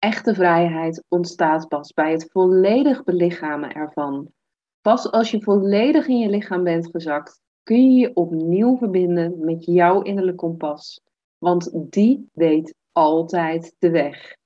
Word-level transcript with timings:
Echte 0.00 0.34
vrijheid 0.34 1.04
ontstaat 1.08 1.68
pas 1.68 1.92
bij 1.92 2.12
het 2.12 2.28
volledig 2.30 3.04
belichamen 3.04 3.72
ervan. 3.72 4.32
Pas 4.80 5.10
als 5.10 5.30
je 5.30 5.42
volledig 5.42 6.06
in 6.06 6.18
je 6.18 6.28
lichaam 6.28 6.64
bent 6.64 6.90
gezakt, 6.90 7.40
kun 7.62 7.92
je 7.92 8.00
je 8.00 8.14
opnieuw 8.14 8.76
verbinden 8.76 9.44
met 9.44 9.64
jouw 9.64 10.02
innerlijke 10.02 10.40
kompas. 10.40 11.00
Want 11.38 11.70
die 11.74 12.28
weet 12.32 12.74
altijd 12.92 13.74
de 13.78 13.90
weg. 13.90 14.36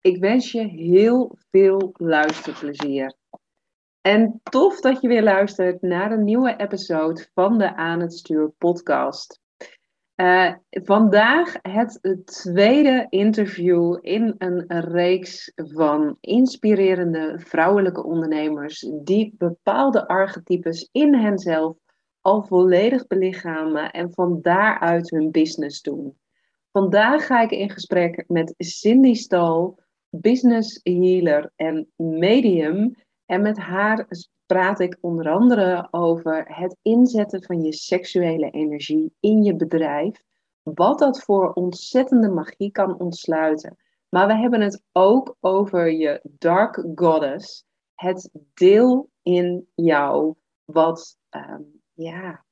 Ik 0.00 0.20
wens 0.20 0.52
je 0.52 0.62
heel 0.62 1.36
veel 1.50 1.90
luisterplezier. 1.92 3.14
En 4.00 4.40
tof 4.42 4.80
dat 4.80 5.00
je 5.00 5.08
weer 5.08 5.22
luistert 5.22 5.82
naar 5.82 6.12
een 6.12 6.24
nieuwe 6.24 6.56
episode 6.56 7.26
van 7.34 7.58
de 7.58 7.74
Aan 7.74 8.00
het 8.00 8.12
Stuur 8.12 8.50
podcast. 8.58 9.40
Uh, 10.16 10.52
vandaag 10.70 11.54
het 11.62 12.00
tweede 12.24 13.06
interview 13.08 13.98
in 14.00 14.34
een 14.38 14.64
reeks 14.80 15.52
van 15.54 16.16
inspirerende 16.20 17.38
vrouwelijke 17.38 18.04
ondernemers 18.04 18.90
die 19.02 19.34
bepaalde 19.38 20.08
archetypes 20.08 20.88
in 20.92 21.14
henzelf 21.14 21.76
al 22.20 22.42
volledig 22.42 23.06
belichamen 23.06 23.90
en 23.90 24.12
van 24.12 24.38
daaruit 24.42 25.10
hun 25.10 25.30
business 25.30 25.82
doen. 25.82 26.18
Vandaag 26.72 27.26
ga 27.26 27.42
ik 27.42 27.50
in 27.50 27.70
gesprek 27.70 28.24
met 28.28 28.54
Cindy 28.58 29.14
Stal, 29.14 29.78
business 30.10 30.80
healer 30.82 31.52
en 31.56 31.88
medium. 31.96 32.94
En 33.26 33.42
met 33.42 33.58
haar 33.58 34.06
praat 34.46 34.80
ik 34.80 34.98
onder 35.00 35.28
andere 35.30 35.88
over 35.90 36.44
het 36.48 36.76
inzetten 36.82 37.42
van 37.42 37.62
je 37.62 37.72
seksuele 37.72 38.50
energie 38.50 39.14
in 39.20 39.42
je 39.42 39.56
bedrijf. 39.56 40.22
Wat 40.62 40.98
dat 40.98 41.22
voor 41.22 41.52
ontzettende 41.52 42.28
magie 42.28 42.70
kan 42.70 42.98
ontsluiten. 42.98 43.76
Maar 44.08 44.26
we 44.26 44.34
hebben 44.34 44.60
het 44.60 44.82
ook 44.92 45.36
over 45.40 45.92
je 45.92 46.20
dark 46.22 46.86
goddess. 46.94 47.64
Het 47.94 48.30
deel 48.54 49.10
in 49.22 49.68
jou 49.74 50.34
wat 50.64 51.16
ehm, 51.28 51.62
ja, 51.92 52.44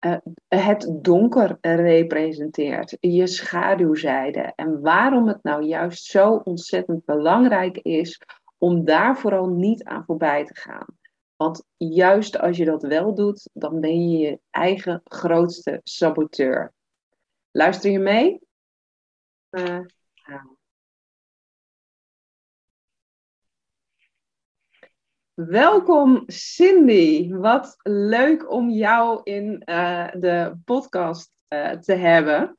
uh, 0.00 0.16
het 0.48 0.98
donker 1.02 1.58
representeert. 1.60 2.96
Je 3.00 3.26
schaduwzijde. 3.26 4.52
En 4.56 4.80
waarom 4.80 5.28
het 5.28 5.42
nou 5.42 5.62
juist 5.62 6.04
zo 6.04 6.40
ontzettend 6.44 7.04
belangrijk 7.04 7.78
is 7.78 8.20
om 8.58 8.84
daar 8.84 9.18
vooral 9.18 9.46
niet 9.46 9.84
aan 9.84 10.04
voorbij 10.04 10.44
te 10.44 10.54
gaan. 10.54 10.86
Want 11.36 11.64
juist 11.76 12.38
als 12.38 12.56
je 12.56 12.64
dat 12.64 12.82
wel 12.82 13.14
doet, 13.14 13.50
dan 13.52 13.80
ben 13.80 14.08
je 14.10 14.18
je 14.18 14.40
eigen 14.50 15.00
grootste 15.04 15.80
saboteur. 15.84 16.72
Luister 17.50 17.90
je 17.90 17.98
mee? 17.98 18.40
Uh, 19.50 19.80
Welkom 25.36 26.22
Cindy. 26.26 27.32
Wat 27.32 27.76
leuk 27.82 28.50
om 28.50 28.70
jou 28.70 29.20
in 29.22 29.62
uh, 29.64 30.08
de 30.12 30.58
podcast 30.64 31.32
uh, 31.48 31.70
te 31.70 31.94
hebben. 31.94 32.56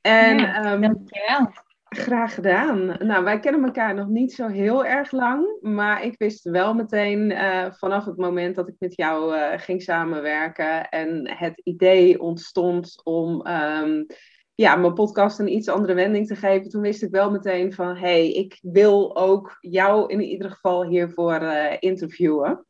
En, 0.00 0.38
ja, 0.38 0.72
um, 0.72 0.80
dankjewel. 0.80 1.52
Graag 1.96 2.34
gedaan. 2.34 2.96
Nou, 2.98 3.24
wij 3.24 3.40
kennen 3.40 3.64
elkaar 3.64 3.94
nog 3.94 4.08
niet 4.08 4.32
zo 4.32 4.48
heel 4.48 4.84
erg 4.84 5.10
lang, 5.10 5.58
maar 5.60 6.04
ik 6.04 6.14
wist 6.18 6.44
wel 6.44 6.74
meteen 6.74 7.30
uh, 7.30 7.66
vanaf 7.70 8.04
het 8.04 8.16
moment 8.16 8.54
dat 8.54 8.68
ik 8.68 8.74
met 8.78 8.96
jou 8.96 9.36
uh, 9.36 9.52
ging 9.56 9.82
samenwerken 9.82 10.88
en 10.88 11.30
het 11.30 11.60
idee 11.64 12.20
ontstond 12.20 13.00
om 13.04 13.46
um, 13.46 14.06
ja, 14.54 14.76
mijn 14.76 14.94
podcast 14.94 15.38
een 15.38 15.52
iets 15.52 15.68
andere 15.68 15.94
wending 15.94 16.26
te 16.26 16.36
geven, 16.36 16.70
toen 16.70 16.80
wist 16.80 17.02
ik 17.02 17.10
wel 17.10 17.30
meteen 17.30 17.72
van, 17.72 17.88
hé, 17.88 18.00
hey, 18.00 18.32
ik 18.32 18.58
wil 18.62 19.16
ook 19.16 19.56
jou 19.60 20.12
in 20.12 20.20
ieder 20.20 20.50
geval 20.50 20.84
hiervoor 20.86 21.42
uh, 21.42 21.72
interviewen. 21.78 22.64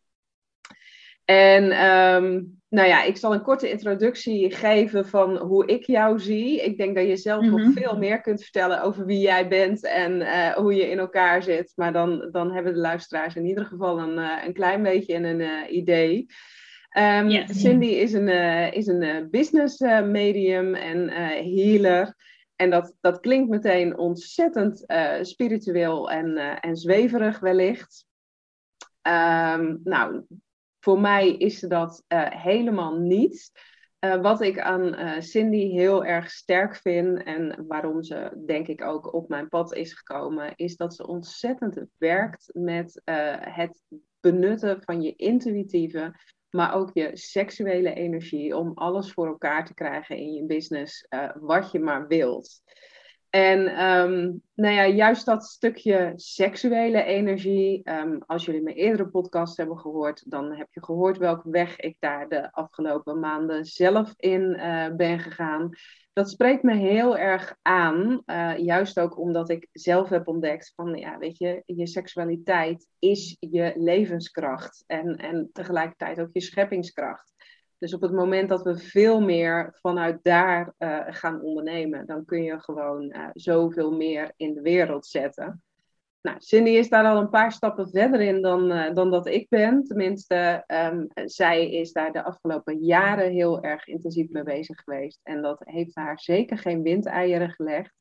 En 1.24 1.86
um, 1.86 2.62
nou 2.74 2.88
ja, 2.88 3.02
ik 3.02 3.16
zal 3.16 3.34
een 3.34 3.42
korte 3.42 3.70
introductie 3.70 4.50
geven 4.50 5.06
van 5.06 5.36
hoe 5.36 5.66
ik 5.66 5.84
jou 5.84 6.20
zie. 6.20 6.62
Ik 6.62 6.76
denk 6.76 6.96
dat 6.96 7.06
je 7.06 7.16
zelf 7.16 7.44
nog 7.44 7.60
mhm. 7.60 7.72
veel 7.72 7.98
meer 7.98 8.20
kunt 8.20 8.42
vertellen 8.42 8.82
over 8.82 9.06
wie 9.06 9.20
jij 9.20 9.48
bent 9.48 9.84
en 9.84 10.20
uh, 10.20 10.50
hoe 10.50 10.74
je 10.74 10.90
in 10.90 10.98
elkaar 10.98 11.42
zit. 11.42 11.72
Maar 11.74 11.92
dan, 11.92 12.28
dan 12.30 12.52
hebben 12.52 12.72
de 12.72 12.78
luisteraars 12.78 13.36
in 13.36 13.46
ieder 13.46 13.64
geval 13.64 13.98
een, 13.98 14.18
uh, 14.18 14.44
een 14.44 14.52
klein 14.52 14.82
beetje 14.82 15.14
een 15.14 15.40
uh, 15.40 15.70
idee. 15.70 16.26
Um, 16.98 17.28
yes. 17.28 17.60
Cindy 17.60 17.86
is 17.86 18.12
een, 18.12 18.28
is 18.72 18.86
een 18.86 19.28
business 19.30 19.78
medium 20.04 20.74
en 20.74 21.10
healer. 21.54 22.14
En 22.56 22.70
dat, 22.70 22.94
dat 23.00 23.20
klinkt 23.20 23.50
meteen 23.50 23.98
ontzettend 23.98 24.84
spiritueel 25.22 26.10
en, 26.10 26.36
en 26.60 26.76
zweverig 26.76 27.40
wellicht. 27.40 28.06
Um, 29.02 29.80
nou, 29.84 30.24
voor 30.84 31.00
mij 31.00 31.28
is 31.28 31.60
dat 31.60 32.04
uh, 32.08 32.30
helemaal 32.30 32.98
niet. 32.98 33.50
Uh, 34.00 34.20
wat 34.20 34.40
ik 34.40 34.60
aan 34.60 35.00
uh, 35.00 35.20
Cindy 35.20 35.68
heel 35.68 36.04
erg 36.04 36.30
sterk 36.30 36.76
vind 36.76 37.22
en 37.22 37.64
waarom 37.66 38.02
ze 38.02 38.42
denk 38.46 38.66
ik 38.66 38.82
ook 38.82 39.14
op 39.14 39.28
mijn 39.28 39.48
pad 39.48 39.74
is 39.74 39.92
gekomen, 39.92 40.52
is 40.56 40.76
dat 40.76 40.94
ze 40.94 41.06
ontzettend 41.06 41.86
werkt 41.98 42.50
met 42.52 43.00
het 43.40 43.82
benutten 44.20 44.82
van 44.82 45.02
je 45.02 45.14
intuïtieve, 45.16 46.14
maar 46.50 46.74
ook 46.74 46.90
je 46.92 47.10
seksuele 47.12 47.94
energie 47.94 48.56
om 48.56 48.72
alles 48.74 49.12
voor 49.12 49.26
elkaar 49.26 49.64
te 49.66 49.74
krijgen 49.74 50.16
in 50.16 50.32
je 50.32 50.44
business 50.44 51.06
wat 51.40 51.70
je 51.70 51.78
maar 51.78 52.06
wilt. 52.06 52.62
En 53.34 53.84
um, 53.84 54.42
nou 54.54 54.74
ja, 54.74 54.86
juist 54.86 55.26
dat 55.26 55.44
stukje 55.44 56.12
seksuele 56.16 57.02
energie. 57.02 57.90
Um, 57.90 58.22
als 58.26 58.44
jullie 58.44 58.62
mijn 58.62 58.76
eerdere 58.76 59.08
podcast 59.08 59.56
hebben 59.56 59.78
gehoord, 59.78 60.30
dan 60.30 60.52
heb 60.52 60.66
je 60.70 60.84
gehoord 60.84 61.18
welke 61.18 61.50
weg 61.50 61.76
ik 61.76 61.96
daar 61.98 62.28
de 62.28 62.52
afgelopen 62.52 63.20
maanden 63.20 63.64
zelf 63.64 64.14
in 64.16 64.42
uh, 64.42 64.86
ben 64.96 65.18
gegaan. 65.18 65.70
Dat 66.12 66.30
spreekt 66.30 66.62
me 66.62 66.74
heel 66.74 67.18
erg 67.18 67.56
aan. 67.62 68.22
Uh, 68.26 68.58
juist 68.58 69.00
ook 69.00 69.18
omdat 69.18 69.50
ik 69.50 69.68
zelf 69.72 70.08
heb 70.08 70.28
ontdekt 70.28 70.72
van, 70.76 70.94
ja, 70.94 71.18
weet 71.18 71.38
je, 71.38 71.62
je 71.66 71.86
seksualiteit 71.86 72.88
is 72.98 73.36
je 73.40 73.72
levenskracht. 73.76 74.84
En, 74.86 75.16
en 75.16 75.50
tegelijkertijd 75.52 76.20
ook 76.20 76.30
je 76.32 76.40
scheppingskracht. 76.40 77.33
Dus 77.84 77.94
op 77.94 78.00
het 78.00 78.12
moment 78.12 78.48
dat 78.48 78.62
we 78.62 78.78
veel 78.78 79.20
meer 79.20 79.78
vanuit 79.80 80.18
daar 80.22 80.74
uh, 80.78 81.00
gaan 81.06 81.40
ondernemen, 81.42 82.06
dan 82.06 82.24
kun 82.24 82.42
je 82.42 82.60
gewoon 82.60 83.02
uh, 83.02 83.28
zoveel 83.32 83.92
meer 83.92 84.32
in 84.36 84.54
de 84.54 84.60
wereld 84.60 85.06
zetten. 85.06 85.62
Nou, 86.20 86.36
Cindy 86.40 86.70
is 86.70 86.88
daar 86.88 87.04
al 87.04 87.20
een 87.20 87.30
paar 87.30 87.52
stappen 87.52 87.88
verder 87.88 88.20
in 88.20 88.42
dan, 88.42 88.72
uh, 88.72 88.94
dan 88.94 89.10
dat 89.10 89.26
ik 89.26 89.48
ben. 89.48 89.84
Tenminste, 89.84 90.64
um, 90.66 91.06
zij 91.24 91.70
is 91.70 91.92
daar 91.92 92.12
de 92.12 92.24
afgelopen 92.24 92.78
jaren 92.78 93.30
heel 93.30 93.62
erg 93.62 93.86
intensief 93.86 94.30
mee 94.30 94.42
bezig 94.42 94.80
geweest. 94.80 95.20
En 95.22 95.42
dat 95.42 95.60
heeft 95.64 95.94
haar 95.94 96.20
zeker 96.20 96.58
geen 96.58 96.82
windeieren 96.82 97.50
gelegd. 97.50 97.94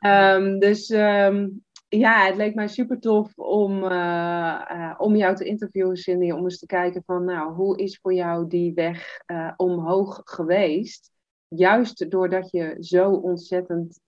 Um, 0.00 0.58
dus 0.58 0.90
um, 0.90 1.64
ja, 1.98 2.26
het 2.26 2.36
leek 2.36 2.54
mij 2.54 2.68
super 2.68 3.00
tof 3.00 3.38
om, 3.38 3.84
uh, 3.84 4.64
uh, 4.70 4.94
om 4.98 5.16
jou 5.16 5.36
te 5.36 5.44
interviewen, 5.44 5.96
Cindy. 5.96 6.30
Om 6.30 6.42
eens 6.42 6.58
te 6.58 6.66
kijken 6.66 7.02
van, 7.06 7.24
nou, 7.24 7.52
hoe 7.52 7.78
is 7.78 7.98
voor 8.02 8.14
jou 8.14 8.48
die 8.48 8.74
weg 8.74 9.20
uh, 9.26 9.52
omhoog 9.56 10.20
geweest? 10.24 11.10
Juist 11.48 12.10
doordat 12.10 12.50
je 12.50 12.76
zo 12.80 13.10
ontzettend 13.12 14.00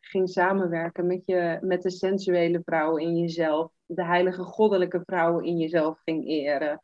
ging 0.00 0.28
samenwerken 0.28 1.06
met, 1.06 1.22
je, 1.24 1.58
met 1.60 1.82
de 1.82 1.90
sensuele 1.90 2.62
vrouw 2.64 2.96
in 2.96 3.16
jezelf. 3.16 3.72
De 3.86 4.04
heilige 4.04 4.42
goddelijke 4.42 5.02
vrouw 5.04 5.38
in 5.38 5.56
jezelf 5.56 6.00
ging 6.04 6.28
eren. 6.28 6.80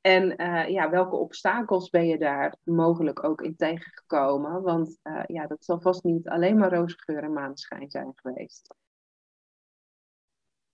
En 0.00 0.34
ja, 0.72 0.90
welke 0.90 1.16
obstakels 1.16 1.90
ben 1.90 2.06
je 2.06 2.18
daar 2.18 2.56
mogelijk 2.62 3.24
ook 3.24 3.42
in 3.42 3.56
tegengekomen? 3.56 4.62
Want 4.62 4.98
ja, 5.26 5.46
dat 5.46 5.64
zal 5.64 5.80
vast 5.80 6.04
niet 6.04 6.28
alleen 6.28 6.58
maar 6.58 6.74
roze 6.74 6.96
geur 6.98 7.22
en 7.22 7.32
maneschijn 7.32 7.90
zijn 7.90 8.12
geweest. 8.14 8.74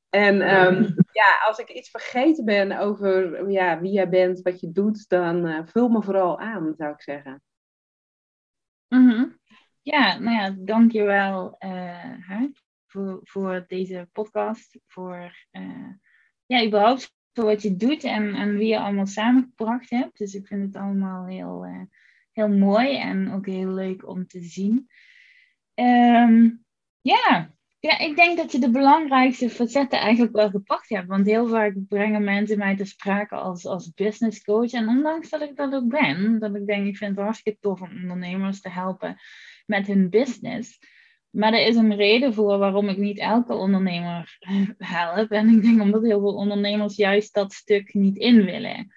En 0.09 0.65
um, 0.65 0.95
ja, 1.13 1.39
als 1.47 1.59
ik 1.59 1.69
iets 1.69 1.91
vergeten 1.91 2.45
ben 2.45 2.79
over 2.79 3.51
ja, 3.51 3.81
wie 3.81 3.93
jij 3.93 4.09
bent, 4.09 4.43
wat 4.43 4.61
je 4.61 4.73
doet, 4.73 5.09
dan 5.09 5.47
uh, 5.47 5.61
vul 5.65 5.89
me 5.89 6.03
vooral 6.03 6.39
aan, 6.39 6.75
zou 6.77 6.93
ik 6.93 7.03
zeggen. 7.03 7.43
Mm 8.89 9.11
-hmm. 9.11 9.39
Ja, 9.83 10.19
nou 10.19 10.37
ja, 10.37 10.55
dankjewel 10.59 11.57
uh, 11.59 12.43
voor, 12.87 13.21
voor 13.23 13.65
deze 13.67 14.09
podcast. 14.13 14.79
Voor 14.87 15.33
ja, 16.47 16.65
überhaupt 16.67 17.15
voor 17.33 17.45
wat 17.45 17.63
je 17.63 17.77
doet 17.77 18.05
en, 18.05 18.35
en 18.35 18.57
wie 18.57 18.69
je 18.69 18.79
allemaal 18.79 19.07
samengebracht 19.07 19.91
hebt. 19.91 20.19
Dus 20.19 20.35
ik 20.35 20.47
vind 20.47 20.63
het 20.63 20.83
allemaal 20.83 21.27
heel, 21.27 21.67
heel 22.33 22.49
mooi 22.49 22.99
en 22.99 23.33
ook 23.33 23.47
heel 23.47 23.71
leuk 23.71 24.09
om 24.09 24.27
te 24.27 24.43
zien. 24.43 24.89
Ehm, 25.75 26.51
ja, 27.01 27.56
ja, 27.87 27.99
ik 27.99 28.17
denk 28.17 28.37
dat 28.37 28.53
je 28.53 28.59
de 28.59 28.71
belangrijkste 28.71 29.51
facetten 29.51 29.99
eigenlijk 29.99 30.33
wel 30.33 30.51
gepakt 30.51 30.89
hebt. 30.89 31.07
Want 31.07 31.27
heel 31.27 31.49
vaak 31.49 31.75
brengen 31.89 32.25
mensen 32.25 32.59
mij 32.59 32.77
te 32.77 32.85
sprake 32.85 33.35
als, 33.35 33.67
als 33.67 33.93
business 33.95 34.43
coach. 34.43 34.73
En 34.73 34.89
ondanks 34.89 35.29
dat 35.29 35.41
ik 35.41 35.57
dat 35.57 35.75
ook 35.75 35.89
ben, 35.89 36.39
dat 36.39 36.55
ik 36.55 36.67
denk, 36.67 36.87
ik 36.87 36.97
vind 36.97 37.17
het 37.17 37.25
hartstikke 37.25 37.59
tof 37.61 37.81
om 37.81 37.91
ondernemers 38.03 38.61
te 38.61 38.71
helpen 38.71 39.17
met 39.67 39.87
hun 39.87 40.11
business. 40.11 40.79
Maar 41.31 41.53
er 41.53 41.67
is 41.67 41.77
een 41.77 41.97
reden 41.97 42.35
voor 42.35 42.59
waarom 42.59 42.89
ik 42.89 42.97
niet 42.97 43.19
elke 43.19 43.55
ondernemer 43.55 44.39
help. 44.79 45.31
En 45.31 45.49
ik 45.49 45.63
denk 45.63 45.81
omdat 45.81 46.03
heel 46.03 46.21
veel 46.21 46.35
ondernemers 46.35 46.97
juist 46.97 47.35
dat 47.35 47.53
stuk 47.53 47.95
niet 47.95 48.17
in 48.17 48.45
willen. 48.45 48.95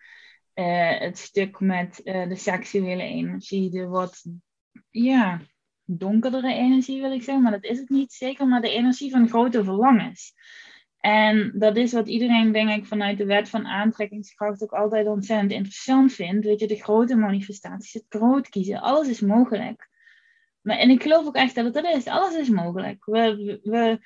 Eh, 0.54 1.00
het 1.00 1.18
stuk 1.18 1.60
met 1.60 2.02
uh, 2.04 2.28
de 2.28 2.36
seksuele 2.36 3.04
energie, 3.04 3.70
de 3.70 3.88
wat, 3.88 4.26
ja, 4.90 5.42
donkerdere 5.98 6.54
energie 6.54 7.02
wil 7.02 7.12
ik 7.12 7.24
zeggen, 7.24 7.44
maar 7.44 7.52
dat 7.52 7.64
is 7.64 7.78
het 7.78 7.90
niet 7.90 8.14
zeker, 8.14 8.48
maar 8.48 8.62
de 8.62 8.72
energie 8.72 9.12
van 9.12 9.30
grote 9.30 9.64
verlangens. 9.64 10.34
En 11.00 11.52
dat 11.56 11.78
is 11.78 11.94
wat 11.94 12.08
iedereen, 12.08 12.52
denk 12.52 12.70
ik, 12.70 12.86
vanuit 12.86 13.18
de 13.18 13.26
wet 13.26 13.50
van 13.50 13.66
aantrekkingskracht 13.66 14.64
ook 14.64 14.72
altijd 14.72 15.08
ontzettend 15.08 15.52
interessant 15.52 16.14
vindt. 16.14 16.46
Weet 16.46 16.60
je, 16.60 16.68
de 16.68 16.76
grote 16.76 17.16
manifestaties, 17.16 17.94
het 17.94 18.06
groot 18.10 18.50
kiezen, 18.50 18.82
alles 18.82 19.08
is 19.08 19.20
mogelijk. 19.20 19.90
Maar, 20.62 20.78
en 20.78 20.90
ik 20.90 21.02
geloof 21.02 21.26
ook 21.26 21.36
echt 21.36 21.56
dat 21.56 21.66
het 21.66 21.74
dat 21.74 21.96
is. 21.96 22.08
Alles 22.08 22.36
is 22.36 22.50
mogelijk. 22.50 23.06
We, 23.06 23.60
we, 23.64 24.00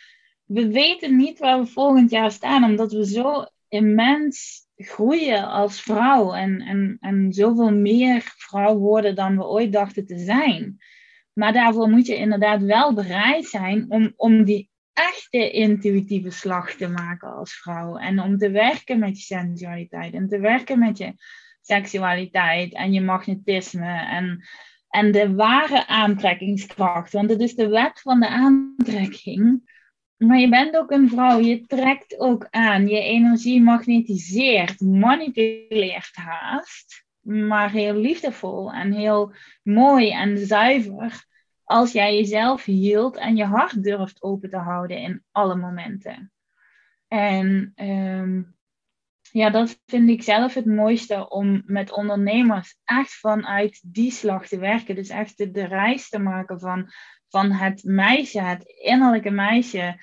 we 0.46 0.68
weten 0.68 1.16
niet 1.16 1.40
waar 1.40 1.60
we 1.60 1.66
volgend 1.66 2.12
jaar 2.12 2.32
staan, 2.32 2.64
omdat 2.64 2.92
we 2.92 3.06
zo 3.06 3.46
immens 3.68 4.66
groeien 4.76 5.48
als 5.48 5.82
vrouw 5.82 6.34
en, 6.34 6.62
en, 6.62 6.98
en 7.00 7.34
zoveel 7.34 7.72
meer 7.72 8.22
vrouw 8.38 8.78
worden 8.78 9.16
dan 9.16 9.38
we 9.38 9.46
ooit 9.46 9.72
dachten 9.72 10.06
te 10.06 10.18
zijn. 10.18 10.78
Maar 11.34 11.54
daarvoor 11.54 11.90
moet 11.90 12.06
je 12.06 12.16
inderdaad 12.16 12.62
wel 12.62 12.94
bereid 12.94 13.46
zijn 13.46 13.86
om, 13.90 14.14
om 14.16 14.44
die 14.44 14.70
echte 14.94 15.52
intuïtieve 15.52 16.30
slag 16.30 16.74
te 16.74 16.88
maken 16.88 17.34
als 17.34 17.54
vrouw. 17.54 17.98
En 17.98 18.20
om 18.20 18.38
te 18.38 18.52
werken 18.52 19.00
met 19.00 19.18
je 19.18 19.24
sensualiteit 19.24 20.14
en 20.14 20.28
te 20.28 20.40
werken 20.40 20.80
met 20.80 20.98
je 20.98 21.14
seksualiteit 21.62 22.74
en 22.74 22.94
je 22.94 23.02
magnetisme 23.02 24.08
en, 24.08 24.44
en 24.90 25.12
de 25.12 25.34
ware 25.34 25.88
aantrekkingskracht. 25.88 27.14
Want 27.14 27.30
het 27.30 27.40
is 27.40 27.56
de 27.56 27.68
wet 27.68 28.02
van 28.02 28.20
de 28.20 28.28
aantrekking. 28.28 29.72
Maar 30.18 30.40
je 30.40 30.50
bent 30.50 30.78
ook 30.78 30.92
een 30.92 31.10
vrouw, 31.10 31.40
je 31.40 31.66
trekt 31.66 32.20
ook 32.20 32.48
aan, 32.50 32.88
je 32.88 33.00
energie 33.00 33.62
magnetiseert, 33.62 34.80
manipuleert 34.82 36.16
haast 36.16 37.06
maar 37.24 37.72
heel 37.72 37.96
liefdevol 37.96 38.74
en 38.74 38.92
heel 38.92 39.34
mooi 39.64 40.12
en 40.12 40.38
zuiver. 40.38 41.26
Als 41.64 41.92
jij 41.92 42.16
jezelf 42.16 42.64
hield 42.64 43.18
en 43.18 43.36
je 43.36 43.46
hart 43.46 43.84
durft 43.84 44.22
open 44.24 44.50
te 44.50 44.58
houden 44.58 44.98
in 44.98 45.24
alle 45.32 45.56
momenten. 45.56 46.32
En 47.08 47.72
ehm, 47.76 48.42
ja, 49.32 49.50
dat 49.50 49.80
vind 49.86 50.10
ik 50.10 50.24
zelf 50.24 50.54
het 50.54 50.66
mooiste 50.66 51.30
om 51.30 51.64
met 51.66 51.92
ondernemers 51.92 52.78
echt 52.84 53.14
vanuit 53.14 53.82
die 53.86 54.12
slag 54.12 54.48
te 54.48 54.60
werken. 54.60 54.96
Dus 54.96 55.10
echt 55.10 55.38
de, 55.38 55.52
de 55.52 55.66
reis 55.66 56.10
te 56.10 56.20
maken 56.20 56.60
van, 56.60 56.92
van 57.34 57.52
het 57.52 57.84
meisje, 57.84 58.42
het 58.42 58.64
innerlijke 58.64 59.30
meisje, 59.30 59.98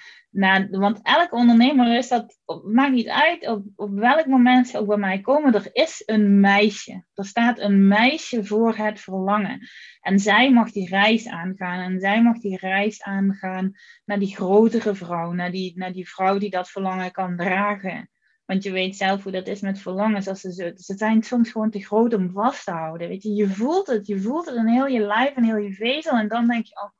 want 0.70 1.00
elke 1.02 1.34
ondernemer 1.34 1.96
is 1.96 2.08
dat, 2.08 2.38
maakt 2.64 2.92
niet 2.92 3.08
uit 3.08 3.48
op, 3.48 3.64
op 3.76 3.90
welk 3.90 4.26
moment 4.26 4.68
ze 4.68 4.78
ook 4.78 4.86
bij 4.86 4.96
mij 4.96 5.20
komen, 5.20 5.54
er 5.54 5.68
is 5.72 6.02
een 6.06 6.40
meisje. 6.40 7.04
Er 7.14 7.24
staat 7.24 7.58
een 7.58 7.88
meisje 7.88 8.44
voor 8.44 8.76
het 8.76 9.00
verlangen. 9.00 9.68
En 10.00 10.18
zij 10.18 10.52
mag 10.52 10.70
die 10.70 10.88
reis 10.88 11.28
aangaan. 11.28 11.80
En 11.80 12.00
zij 12.00 12.22
mag 12.22 12.38
die 12.38 12.56
reis 12.56 13.02
aangaan 13.02 13.72
naar 14.04 14.18
die 14.18 14.34
grotere 14.34 14.94
vrouw, 14.94 15.32
naar 15.32 15.50
die, 15.50 15.72
naar 15.76 15.92
die 15.92 16.08
vrouw 16.08 16.38
die 16.38 16.50
dat 16.50 16.70
verlangen 16.70 17.10
kan 17.10 17.36
dragen. 17.36 18.10
Want 18.50 18.62
je 18.62 18.70
weet 18.70 18.97
zelf 18.97 19.23
hoe 19.23 19.32
dat 19.32 19.47
is 19.47 19.61
met 19.61 19.81
verlangens. 19.81 20.29
Als 20.29 20.41
ze, 20.41 20.52
ze 20.76 20.94
zijn 20.97 21.23
soms 21.23 21.50
gewoon 21.50 21.70
te 21.70 21.85
groot 21.85 22.14
om 22.14 22.31
vast 22.31 22.64
te 22.64 22.70
houden. 22.70 23.08
Weet 23.08 23.23
je, 23.23 23.35
je 23.35 23.49
voelt 23.49 23.87
het. 23.87 24.06
Je 24.06 24.20
voelt 24.20 24.47
het 24.47 24.56
in 24.56 24.67
heel 24.67 24.87
je 24.87 25.00
lijf 25.00 25.35
en 25.35 25.44
heel 25.44 25.56
je 25.56 25.73
vezel. 25.73 26.19
En 26.19 26.29
dan 26.29 26.47
denk 26.47 26.67
je, 26.67 26.81
oh, 26.81 26.91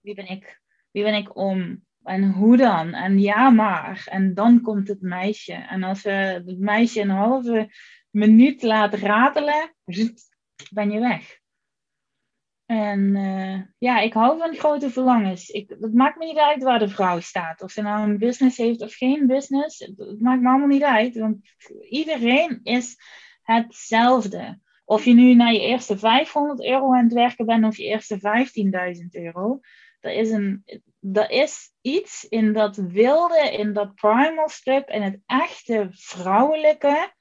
wie 0.00 0.14
ben 0.14 0.26
ik? 0.26 0.60
Wie 0.90 1.02
ben 1.02 1.14
ik 1.14 1.36
om? 1.36 1.84
En 2.02 2.32
hoe 2.32 2.56
dan? 2.56 2.92
En 2.94 3.20
ja, 3.20 3.50
maar. 3.50 4.06
En 4.10 4.34
dan 4.34 4.60
komt 4.60 4.88
het 4.88 5.00
meisje. 5.00 5.52
En 5.52 5.82
als 5.82 6.02
we 6.02 6.10
het 6.10 6.58
meisje 6.58 7.00
een 7.00 7.10
halve 7.10 7.74
minuut 8.10 8.62
laat 8.62 8.94
ratelen, 8.94 9.74
ben 10.70 10.90
je 10.90 11.00
weg. 11.00 11.37
En 12.68 13.16
uh, 13.16 13.60
ja, 13.78 14.00
ik 14.00 14.12
hou 14.12 14.38
van 14.38 14.54
grote 14.54 14.90
verlangens. 14.90 15.48
Ik, 15.48 15.68
het 15.80 15.94
maakt 15.94 16.18
me 16.18 16.24
niet 16.24 16.38
uit 16.38 16.62
waar 16.62 16.78
de 16.78 16.88
vrouw 16.88 17.20
staat. 17.20 17.62
Of 17.62 17.70
ze 17.70 17.82
nou 17.82 18.02
een 18.02 18.18
business 18.18 18.56
heeft 18.56 18.82
of 18.82 18.94
geen 18.94 19.26
business. 19.26 19.78
Het 19.78 20.20
maakt 20.20 20.40
me 20.40 20.48
allemaal 20.48 20.66
niet 20.66 20.82
uit. 20.82 21.18
Want 21.18 21.36
iedereen 21.88 22.60
is 22.62 22.96
hetzelfde. 23.42 24.60
Of 24.84 25.04
je 25.04 25.14
nu 25.14 25.34
naar 25.34 25.52
je 25.52 25.60
eerste 25.60 25.98
500 25.98 26.64
euro 26.64 26.94
aan 26.94 27.04
het 27.04 27.12
werken 27.12 27.46
bent 27.46 27.64
of 27.64 27.76
je 27.76 27.84
eerste 27.84 28.18
15.000 29.00 29.06
euro. 29.10 29.60
Er 30.00 30.12
is, 30.12 30.30
een, 30.30 30.64
er 31.12 31.30
is 31.30 31.72
iets 31.80 32.24
in 32.24 32.52
dat 32.52 32.76
wilde, 32.76 33.50
in 33.52 33.72
dat 33.72 33.94
primal 33.94 34.48
strip, 34.48 34.88
in 34.88 35.02
het 35.02 35.18
echte 35.26 35.88
vrouwelijke, 35.90 37.12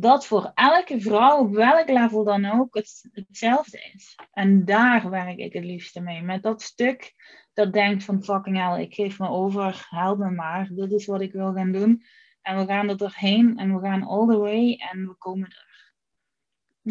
dat 0.00 0.26
voor 0.26 0.50
elke 0.54 1.00
vrouw, 1.00 1.38
op 1.38 1.52
welk 1.52 1.88
level 1.88 2.24
dan 2.24 2.44
ook, 2.44 2.74
het, 2.74 3.08
hetzelfde 3.12 3.90
is. 3.94 4.14
En 4.32 4.64
daar 4.64 5.10
werk 5.10 5.38
ik 5.38 5.52
het 5.52 5.64
liefste 5.64 6.00
mee. 6.00 6.22
Met 6.22 6.42
dat 6.42 6.62
stuk 6.62 7.14
dat 7.52 7.72
denkt 7.72 8.04
van 8.04 8.24
fucking 8.24 8.56
hell, 8.56 8.82
ik 8.82 8.94
geef 8.94 9.18
me 9.18 9.28
over, 9.28 9.86
help 9.90 10.18
me 10.18 10.30
maar, 10.30 10.68
dit 10.72 10.92
is 10.92 11.06
wat 11.06 11.20
ik 11.20 11.32
wil 11.32 11.52
gaan 11.52 11.72
doen. 11.72 12.02
En 12.42 12.58
we 12.58 12.66
gaan 12.66 12.88
er 12.88 12.96
doorheen 12.96 13.58
en 13.58 13.74
we 13.74 13.86
gaan 13.86 14.02
all 14.02 14.26
the 14.26 14.38
way 14.38 14.82
en 14.92 15.06
we 15.06 15.14
komen 15.18 15.48
er. 15.48 15.64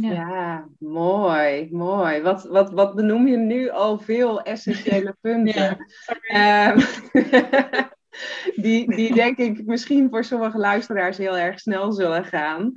Ja. 0.01 0.67
mooi, 0.79 1.69
mooi. 1.71 2.21
Wat, 2.21 2.43
wat, 2.43 2.71
wat 2.71 2.95
benoem 2.95 3.27
je 3.27 3.37
nu 3.37 3.69
al 3.69 3.99
veel 3.99 4.41
essentiële 4.41 5.17
punten? 5.21 5.85
Ja, 6.21 6.73
um, 6.73 6.83
die, 8.55 8.95
die 8.95 9.13
denk 9.13 9.37
ik 9.37 9.65
misschien 9.65 10.09
voor 10.09 10.23
sommige 10.23 10.57
luisteraars 10.57 11.17
heel 11.17 11.37
erg 11.37 11.59
snel 11.59 11.91
zullen 11.91 12.25
gaan. 12.25 12.73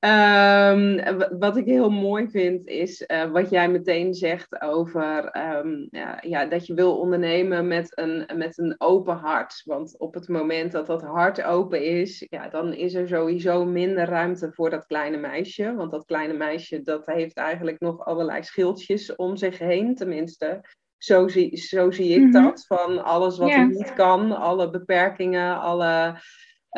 Um, 0.00 1.00
wat 1.38 1.56
ik 1.56 1.64
heel 1.64 1.90
mooi 1.90 2.28
vind 2.30 2.66
is 2.66 3.04
uh, 3.06 3.30
wat 3.30 3.50
jij 3.50 3.68
meteen 3.68 4.14
zegt 4.14 4.60
over 4.60 5.36
um, 5.36 5.88
ja, 5.90 6.18
ja, 6.20 6.46
dat 6.46 6.66
je 6.66 6.74
wil 6.74 6.98
ondernemen 6.98 7.66
met 7.66 7.92
een, 7.94 8.26
met 8.36 8.58
een 8.58 8.74
open 8.78 9.16
hart. 9.16 9.62
Want 9.64 9.98
op 9.98 10.14
het 10.14 10.28
moment 10.28 10.72
dat 10.72 10.86
dat 10.86 11.02
hart 11.02 11.42
open 11.42 11.84
is, 11.84 12.26
ja, 12.30 12.48
dan 12.48 12.74
is 12.74 12.94
er 12.94 13.08
sowieso 13.08 13.64
minder 13.64 14.04
ruimte 14.04 14.52
voor 14.52 14.70
dat 14.70 14.86
kleine 14.86 15.16
meisje. 15.16 15.74
Want 15.74 15.90
dat 15.90 16.04
kleine 16.04 16.34
meisje 16.34 16.82
dat 16.82 17.06
heeft 17.06 17.36
eigenlijk 17.36 17.80
nog 17.80 18.04
allerlei 18.04 18.42
schildjes 18.42 19.16
om 19.16 19.36
zich 19.36 19.58
heen, 19.58 19.94
tenminste. 19.94 20.60
Zo 20.98 21.28
zie, 21.28 21.56
zo 21.56 21.90
zie 21.90 22.08
ik 22.08 22.22
mhm. 22.22 22.30
dat. 22.30 22.66
Van 22.66 23.04
alles 23.04 23.38
wat 23.38 23.48
yeah. 23.48 23.68
niet 23.68 23.94
kan, 23.94 24.36
alle 24.36 24.70
beperkingen, 24.70 25.60
alle 25.60 26.20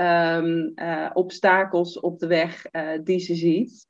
um, 0.01 0.73
uh, 0.75 1.11
obstakels 1.13 2.01
op 2.01 2.19
de 2.19 2.27
weg 2.27 2.65
uh, 2.73 2.91
die 3.05 3.19
ze 3.19 3.35
ziet. 3.35 3.89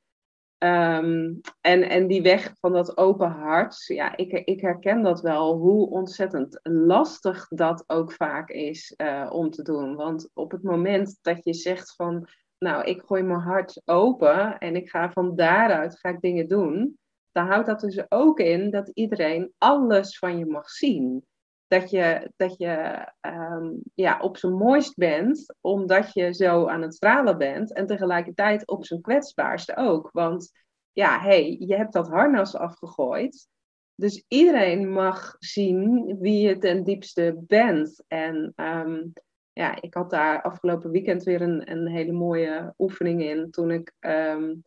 Um, 0.63 1.41
en, 1.61 1.89
en 1.89 2.07
die 2.07 2.21
weg 2.21 2.53
van 2.59 2.71
dat 2.71 2.97
open 2.97 3.29
hart, 3.29 3.85
ja, 3.85 4.17
ik, 4.17 4.31
ik 4.31 4.61
herken 4.61 5.01
dat 5.01 5.21
wel, 5.21 5.57
hoe 5.57 5.89
ontzettend 5.89 6.59
lastig 6.63 7.47
dat 7.47 7.83
ook 7.87 8.11
vaak 8.11 8.49
is 8.49 8.93
uh, 8.97 9.29
om 9.31 9.49
te 9.49 9.63
doen. 9.63 9.95
Want 9.95 10.29
op 10.33 10.51
het 10.51 10.63
moment 10.63 11.17
dat 11.21 11.43
je 11.43 11.53
zegt 11.53 11.95
van, 11.95 12.27
nou, 12.57 12.83
ik 12.83 13.01
gooi 13.01 13.23
mijn 13.23 13.39
hart 13.39 13.81
open 13.85 14.57
en 14.57 14.75
ik 14.75 14.89
ga 14.89 15.11
van 15.11 15.35
daaruit 15.35 15.99
ga 15.99 16.09
ik 16.09 16.21
dingen 16.21 16.47
doen, 16.47 16.99
dan 17.31 17.47
houdt 17.47 17.67
dat 17.67 17.79
dus 17.79 18.11
ook 18.11 18.39
in 18.39 18.69
dat 18.69 18.89
iedereen 18.93 19.53
alles 19.57 20.17
van 20.17 20.37
je 20.37 20.45
mag 20.45 20.69
zien. 20.69 21.25
Dat 21.67 21.89
je, 21.89 22.31
dat 22.35 22.57
je 22.57 23.07
um, 23.21 23.81
ja, 23.93 24.19
op 24.19 24.37
zijn 24.37 24.53
mooist 24.53 24.95
bent, 24.95 25.55
omdat 25.61 26.13
je 26.13 26.33
zo 26.33 26.67
aan 26.67 26.81
het 26.81 26.95
stralen 26.95 27.37
bent. 27.37 27.73
En 27.73 27.87
tegelijkertijd 27.87 28.67
op 28.67 28.85
zijn 28.85 29.01
kwetsbaarste 29.01 29.75
ook. 29.75 30.09
Want 30.11 30.51
ja, 30.91 31.19
hey, 31.19 31.55
je 31.59 31.75
hebt 31.75 31.93
dat 31.93 32.09
harnas 32.09 32.55
afgegooid. 32.55 33.47
Dus 33.95 34.25
iedereen 34.27 34.91
mag 34.91 35.35
zien 35.39 36.15
wie 36.19 36.47
je 36.47 36.57
ten 36.57 36.83
diepste 36.83 37.43
bent. 37.47 38.03
En 38.07 38.53
um, 38.55 39.13
ja, 39.53 39.81
ik 39.81 39.93
had 39.93 40.09
daar 40.09 40.41
afgelopen 40.41 40.91
weekend 40.91 41.23
weer 41.23 41.41
een, 41.41 41.71
een 41.71 41.87
hele 41.87 42.11
mooie 42.11 42.73
oefening 42.77 43.23
in. 43.23 43.51
Toen 43.51 43.71
ik 43.71 43.93
um, 43.99 44.63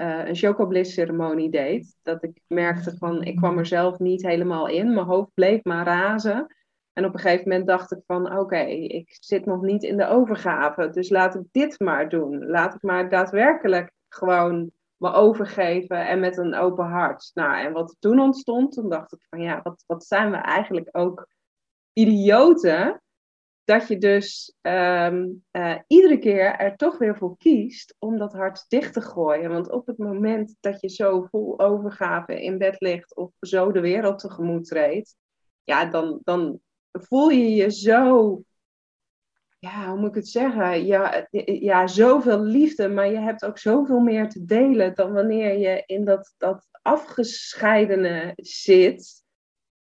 uh, 0.00 0.26
een 0.26 0.36
chocobliss 0.36 0.94
ceremonie 0.94 1.50
deed. 1.50 1.96
Dat 2.02 2.22
ik 2.22 2.40
merkte 2.46 2.96
van, 2.96 3.22
ik 3.22 3.36
kwam 3.36 3.58
er 3.58 3.66
zelf 3.66 3.98
niet 3.98 4.22
helemaal 4.22 4.68
in. 4.68 4.94
Mijn 4.94 5.06
hoofd 5.06 5.34
bleef 5.34 5.64
maar 5.64 5.86
razen. 5.86 6.54
En 6.92 7.04
op 7.04 7.14
een 7.14 7.20
gegeven 7.20 7.48
moment 7.48 7.66
dacht 7.66 7.92
ik 7.92 8.00
van 8.06 8.38
oké, 8.38 8.60
ik 8.60 9.16
zit 9.20 9.46
nog 9.46 9.62
niet 9.62 9.82
in 9.82 9.96
de 9.96 10.06
overgave. 10.06 10.90
Dus 10.90 11.08
laat 11.08 11.34
ik 11.34 11.42
dit 11.50 11.80
maar 11.80 12.08
doen. 12.08 12.46
Laat 12.46 12.74
ik 12.74 12.82
maar 12.82 13.08
daadwerkelijk 13.08 13.92
gewoon 14.08 14.70
me 14.96 15.12
overgeven 15.12 16.06
en 16.06 16.20
met 16.20 16.36
een 16.36 16.54
open 16.54 16.84
hart. 16.84 17.30
Nou, 17.34 17.64
en 17.64 17.72
wat 17.72 17.96
toen 17.98 18.20
ontstond, 18.20 18.72
toen 18.72 18.88
dacht 18.88 19.12
ik 19.12 19.26
van 19.28 19.40
ja, 19.40 19.60
wat, 19.62 19.84
wat 19.86 20.04
zijn 20.04 20.30
we 20.30 20.36
eigenlijk 20.36 20.88
ook 20.92 21.28
idioten. 21.92 23.02
Dat 23.70 23.88
je 23.88 23.98
dus 23.98 24.56
ehm, 24.60 25.26
eh, 25.50 25.78
iedere 25.86 26.18
keer 26.18 26.54
er 26.56 26.76
toch 26.76 26.98
weer 26.98 27.16
voor 27.16 27.36
kiest 27.36 27.96
om 27.98 28.18
dat 28.18 28.32
hart 28.32 28.64
dicht 28.68 28.92
te 28.92 29.00
gooien. 29.00 29.50
Want 29.50 29.70
op 29.70 29.86
het 29.86 29.98
moment 29.98 30.56
dat 30.60 30.80
je 30.80 30.88
zo 30.88 31.26
vol 31.30 31.60
overgave 31.60 32.42
in 32.42 32.58
bed 32.58 32.80
ligt 32.80 33.16
of 33.16 33.30
zo 33.40 33.72
de 33.72 33.80
wereld 33.80 34.18
tegemoet 34.18 34.64
treedt, 34.64 35.16
ja, 35.64 35.84
dan, 35.84 36.20
dan 36.24 36.60
voel 36.92 37.28
je 37.28 37.54
je 37.54 37.70
zo 37.70 38.42
ja, 39.58 39.88
hoe 39.88 39.98
moet 39.98 40.08
ik 40.08 40.14
het 40.14 40.28
zeggen? 40.28 40.86
Ja, 40.86 41.26
ja, 41.44 41.86
zoveel 41.86 42.40
liefde, 42.40 42.88
maar 42.88 43.10
je 43.10 43.18
hebt 43.18 43.44
ook 43.44 43.58
zoveel 43.58 44.00
meer 44.00 44.28
te 44.28 44.44
delen 44.44 44.94
dan 44.94 45.12
wanneer 45.12 45.58
je 45.58 45.82
in 45.86 46.04
dat, 46.04 46.34
dat 46.38 46.68
afgescheidene 46.82 48.32
zit. 48.36 49.24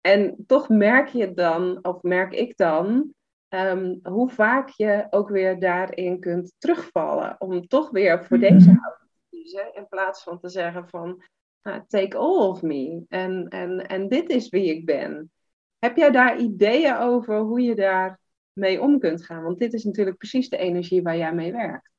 En 0.00 0.44
toch 0.46 0.68
merk 0.68 1.08
je 1.08 1.34
dan, 1.34 1.78
of 1.84 2.02
merk 2.02 2.32
ik 2.32 2.56
dan, 2.56 3.14
ehm, 3.54 3.96
hoe 4.02 4.30
vaak 4.30 4.68
je 4.68 5.06
ook 5.10 5.28
weer 5.28 5.60
daarin 5.60 6.20
kunt 6.20 6.54
terugvallen. 6.58 7.40
Om 7.40 7.66
toch 7.66 7.90
weer 7.90 8.24
voor 8.24 8.38
deze 8.38 8.70
mhm. 8.70 8.78
houding 8.78 9.10
te 9.10 9.36
kiezen, 9.36 9.74
in 9.74 9.88
plaats 9.88 10.22
van 10.22 10.38
te 10.40 10.48
zeggen 10.48 10.88
van, 10.88 11.22
nou, 11.62 11.82
take 11.88 12.16
all 12.16 12.48
of 12.48 12.62
me. 12.62 13.04
En, 13.08 13.48
en, 13.48 13.86
en 13.86 14.08
dit 14.08 14.30
is 14.30 14.48
wie 14.48 14.76
ik 14.76 14.84
ben. 14.84 15.32
Heb 15.78 15.96
jij 15.96 16.10
daar 16.10 16.38
ideeën 16.38 16.96
over 16.96 17.38
hoe 17.38 17.60
je 17.60 17.74
daar 17.74 18.20
mee 18.52 18.80
om 18.80 18.98
kunt 18.98 19.24
gaan. 19.24 19.42
Want 19.42 19.58
dit 19.58 19.72
is 19.72 19.84
natuurlijk 19.84 20.16
precies 20.16 20.48
de 20.48 20.56
energie 20.56 21.02
waar 21.02 21.16
jij 21.16 21.34
mee 21.34 21.52
werkt. 21.52 21.90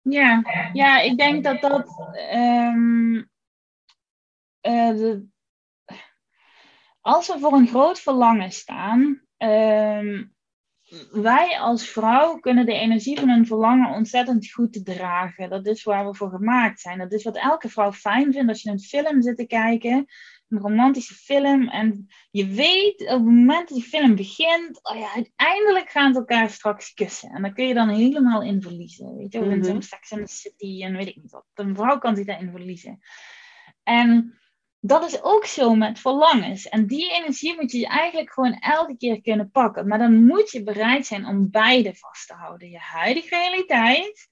Ja, 0.00 0.42
ja 0.72 1.00
ik 1.00 1.18
denk 1.18 1.44
dat 1.44 1.60
dat. 1.60 2.12
Ehm, 2.12 3.24
eh, 4.60 4.88
de, 4.88 5.26
als 7.00 7.26
we 7.26 7.38
voor 7.38 7.52
een 7.52 7.68
groot 7.68 7.98
verlangen 7.98 8.50
staan, 8.50 9.22
ehm, 9.36 10.24
wij 11.10 11.58
als 11.58 11.88
vrouw 11.88 12.38
kunnen 12.38 12.66
de 12.66 12.72
energie 12.72 13.18
van 13.18 13.28
een 13.28 13.46
verlangen 13.46 13.94
ontzettend 13.94 14.52
goed 14.52 14.84
dragen. 14.84 15.50
Dat 15.50 15.66
is 15.66 15.82
waar 15.82 16.06
we 16.06 16.14
voor 16.14 16.30
gemaakt 16.30 16.80
zijn. 16.80 16.98
Dat 16.98 17.12
is 17.12 17.24
wat 17.24 17.36
elke 17.36 17.68
vrouw 17.68 17.92
fijn 17.92 18.32
vindt 18.32 18.48
als 18.48 18.62
je 18.62 18.70
een 18.70 18.80
film 18.80 19.22
zit 19.22 19.36
te 19.36 19.46
kijken 19.46 20.06
een 20.48 20.58
romantische 20.58 21.14
film. 21.14 21.68
En 21.68 22.06
je 22.30 22.46
weet 22.46 23.00
op 23.00 23.08
het 23.08 23.24
moment 23.24 23.68
dat 23.68 23.78
die 23.78 23.86
film 23.86 24.14
begint, 24.14 24.80
oh 24.82 24.98
ja, 24.98 25.14
uiteindelijk 25.14 25.90
gaan 25.90 26.12
ze 26.12 26.18
elkaar 26.18 26.50
straks 26.50 26.94
kussen. 26.94 27.30
En 27.30 27.42
dan 27.42 27.54
kun 27.54 27.66
je 27.66 27.74
dan 27.74 27.88
helemaal 27.88 28.42
in 28.42 28.62
verliezen. 28.62 29.16
Weet 29.16 29.32
je, 29.32 29.38
-hmm. 29.38 29.50
in 29.50 29.64
zo'n 29.64 29.72
mhm. 29.72 29.82
Sex 29.82 30.12
and 30.12 30.26
the 30.26 30.32
City 30.32 30.82
en 30.84 30.96
weet 30.96 31.08
ik 31.08 31.16
niet 31.16 31.30
wat. 31.30 31.46
Een 31.54 31.76
vrouw 31.76 31.98
kan 31.98 32.16
zich 32.16 32.26
daarin 32.26 32.50
verliezen. 32.50 32.98
En 33.82 34.38
dat 34.88 35.04
is 35.04 35.22
ook 35.22 35.44
zo 35.44 35.74
met 35.74 35.98
verlangens. 35.98 36.68
En 36.68 36.86
die 36.86 37.12
energie 37.12 37.54
moet 37.54 37.72
je 37.72 37.86
eigenlijk 37.86 38.32
gewoon 38.32 38.58
elke 38.58 38.96
keer 38.96 39.20
kunnen 39.20 39.50
pakken. 39.50 39.88
Maar 39.88 39.98
dan 39.98 40.24
moet 40.24 40.50
je 40.50 40.62
bereid 40.62 41.06
zijn 41.06 41.26
om 41.26 41.50
beide 41.50 41.94
vast 41.94 42.26
te 42.26 42.34
houden. 42.34 42.70
Je 42.70 42.78
huidige 42.78 43.36
realiteit 43.36 44.28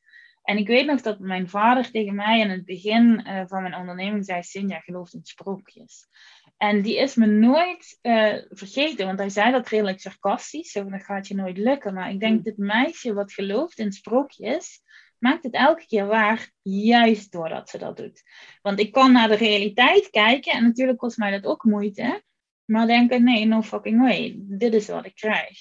en 0.46 0.56
ik 0.56 0.66
weet 0.66 0.86
nog 0.86 1.00
dat 1.00 1.18
mijn 1.18 1.48
vader 1.48 1.90
tegen 1.90 2.14
mij 2.14 2.40
in 2.40 2.50
het 2.50 2.64
begin 2.64 3.26
uh, 3.26 3.42
van 3.46 3.62
mijn 3.62 3.75
onderneming 3.75 4.25
zei: 4.25 4.42
Sinja 4.42 4.78
gelooft 4.78 5.14
in 5.14 5.20
sprookjes. 5.22 6.08
En 6.56 6.82
die 6.82 6.98
is 6.98 7.14
me 7.14 7.26
nooit 7.26 7.98
uh, 8.02 8.34
vergeten, 8.48 9.06
want 9.06 9.18
hij 9.18 9.28
zei 9.28 9.52
dat 9.52 9.68
redelijk 9.68 10.00
sarcastisch. 10.00 10.70
Zo, 10.70 10.88
dat 10.88 11.04
gaat 11.04 11.28
je 11.28 11.34
nooit 11.34 11.56
lukken. 11.56 11.94
Maar 11.94 12.10
ik 12.10 12.20
denk, 12.20 12.32
hmm. 12.32 12.42
dit 12.42 12.56
meisje 12.56 13.14
wat 13.14 13.32
gelooft 13.32 13.78
in 13.78 13.92
sprookjes, 13.92 14.82
maakt 15.26 15.42
het 15.42 15.54
elke 15.54 15.87
keer 15.87 16.06
waar, 16.06 16.50
juist 16.62 17.33
doordat 17.33 17.71
ze 17.71 17.78
dat 17.78 17.97
doet. 17.97 18.23
Want 18.62 18.80
ik 18.80 18.92
kan 18.92 19.12
naar 19.12 19.28
de 19.28 19.35
realiteit 19.35 20.11
kijken 20.11 20.52
en 20.52 20.62
natuurlijk 20.62 20.99
kost 20.99 21.16
mij 21.16 21.30
dat 21.30 21.45
ook 21.45 21.64
moeite. 21.64 22.23
Maar 22.64 22.87
denken, 22.87 23.25
nee, 23.25 23.45
no 23.45 23.62
fucking 23.62 24.00
way. 24.00 24.35
Dit 24.38 24.75
is 24.75 24.88
wat 24.88 25.06
ik 25.06 25.14
krijg. 25.14 25.59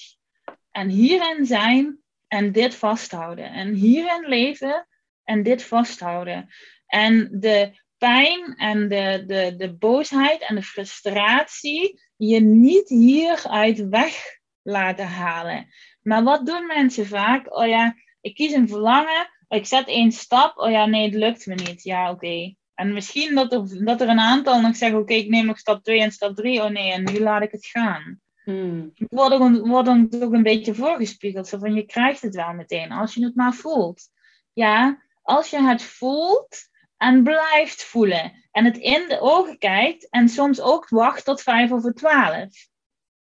En 0.71 0.89
hierin 0.89 1.45
zijn 1.45 1.99
en 2.27 2.51
dit 2.51 2.75
vasthouden. 2.75 3.51
En 3.51 3.73
hierin 3.73 4.25
leven 4.27 4.87
en 5.23 5.43
dit 5.43 5.63
vasthouden. 5.63 6.47
En 6.85 7.29
de 7.31 7.79
pijn 7.97 8.55
en 8.55 8.87
de, 8.87 9.23
de, 9.27 9.55
de 9.57 9.75
boosheid 9.77 10.41
en 10.41 10.55
de 10.55 10.63
frustratie 10.63 12.01
je 12.15 12.39
niet 12.39 12.89
hieruit 12.89 13.89
weg 13.89 14.39
laten 14.61 15.07
halen. 15.07 15.67
Maar 16.01 16.23
wat 16.23 16.45
doen 16.45 16.65
mensen 16.65 17.07
vaak? 17.07 17.57
Oh 17.57 17.67
ja, 17.67 17.95
ik 18.21 18.35
kies 18.35 18.53
een 18.53 18.67
verlangen. 18.67 19.29
Ik 19.47 19.65
zet 19.65 19.87
één 19.87 20.11
stap. 20.11 20.57
Oh 20.57 20.69
ja, 20.69 20.85
nee, 20.85 21.05
het 21.05 21.13
lukt 21.13 21.45
me 21.45 21.55
niet. 21.55 21.83
Ja, 21.83 22.11
oké. 22.11 22.55
En 22.73 22.93
misschien 22.93 23.35
dat 23.35 23.53
er, 23.53 23.85
dat 23.85 24.01
er 24.01 24.09
een 24.09 24.19
aantal 24.19 24.61
nog 24.61 24.75
zeggen: 24.75 24.99
Oké, 24.99 25.13
ik 25.13 25.29
neem 25.29 25.45
nog 25.45 25.59
stap 25.59 25.83
2 25.83 26.01
en 26.01 26.11
stap 26.11 26.35
3. 26.35 26.63
Oh 26.63 26.69
nee, 26.69 26.91
en 26.91 27.03
nu 27.03 27.19
laat 27.19 27.41
ik 27.41 27.51
het 27.51 27.65
gaan. 27.65 28.19
Hmm. 28.43 28.93
Wordt, 29.09 29.59
wordt 29.67 29.85
dan 29.85 30.07
ook 30.19 30.33
een 30.33 30.43
beetje 30.43 30.75
voorgespiegeld. 30.75 31.47
Zo 31.47 31.57
van 31.57 31.73
je 31.73 31.85
krijgt 31.85 32.21
het 32.21 32.35
wel 32.35 32.53
meteen 32.53 32.91
als 32.91 33.13
je 33.13 33.23
het 33.23 33.35
maar 33.35 33.53
voelt. 33.53 34.09
Ja, 34.53 35.03
als 35.21 35.49
je 35.49 35.61
het 35.61 35.83
voelt 35.83 36.69
en 36.97 37.23
blijft 37.23 37.83
voelen. 37.83 38.43
En 38.51 38.65
het 38.65 38.77
in 38.77 39.07
de 39.07 39.19
ogen 39.19 39.57
kijkt 39.57 40.09
en 40.09 40.29
soms 40.29 40.61
ook 40.61 40.89
wacht 40.89 41.25
tot 41.25 41.41
vijf 41.41 41.71
over 41.71 41.93
twaalf. 41.93 42.67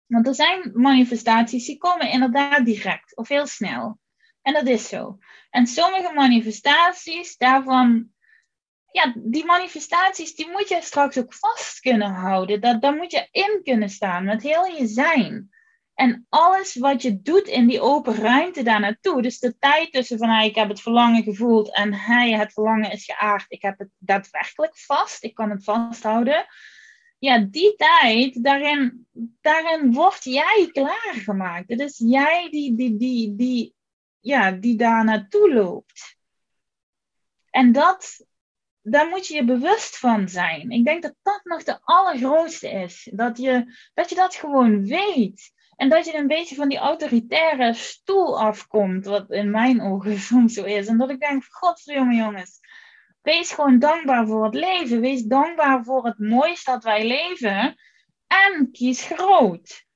Want 0.07 0.27
er 0.27 0.35
zijn 0.35 0.71
manifestaties 0.75 1.67
die 1.67 1.79
komen 1.79 2.11
inderdaad 2.11 2.65
direct 2.65 3.17
of 3.17 3.29
heel 3.29 3.47
snel. 3.47 3.99
En 4.49 4.55
dat 4.55 4.67
is 4.67 4.89
zo. 4.89 5.19
En 5.51 5.67
sommige 5.67 6.13
manifestaties, 6.15 7.37
daarvan 7.37 8.11
ja, 8.91 9.15
die 9.17 9.45
manifestaties, 9.45 10.35
die 10.35 10.51
moet 10.51 10.69
je 10.69 10.79
straks 10.83 11.19
ook 11.19 11.35
vast 11.35 11.81
kunnen 11.81 12.11
houden. 12.11 12.61
Dat, 12.61 12.83
daar 12.83 12.95
moet 12.95 13.13
je 13.13 13.29
in 13.31 13.61
kunnen 13.63 13.89
staan 13.89 14.25
met 14.25 14.43
heel 14.43 14.65
je 14.65 14.87
zijn. 14.87 15.51
En 15.95 16.27
alles 16.29 16.75
wat 16.75 17.03
je 17.03 17.23
doet 17.23 17.47
in 17.47 17.67
die 17.67 17.81
open 17.81 18.15
ruimte 18.15 18.63
daar 18.63 18.81
naartoe. 18.81 19.23
Dus 19.23 19.39
de 19.39 19.59
tijd 19.59 19.93
tussen 19.93 20.19
van 20.19 20.41
ik 20.41 20.55
heb 20.55 20.69
het 20.69 20.81
verlangen 20.81 21.23
gevoeld 21.23 21.75
en 21.77 21.95
hij, 21.95 22.33
het 22.33 22.53
verlangen 22.53 22.91
is 22.91 23.05
geaard. 23.05 23.45
Ik 23.49 23.63
heb 23.63 23.79
het 23.79 23.91
daadwerkelijk 23.99 24.79
vast. 24.79 25.25
Ik 25.25 25.35
kan 25.35 25.51
het 25.51 25.65
vasthouden. 25.65 26.47
Ja, 27.19 27.39
die 27.39 27.75
tijd, 27.77 28.45
daarin, 28.45 29.07
daarin 29.41 29.93
word 29.93 30.25
jij 30.25 30.69
klaargemaakt. 30.73 31.69
Het 31.69 31.81
is 31.81 31.99
jij 31.99 32.49
die, 32.51 32.77
die, 32.77 32.97
die, 32.97 33.37
die, 33.37 33.77
ja, 34.29 34.51
die 34.51 34.77
daar 34.77 35.05
naartoe 35.05 35.55
loopt. 35.55 36.17
En 37.51 37.73
dat, 37.73 38.27
daar 38.83 39.09
moet 39.09 39.27
je 39.27 39.35
je 39.35 39.45
bewust 39.45 39.99
van 39.99 40.29
zijn. 40.29 40.71
Ik 40.71 40.85
denk 40.85 41.03
dat 41.03 41.15
dat 41.23 41.41
nog 41.45 41.65
de 41.65 41.79
allergrootste 41.85 42.71
is. 42.71 43.09
Dat 43.13 43.39
je 43.39 43.79
dat, 43.95 44.09
je 44.09 44.15
dat 44.15 44.35
gewoon 44.35 44.87
weet. 44.87 45.53
En 45.77 45.89
dat 45.89 46.05
je 46.05 46.15
een 46.15 46.27
beetje 46.27 46.55
van 46.55 46.69
die 46.69 46.79
autoritaire 46.79 47.75
stoel 47.75 48.41
afkomt, 48.41 49.05
wat 49.05 49.31
in 49.31 49.51
mijn 49.51 49.81
ogen 49.83 50.19
soms 50.31 50.55
zo 50.55 50.65
is. 50.65 50.87
En 50.87 50.99
dat 50.99 51.11
ik 51.11 51.21
denk, 51.21 51.45
godverdomme 51.49 52.15
jongens, 52.15 52.61
wees 53.23 53.53
gewoon 53.53 53.79
dankbaar 53.79 54.27
voor 54.27 54.45
het 54.45 54.55
leven. 54.55 55.01
Wees 55.01 55.23
dankbaar 55.23 55.85
voor 55.85 56.05
het 56.05 56.19
mooiste 56.19 56.71
dat 56.71 56.85
wij 56.85 57.07
leven. 57.07 57.77
En 58.27 58.69
kies 58.73 59.03
groot. 59.03 59.87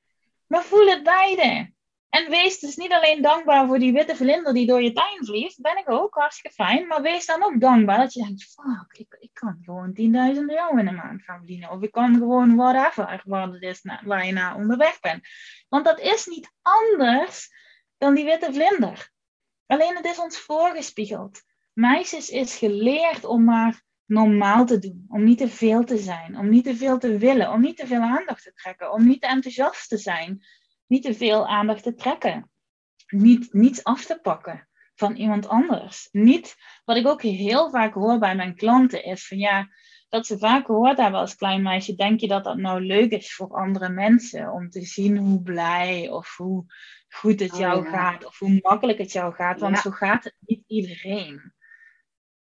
Maar 0.46 0.62
voel 0.62 0.86
het 0.86 1.02
beide. 1.02 1.71
En 2.12 2.30
wees 2.30 2.58
dus 2.58 2.76
niet 2.76 2.92
alleen 2.92 3.22
dankbaar 3.22 3.66
voor 3.66 3.78
die 3.78 3.92
witte 3.92 4.16
vlinder 4.16 4.54
die 4.54 4.66
door 4.66 4.82
je 4.82 4.92
tuin 4.92 5.24
vliegt. 5.24 5.60
Ben 5.60 5.78
ik 5.78 5.90
ook, 5.90 6.14
hartstikke 6.14 6.54
fijn. 6.54 6.86
Maar 6.86 7.02
wees 7.02 7.26
dan 7.26 7.42
ook 7.42 7.60
dankbaar 7.60 7.98
dat 7.98 8.12
je 8.12 8.22
denkt, 8.22 8.44
fuck, 8.44 8.98
ik, 8.98 9.16
ik 9.18 9.30
kan 9.32 9.58
gewoon 9.64 9.88
10.000 9.88 9.94
euro 10.00 10.76
in 10.76 10.84
de 10.84 10.90
maand 10.90 11.22
gaan 11.22 11.38
verdienen. 11.38 11.70
Of 11.70 11.82
ik 11.82 11.90
kan 11.90 12.14
gewoon 12.14 12.56
whatever, 12.56 13.22
waar, 13.24 13.48
het 13.48 13.62
is, 13.62 13.84
waar 14.04 14.26
je 14.26 14.32
naar 14.32 14.56
onderweg 14.56 15.00
bent. 15.00 15.28
Want 15.68 15.84
dat 15.84 16.00
is 16.00 16.26
niet 16.26 16.52
anders 16.62 17.50
dan 17.98 18.14
die 18.14 18.24
witte 18.24 18.52
vlinder. 18.52 19.10
Alleen 19.66 19.96
het 19.96 20.04
is 20.04 20.18
ons 20.18 20.38
voorgespiegeld. 20.38 21.42
Meisjes 21.72 22.28
is 22.28 22.56
geleerd 22.56 23.24
om 23.24 23.44
maar 23.44 23.82
normaal 24.06 24.66
te 24.66 24.78
doen. 24.78 25.04
Om 25.08 25.24
niet 25.24 25.38
te 25.38 25.48
veel 25.48 25.84
te 25.84 25.96
zijn. 25.96 26.38
Om 26.38 26.48
niet 26.48 26.64
te 26.64 26.76
veel 26.76 26.98
te 26.98 27.18
willen. 27.18 27.50
Om 27.50 27.60
niet 27.60 27.76
te 27.76 27.86
veel 27.86 28.00
aandacht 28.00 28.42
te 28.42 28.52
trekken. 28.52 28.92
Om 28.92 29.06
niet 29.06 29.20
te 29.20 29.26
enthousiast 29.26 29.88
te 29.88 29.98
zijn 29.98 30.42
niet 30.92 31.02
te 31.02 31.14
veel 31.14 31.46
aandacht 31.46 31.82
te 31.82 31.94
trekken. 31.94 32.50
Niet, 33.06 33.52
niets 33.52 33.84
af 33.84 34.04
te 34.04 34.18
pakken 34.22 34.68
van 34.94 35.14
iemand 35.16 35.48
anders. 35.48 36.08
Niet, 36.10 36.56
wat 36.84 36.96
ik 36.96 37.06
ook 37.06 37.22
heel 37.22 37.70
vaak 37.70 37.94
hoor 37.94 38.18
bij 38.18 38.36
mijn 38.36 38.54
klanten, 38.54 39.04
is 39.04 39.26
van 39.26 39.38
ja, 39.38 39.68
dat 40.08 40.26
ze 40.26 40.38
vaak 40.38 40.66
gehoord 40.66 40.96
hebben 40.96 41.20
als 41.20 41.34
klein 41.34 41.62
meisje, 41.62 41.94
denk 41.94 42.20
je 42.20 42.28
dat 42.28 42.44
dat 42.44 42.56
nou 42.56 42.80
leuk 42.80 43.10
is 43.10 43.34
voor 43.34 43.56
andere 43.56 43.88
mensen? 43.88 44.52
Om 44.52 44.70
te 44.70 44.82
zien 44.82 45.16
hoe 45.16 45.42
blij 45.42 46.08
of 46.10 46.36
hoe 46.36 46.64
goed 47.08 47.40
het 47.40 47.52
oh, 47.52 47.58
jou 47.58 47.86
gaat 47.86 48.26
of 48.26 48.38
hoe 48.38 48.58
makkelijk 48.62 48.98
het 48.98 49.12
jou 49.12 49.34
gaat, 49.34 49.60
want 49.60 49.78
zo 49.78 49.90
gaat 49.90 50.24
het 50.24 50.36
niet 50.40 50.62
iedereen. 50.66 51.52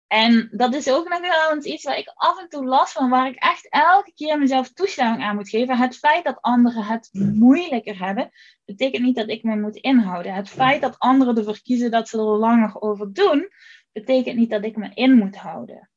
En 0.08 0.50
dat 0.52 0.74
is 0.74 0.90
ook 0.90 1.10
nog 1.10 1.20
wel 1.20 1.52
eens 1.52 1.66
iets 1.66 1.84
waar 1.84 1.98
ik 1.98 2.12
af 2.16 2.40
en 2.40 2.50
toe 2.50 2.66
last 2.66 2.94
van, 2.94 3.10
waar 3.10 3.28
ik 3.28 3.36
echt 3.36 3.68
elke 3.70 4.12
keer 4.16 4.40
mezelf 4.40 4.72
toestemming 4.72 5.24
aan 5.24 5.36
moet 5.36 5.50
geven. 5.50 5.78
Het 5.78 5.98
feit 5.98 6.24
dat 6.24 6.42
anderen 6.42 6.84
het 6.84 7.10
moeilijker 7.12 8.00
hebben, 8.00 8.32
betekent 8.66 9.04
niet 9.04 9.16
dat 9.16 9.30
ik 9.30 9.44
me 9.44 9.56
moet 9.56 9.76
inhouden. 9.76 10.34
Het 10.34 10.50
feit 10.50 10.82
dat 10.82 11.00
anderen 11.00 11.38
ervoor 11.38 11.62
kiezen 11.62 11.92
dat 11.92 12.10
ze 12.10 12.18
er 12.18 12.24
langer 12.24 12.82
over 12.82 13.14
doen, 13.14 13.50
betekent 13.92 14.36
niet 14.38 14.50
dat 14.50 14.64
ik 14.64 14.76
me 14.76 14.90
in 14.94 15.14
moet 15.14 15.38
houden. 15.38 15.90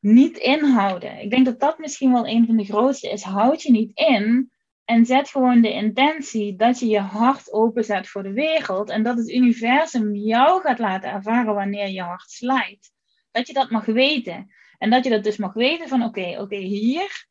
Niet 0.00 0.36
inhouden. 0.36 1.20
Ik 1.20 1.30
denk 1.30 1.44
dat 1.44 1.60
dat 1.60 1.78
misschien 1.78 2.12
wel 2.12 2.26
een 2.26 2.46
van 2.46 2.56
de 2.56 2.64
grootste 2.64 3.10
is. 3.10 3.22
Houd 3.22 3.62
je 3.62 3.70
niet 3.70 3.90
in 3.94 4.50
en 4.88 5.06
zet 5.06 5.28
gewoon 5.28 5.60
de 5.60 5.72
intentie 5.72 6.56
dat 6.56 6.78
je 6.78 6.86
je 6.86 7.00
hart 7.00 7.52
openzet 7.52 8.08
voor 8.08 8.22
de 8.22 8.32
wereld 8.32 8.90
en 8.90 9.02
dat 9.02 9.16
het 9.16 9.30
universum 9.30 10.14
jou 10.14 10.60
gaat 10.60 10.78
laten 10.78 11.10
ervaren 11.10 11.54
wanneer 11.54 11.88
je 11.88 12.02
hart 12.02 12.30
slijt. 12.30 12.90
Dat 13.30 13.46
je 13.46 13.52
dat 13.52 13.70
mag 13.70 13.84
weten. 13.84 14.52
En 14.78 14.90
dat 14.90 15.04
je 15.04 15.10
dat 15.10 15.24
dus 15.24 15.36
mag 15.36 15.52
weten 15.52 15.88
van 15.88 16.02
oké, 16.02 16.40
oké, 16.40 16.56
hier 16.56 17.26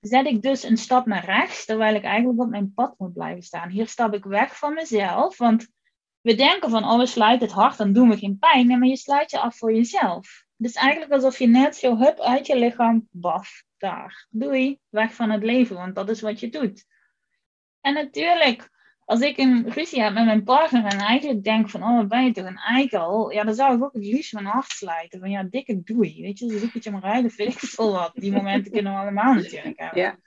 zet 0.00 0.26
ik 0.26 0.42
dus 0.42 0.62
een 0.62 0.76
stap 0.76 1.06
naar 1.06 1.24
rechts, 1.24 1.64
terwijl 1.64 1.94
ik 1.94 2.04
eigenlijk 2.04 2.40
op 2.40 2.48
mijn 2.48 2.74
pad 2.74 2.94
moet 2.98 3.12
blijven 3.12 3.42
staan. 3.42 3.68
Hier 3.68 3.88
stap 3.88 4.14
ik 4.14 4.24
weg 4.24 4.58
van 4.58 4.74
mezelf, 4.74 5.38
want 5.38 5.68
we 6.20 6.34
denken 6.34 6.70
van, 6.70 6.84
oh, 6.84 6.98
we 6.98 7.06
sluiten 7.06 7.46
het 7.46 7.56
hart, 7.56 7.76
dan 7.78 7.92
doen 7.92 8.08
we 8.08 8.16
geen 8.16 8.38
pijn. 8.38 8.66
Nee, 8.66 8.76
maar 8.76 8.88
je 8.88 8.96
sluit 8.96 9.30
je 9.30 9.38
af 9.38 9.56
voor 9.56 9.74
jezelf. 9.74 10.44
Het 10.56 10.66
is 10.66 10.74
eigenlijk 10.74 11.12
alsof 11.12 11.38
je 11.38 11.46
net 11.46 11.76
zo 11.76 11.96
hup 11.96 12.18
uit 12.18 12.46
je 12.46 12.58
lichaam, 12.58 13.08
baf, 13.10 13.62
daar. 13.78 14.26
Doei, 14.30 14.78
weg 14.88 15.14
van 15.14 15.30
het 15.30 15.42
leven, 15.42 15.76
want 15.76 15.94
dat 15.94 16.08
is 16.10 16.20
wat 16.20 16.40
je 16.40 16.48
doet. 16.48 16.96
En 17.88 17.94
natuurlijk, 17.94 18.70
als 19.04 19.20
ik 19.20 19.38
een 19.38 19.70
ruzie 19.70 20.02
heb 20.02 20.12
met 20.12 20.24
mijn 20.24 20.44
partner 20.44 20.84
en 20.84 20.98
eigenlijk 20.98 21.44
denk 21.44 21.70
van, 21.70 21.82
oh, 21.82 21.96
wat 21.96 22.08
ben 22.08 22.24
je 22.24 22.32
toch 22.32 22.44
een 22.44 22.56
eikel? 22.56 23.30
Ja, 23.30 23.44
dan 23.44 23.54
zou 23.54 23.76
ik 23.76 23.82
ook 23.82 23.92
het 23.92 24.04
liefst 24.04 24.32
mijn 24.32 24.46
hart 24.46 24.70
sluiten. 24.70 25.20
Van 25.20 25.30
ja, 25.30 25.42
dikke 25.42 25.82
doei. 25.82 26.22
Weet 26.22 26.38
je, 26.38 26.58
zoek 26.58 26.72
het 26.72 26.84
je 26.84 26.90
maar 26.90 27.00
rijden, 27.00 27.30
vind 27.30 27.54
ik 27.54 27.60
het 27.60 27.74
wel 27.74 27.92
wat. 27.92 28.12
Die 28.14 28.32
momenten 28.32 28.72
kunnen 28.72 28.92
we 28.92 28.98
allemaal 28.98 29.34
natuurlijk 29.34 29.78
hebben. 29.78 30.02
Ja. 30.02 30.18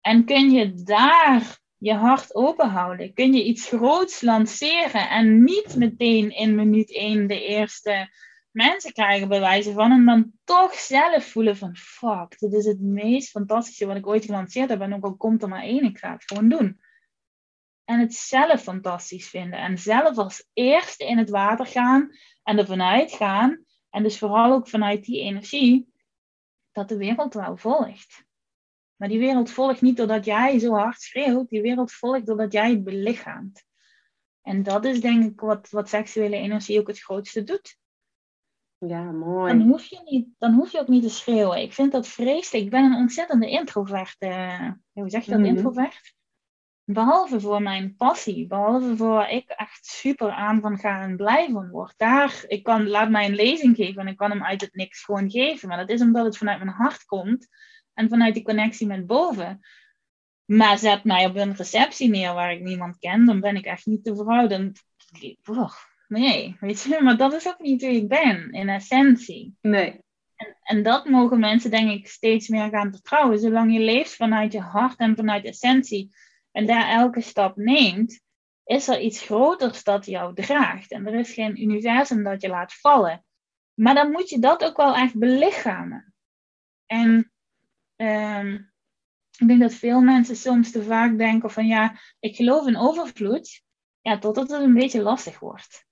En 0.00 0.24
kun 0.24 0.50
je 0.50 0.74
daar 0.74 1.58
je 1.78 1.94
hart 1.94 2.34
open 2.34 2.68
houden? 2.68 3.14
Kun 3.14 3.32
je 3.32 3.44
iets 3.44 3.68
groots 3.68 4.20
lanceren 4.20 5.08
en 5.08 5.44
niet 5.44 5.76
meteen 5.76 6.30
in 6.30 6.54
minuut 6.54 6.94
1 6.94 7.26
de 7.26 7.44
eerste 7.44 8.10
mensen 8.50 8.92
krijgen 8.92 9.28
bewijzen 9.28 9.74
van 9.74 9.90
en 9.90 10.04
dan 10.04 10.32
toch 10.44 10.74
zelf 10.74 11.24
voelen 11.24 11.56
van 11.56 11.76
fuck, 11.76 12.38
dit 12.38 12.52
is 12.52 12.64
het 12.64 12.80
meest 12.80 13.30
fantastische 13.30 13.86
wat 13.86 13.96
ik 13.96 14.06
ooit 14.06 14.24
gelanceerd 14.24 14.68
heb 14.70 14.80
en 14.80 14.94
ook 14.94 15.04
al 15.04 15.16
komt 15.16 15.42
er 15.42 15.48
maar 15.48 15.62
één, 15.62 15.84
ik 15.84 15.98
ga 15.98 16.12
het 16.12 16.24
gewoon 16.24 16.48
doen. 16.48 16.80
En 17.84 18.00
het 18.00 18.14
zelf 18.14 18.62
fantastisch 18.62 19.28
vinden 19.28 19.58
en 19.58 19.78
zelf 19.78 20.18
als 20.18 20.46
eerste 20.52 21.06
in 21.06 21.18
het 21.18 21.30
water 21.30 21.66
gaan 21.66 22.10
en 22.42 22.58
er 22.58 22.66
vanuit 22.66 23.12
gaan 23.12 23.64
en 23.90 24.02
dus 24.02 24.18
vooral 24.18 24.52
ook 24.52 24.68
vanuit 24.68 25.04
die 25.04 25.20
energie 25.20 25.92
dat 26.72 26.88
de 26.88 26.96
wereld 26.96 27.34
wel 27.34 27.56
volgt. 27.56 28.24
Maar 28.96 29.08
die 29.08 29.18
wereld 29.18 29.50
volgt 29.50 29.80
niet 29.80 29.96
doordat 29.96 30.24
jij 30.24 30.58
zo 30.58 30.72
hard 30.72 31.00
schreeuwt, 31.00 31.48
die 31.48 31.62
wereld 31.62 31.92
volgt 31.92 32.26
doordat 32.26 32.52
jij 32.52 32.70
het 32.70 32.84
belichaamt. 32.84 33.64
En 34.42 34.62
dat 34.62 34.84
is 34.84 35.00
denk 35.00 35.24
ik 35.24 35.40
wat, 35.40 35.70
wat 35.70 35.88
seksuele 35.88 36.36
energie 36.36 36.80
ook 36.80 36.86
het 36.86 37.00
grootste 37.00 37.44
doet. 37.44 37.78
Ja, 38.86 39.02
mooi. 39.12 39.58
Dan 39.58 39.68
hoef, 39.68 39.84
je 39.84 40.00
niet, 40.04 40.28
dan 40.38 40.54
hoef 40.54 40.72
je 40.72 40.80
ook 40.80 40.88
niet 40.88 41.02
te 41.02 41.10
schreeuwen. 41.10 41.62
Ik 41.62 41.72
vind 41.72 41.92
dat 41.92 42.08
vreselijk. 42.08 42.64
Ik 42.64 42.70
ben 42.70 42.84
een 42.84 42.98
ontzettende 42.98 43.50
introvert. 43.50 44.16
Uh, 44.18 44.70
hoe 44.92 45.10
zeg 45.10 45.24
je 45.24 45.30
dat, 45.30 45.40
mhm. 45.40 45.48
introvert? 45.48 46.14
Behalve 46.84 47.40
voor 47.40 47.62
mijn 47.62 47.96
passie. 47.96 48.46
Behalve 48.46 48.96
voor 48.96 49.08
waar 49.08 49.30
ik 49.30 49.48
echt 49.48 49.86
super 49.86 50.30
aan 50.30 50.60
van 50.60 50.78
ga 50.78 51.02
en 51.02 51.16
blij 51.16 51.48
van 51.50 51.70
word. 51.70 51.94
Daar, 51.96 52.44
ik 52.46 52.62
kan, 52.62 52.88
laat 52.88 53.10
mij 53.10 53.26
een 53.26 53.34
lezing 53.34 53.76
geven 53.76 54.02
en 54.02 54.08
ik 54.08 54.16
kan 54.16 54.30
hem 54.30 54.44
uit 54.44 54.60
het 54.60 54.74
niks 54.74 55.04
gewoon 55.04 55.30
geven. 55.30 55.68
Maar 55.68 55.78
dat 55.78 55.90
is 55.90 56.00
omdat 56.00 56.24
het 56.24 56.36
vanuit 56.36 56.58
mijn 56.58 56.76
hart 56.76 57.04
komt. 57.04 57.48
En 57.94 58.08
vanuit 58.08 58.34
die 58.34 58.44
connectie 58.44 58.86
met 58.86 59.06
boven. 59.06 59.60
Maar 60.44 60.78
zet 60.78 61.04
mij 61.04 61.26
op 61.26 61.36
een 61.36 61.54
receptie 61.54 62.08
neer 62.08 62.34
waar 62.34 62.52
ik 62.52 62.60
niemand 62.60 62.98
ken. 62.98 63.24
Dan 63.24 63.40
ben 63.40 63.56
ik 63.56 63.64
echt 63.64 63.86
niet 63.86 64.04
te 64.04 64.16
vrouw. 64.16 64.46
Dan, 64.46 64.72
Nee, 66.10 66.56
weet 66.60 66.82
je, 66.82 67.00
maar 67.02 67.16
dat 67.16 67.32
is 67.32 67.48
ook 67.48 67.58
niet 67.58 67.80
wie 67.80 68.02
ik 68.02 68.08
ben, 68.08 68.50
in 68.50 68.68
essentie. 68.68 69.56
Nee. 69.60 70.00
En, 70.36 70.56
en 70.62 70.82
dat 70.82 71.04
mogen 71.04 71.38
mensen, 71.38 71.70
denk 71.70 71.90
ik, 71.90 72.08
steeds 72.08 72.48
meer 72.48 72.68
gaan 72.68 72.92
vertrouwen. 72.92 73.38
Zolang 73.38 73.72
je 73.72 73.80
leeft 73.80 74.16
vanuit 74.16 74.52
je 74.52 74.60
hart 74.60 74.98
en 74.98 75.16
vanuit 75.16 75.44
essentie 75.44 76.14
en 76.52 76.66
daar 76.66 76.88
elke 76.88 77.20
stap 77.20 77.56
neemt, 77.56 78.20
is 78.64 78.88
er 78.88 79.00
iets 79.00 79.22
groters 79.22 79.84
dat 79.84 80.06
jou 80.06 80.34
draagt. 80.34 80.90
En 80.90 81.06
er 81.06 81.14
is 81.14 81.32
geen 81.32 81.62
universum 81.62 82.22
dat 82.22 82.42
je 82.42 82.48
laat 82.48 82.74
vallen. 82.74 83.24
Maar 83.74 83.94
dan 83.94 84.10
moet 84.10 84.28
je 84.28 84.38
dat 84.38 84.64
ook 84.64 84.76
wel 84.76 84.94
echt 84.94 85.18
belichamen. 85.18 86.14
En 86.86 87.32
um, 87.96 88.72
ik 89.38 89.46
denk 89.46 89.60
dat 89.60 89.74
veel 89.74 90.00
mensen 90.00 90.36
soms 90.36 90.70
te 90.70 90.82
vaak 90.82 91.18
denken 91.18 91.50
van 91.50 91.66
ja, 91.66 91.98
ik 92.20 92.36
geloof 92.36 92.66
in 92.66 92.76
overvloed. 92.76 93.62
Ja, 94.00 94.18
totdat 94.18 94.50
het 94.50 94.60
een 94.60 94.74
beetje 94.74 95.02
lastig 95.02 95.38
wordt. 95.38 95.88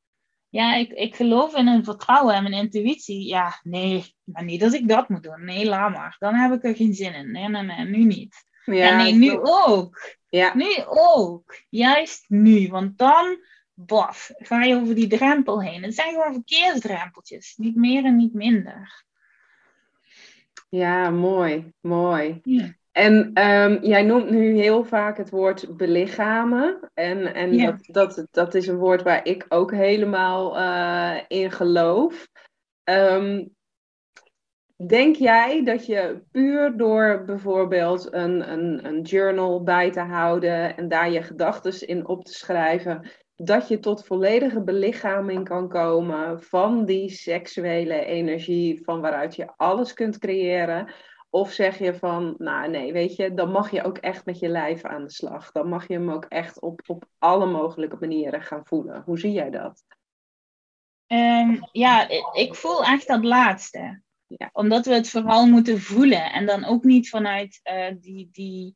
Ja, 0.50 0.74
ik, 0.74 0.90
ik 0.90 1.16
geloof 1.16 1.54
in 1.54 1.66
een 1.66 1.84
vertrouwen 1.84 2.34
en 2.34 2.42
mijn 2.42 2.54
intuïtie. 2.54 3.26
Ja, 3.26 3.60
nee, 3.62 4.14
maar 4.24 4.44
niet 4.44 4.62
als 4.62 4.72
ik 4.72 4.88
dat 4.88 5.08
moet 5.08 5.22
doen. 5.22 5.44
Nee, 5.44 5.66
laat 5.66 5.90
maar. 5.90 6.16
Dan 6.18 6.34
heb 6.34 6.52
ik 6.52 6.64
er 6.64 6.76
geen 6.76 6.94
zin 6.94 7.14
in. 7.14 7.30
Nee, 7.30 7.48
nee, 7.48 7.62
nee, 7.62 7.84
nu 7.84 8.04
niet. 8.04 8.46
Ja, 8.64 8.96
nee, 8.96 9.12
nu 9.12 9.38
ook. 9.40 10.16
Ja. 10.28 10.54
Nu 10.54 10.84
ook. 10.86 11.62
Juist 11.68 12.24
nu. 12.28 12.68
Want 12.68 12.98
dan, 12.98 13.38
baf, 13.74 14.30
ga 14.36 14.62
je 14.62 14.76
over 14.76 14.94
die 14.94 15.06
drempel 15.06 15.62
heen. 15.62 15.82
Het 15.82 15.94
zijn 15.94 16.12
gewoon 16.12 16.32
verkeersdrempeltjes. 16.32 17.56
Niet 17.56 17.76
meer 17.76 18.04
en 18.04 18.16
niet 18.16 18.34
minder. 18.34 19.04
Ja, 20.68 21.10
mooi. 21.10 21.72
Mooi. 21.80 22.40
Ja. 22.42 22.76
En 22.98 23.42
um, 23.44 23.78
jij 23.82 24.02
noemt 24.02 24.30
nu 24.30 24.54
heel 24.54 24.84
vaak 24.84 25.16
het 25.16 25.30
woord 25.30 25.76
belichamen. 25.76 26.90
En, 26.94 27.34
en 27.34 27.56
dat, 27.56 27.84
dat, 27.86 28.26
dat 28.30 28.54
is 28.54 28.66
een 28.66 28.76
woord 28.76 29.02
waar 29.02 29.26
ik 29.26 29.46
ook 29.48 29.72
helemaal 29.72 30.58
uh, 30.58 31.16
in 31.28 31.50
geloof. 31.50 32.28
Um, 32.84 33.54
denk 34.86 35.16
jij 35.16 35.64
dat 35.64 35.86
je 35.86 36.22
puur 36.30 36.76
door 36.76 37.24
bijvoorbeeld 37.24 38.12
een, 38.12 38.52
een, 38.52 38.86
een 38.86 39.00
journal 39.00 39.62
bij 39.62 39.90
te 39.90 40.00
houden 40.00 40.76
en 40.76 40.88
daar 40.88 41.10
je 41.10 41.22
gedachten 41.22 41.88
in 41.88 42.08
op 42.08 42.24
te 42.24 42.32
schrijven, 42.32 43.10
dat 43.36 43.68
je 43.68 43.78
tot 43.78 44.06
volledige 44.06 44.62
belichaming 44.62 45.48
kan 45.48 45.68
komen 45.68 46.42
van 46.42 46.84
die 46.84 47.10
seksuele 47.10 48.04
energie 48.04 48.84
van 48.84 49.00
waaruit 49.00 49.36
je 49.36 49.52
alles 49.56 49.92
kunt 49.92 50.18
creëren? 50.18 50.92
Of 51.30 51.52
zeg 51.52 51.78
je 51.78 51.94
van, 51.94 52.34
nou 52.38 52.70
nee, 52.70 52.92
weet 52.92 53.16
je, 53.16 53.34
dan 53.34 53.50
mag 53.50 53.70
je 53.70 53.82
ook 53.82 53.98
echt 53.98 54.24
met 54.24 54.38
je 54.38 54.48
lijf 54.48 54.84
aan 54.84 55.04
de 55.04 55.10
slag. 55.10 55.52
Dan 55.52 55.68
mag 55.68 55.88
je 55.88 55.94
hem 55.94 56.10
ook 56.10 56.24
echt 56.24 56.60
op, 56.60 56.80
op 56.86 57.08
alle 57.18 57.46
mogelijke 57.46 57.96
manieren 58.00 58.42
gaan 58.42 58.66
voelen. 58.66 59.02
Hoe 59.04 59.18
zie 59.18 59.32
jij 59.32 59.50
dat? 59.50 59.84
Um, 61.06 61.68
ja, 61.72 62.08
ik 62.32 62.54
voel 62.54 62.84
echt 62.84 63.06
dat 63.06 63.24
laatste. 63.24 64.02
Ja. 64.26 64.50
Omdat 64.52 64.86
we 64.86 64.94
het 64.94 65.10
vooral 65.10 65.46
moeten 65.46 65.80
voelen. 65.80 66.32
En 66.32 66.46
dan 66.46 66.64
ook 66.64 66.84
niet 66.84 67.08
vanuit 67.08 67.60
uh, 67.72 67.86
die, 68.00 68.28
die, 68.32 68.74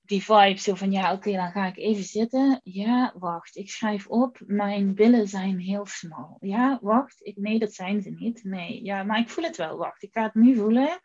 die 0.00 0.22
vibe 0.22 0.60
zo 0.60 0.74
van, 0.74 0.92
ja 0.92 1.12
oké, 1.12 1.32
dan 1.32 1.50
ga 1.50 1.66
ik 1.66 1.76
even 1.76 2.04
zitten. 2.04 2.60
Ja, 2.62 3.14
wacht, 3.18 3.56
ik 3.56 3.70
schrijf 3.70 4.06
op, 4.06 4.40
mijn 4.46 4.94
billen 4.94 5.28
zijn 5.28 5.58
heel 5.58 5.86
smal. 5.86 6.36
Ja, 6.40 6.78
wacht, 6.82 7.26
ik, 7.26 7.36
nee, 7.36 7.58
dat 7.58 7.74
zijn 7.74 8.02
ze 8.02 8.10
niet. 8.10 8.44
Nee, 8.44 8.84
ja, 8.84 9.02
maar 9.02 9.18
ik 9.18 9.28
voel 9.28 9.44
het 9.44 9.56
wel. 9.56 9.76
Wacht, 9.76 10.02
ik 10.02 10.12
ga 10.12 10.22
het 10.22 10.34
nu 10.34 10.56
voelen. 10.56 11.00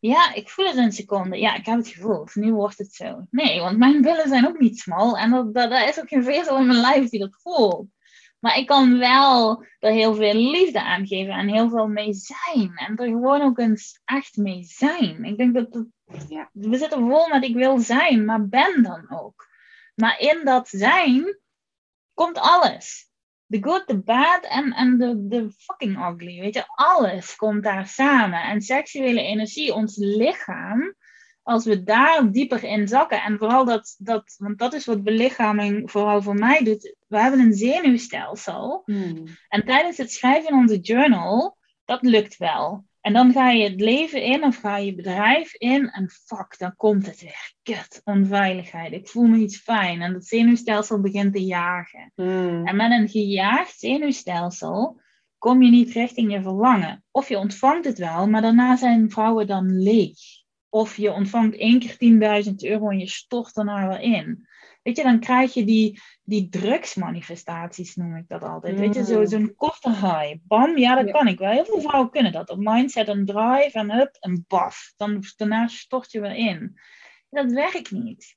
Ja, 0.00 0.34
ik 0.34 0.48
voel 0.48 0.66
het 0.66 0.76
een 0.76 0.92
seconde. 0.92 1.38
Ja, 1.38 1.54
ik 1.54 1.66
heb 1.66 1.76
het 1.76 1.88
gevoeld. 1.88 2.34
Nu 2.34 2.52
wordt 2.52 2.78
het 2.78 2.94
zo. 2.94 3.26
Nee, 3.30 3.60
want 3.60 3.78
mijn 3.78 4.02
billen 4.02 4.28
zijn 4.28 4.46
ook 4.46 4.58
niet 4.58 4.78
smal. 4.78 5.18
En 5.18 5.30
dat, 5.30 5.54
dat, 5.54 5.70
dat 5.70 5.88
is 5.88 6.00
ook 6.00 6.08
geen 6.08 6.24
vezel 6.24 6.58
in 6.58 6.66
mijn 6.66 6.80
lijf 6.80 7.08
die 7.08 7.20
dat 7.20 7.40
voelt. 7.42 7.86
Maar 8.38 8.56
ik 8.56 8.66
kan 8.66 8.98
wel 8.98 9.64
er 9.78 9.92
heel 9.92 10.14
veel 10.14 10.34
liefde 10.34 10.82
aan 10.82 11.06
geven 11.06 11.32
en 11.32 11.48
heel 11.48 11.68
veel 11.68 11.88
mee 11.88 12.12
zijn. 12.12 12.72
En 12.76 12.96
er 12.96 13.06
gewoon 13.06 13.42
ook 13.42 13.58
eens 13.58 14.00
echt 14.04 14.36
mee 14.36 14.62
zijn. 14.64 15.24
Ik 15.24 15.36
denk 15.36 15.54
dat, 15.54 15.84
ja, 16.28 16.50
we 16.52 16.76
zitten 16.76 17.08
vol 17.08 17.28
met 17.28 17.44
ik 17.44 17.54
wil 17.54 17.78
zijn, 17.78 18.24
maar 18.24 18.48
ben 18.48 18.82
dan 18.82 19.10
ook. 19.10 19.48
Maar 19.94 20.20
in 20.20 20.40
dat 20.44 20.68
zijn 20.68 21.38
komt 22.14 22.38
alles 22.38 23.09
the 23.50 23.58
good, 23.60 23.86
the 23.86 23.98
bad 23.98 24.44
en, 24.44 24.72
en 24.72 24.98
de, 24.98 25.26
de 25.28 25.50
fucking 25.58 25.96
ugly. 25.96 26.40
Weet 26.40 26.54
je, 26.54 26.64
alles 26.66 27.36
komt 27.36 27.62
daar 27.62 27.86
samen. 27.86 28.42
En 28.42 28.60
seksuele 28.60 29.20
energie, 29.20 29.74
ons 29.74 29.96
lichaam, 29.96 30.94
als 31.42 31.64
we 31.64 31.82
daar 31.82 32.30
dieper 32.32 32.64
in 32.64 32.88
zakken, 32.88 33.22
en 33.22 33.38
vooral 33.38 33.64
dat, 33.64 33.94
dat 33.98 34.34
want 34.38 34.58
dat 34.58 34.72
is 34.72 34.86
wat 34.86 35.02
belichaming 35.02 35.90
vooral 35.90 36.22
voor 36.22 36.34
mij 36.34 36.62
doet. 36.64 36.94
We 37.06 37.20
hebben 37.20 37.40
een 37.40 37.54
zenuwstelsel. 37.54 38.82
Hmm. 38.84 39.24
En 39.48 39.64
tijdens 39.64 39.96
het 39.96 40.12
schrijven 40.12 40.50
in 40.50 40.56
onze 40.56 40.78
journal, 40.78 41.56
dat 41.84 42.02
lukt 42.02 42.36
wel. 42.36 42.84
En 43.00 43.12
dan 43.12 43.32
ga 43.32 43.50
je 43.50 43.64
het 43.64 43.80
leven 43.80 44.22
in 44.22 44.44
of 44.44 44.56
ga 44.56 44.76
je 44.76 44.94
bedrijf 44.94 45.54
in 45.54 45.88
en 45.88 46.10
fuck, 46.10 46.58
dan 46.58 46.76
komt 46.76 47.06
het 47.06 47.20
weer. 47.20 47.54
Kut, 47.62 48.00
onveiligheid. 48.04 48.92
Ik 48.92 49.08
voel 49.08 49.26
me 49.26 49.36
niet 49.36 49.58
fijn. 49.58 50.02
En 50.02 50.14
het 50.14 50.26
zenuwstelsel 50.26 51.00
begint 51.00 51.32
te 51.32 51.44
jagen. 51.44 52.12
Hmm. 52.14 52.66
En 52.66 52.76
met 52.76 52.90
een 52.90 53.08
gejaagd 53.08 53.78
zenuwstelsel 53.78 55.00
kom 55.38 55.62
je 55.62 55.70
niet 55.70 55.92
richting 55.92 56.32
je 56.32 56.42
verlangen. 56.42 57.04
Of 57.10 57.28
je 57.28 57.38
ontvangt 57.38 57.84
het 57.84 57.98
wel, 57.98 58.28
maar 58.28 58.42
daarna 58.42 58.76
zijn 58.76 59.10
vrouwen 59.10 59.46
dan 59.46 59.82
leeg. 59.82 60.18
Of 60.68 60.96
je 60.96 61.12
ontvangt 61.12 61.56
één 61.56 61.78
keer 61.78 62.44
10.000 62.44 62.54
euro 62.56 62.88
en 62.88 62.98
je 62.98 63.08
stort 63.08 63.54
nou 63.54 63.88
weer 63.88 64.00
in. 64.00 64.48
Weet 64.90 64.98
je, 64.98 65.04
dan 65.04 65.20
krijg 65.20 65.54
je 65.54 65.64
die, 65.64 66.00
die 66.22 66.48
drugsmanifestaties, 66.48 67.94
noem 67.96 68.16
ik 68.16 68.28
dat 68.28 68.42
altijd. 68.42 68.78
Weet 68.78 68.94
je, 68.94 69.04
zo, 69.04 69.18
mm. 69.18 69.26
zo'n 69.26 69.54
korte 69.54 69.90
high. 69.90 70.34
Bam, 70.42 70.78
ja, 70.78 71.02
dat 71.02 71.10
kan 71.10 71.26
ik 71.26 71.38
wel. 71.38 71.50
Heel 71.50 71.64
veel 71.64 71.80
vrouwen 71.80 72.10
kunnen 72.10 72.32
dat. 72.32 72.50
Op 72.50 72.58
mindset 72.58 73.08
en 73.08 73.24
drive 73.24 73.70
en 73.72 73.90
up 73.90 74.16
en 74.20 74.44
baf. 74.48 74.92
Dan, 74.96 75.22
daarna 75.36 75.68
stort 75.68 76.12
je 76.12 76.20
weer 76.20 76.34
in. 76.34 76.78
Dat 77.28 77.52
werkt 77.52 77.90
niet. 77.90 78.36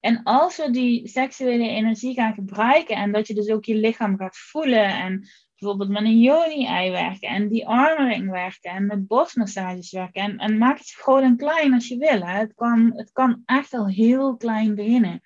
En 0.00 0.22
als 0.22 0.56
we 0.56 0.70
die 0.70 1.08
seksuele 1.08 1.68
energie 1.68 2.14
gaan 2.14 2.34
gebruiken 2.34 2.96
en 2.96 3.12
dat 3.12 3.26
je 3.26 3.34
dus 3.34 3.48
ook 3.48 3.64
je 3.64 3.74
lichaam 3.74 4.16
gaat 4.16 4.36
voelen 4.36 4.86
en 4.86 5.28
bijvoorbeeld 5.58 5.90
met 5.90 6.02
een 6.02 6.20
yoni-ei 6.20 6.90
werken 6.90 7.28
en 7.28 7.48
die 7.48 7.66
armering 7.66 8.30
werken 8.30 8.70
en 8.70 8.86
met 8.86 9.06
borstmassages 9.06 9.92
werken 9.92 10.22
en, 10.22 10.38
en 10.38 10.58
maak 10.58 10.78
het 10.78 10.90
groot 10.90 11.22
en 11.22 11.36
klein 11.36 11.74
als 11.74 11.88
je 11.88 11.96
wil. 11.96 12.26
Hè. 12.26 12.38
Het, 12.38 12.54
kan, 12.54 12.92
het 12.94 13.12
kan 13.12 13.42
echt 13.44 13.74
al 13.74 13.88
heel 13.88 14.36
klein 14.36 14.74
beginnen. 14.74 15.20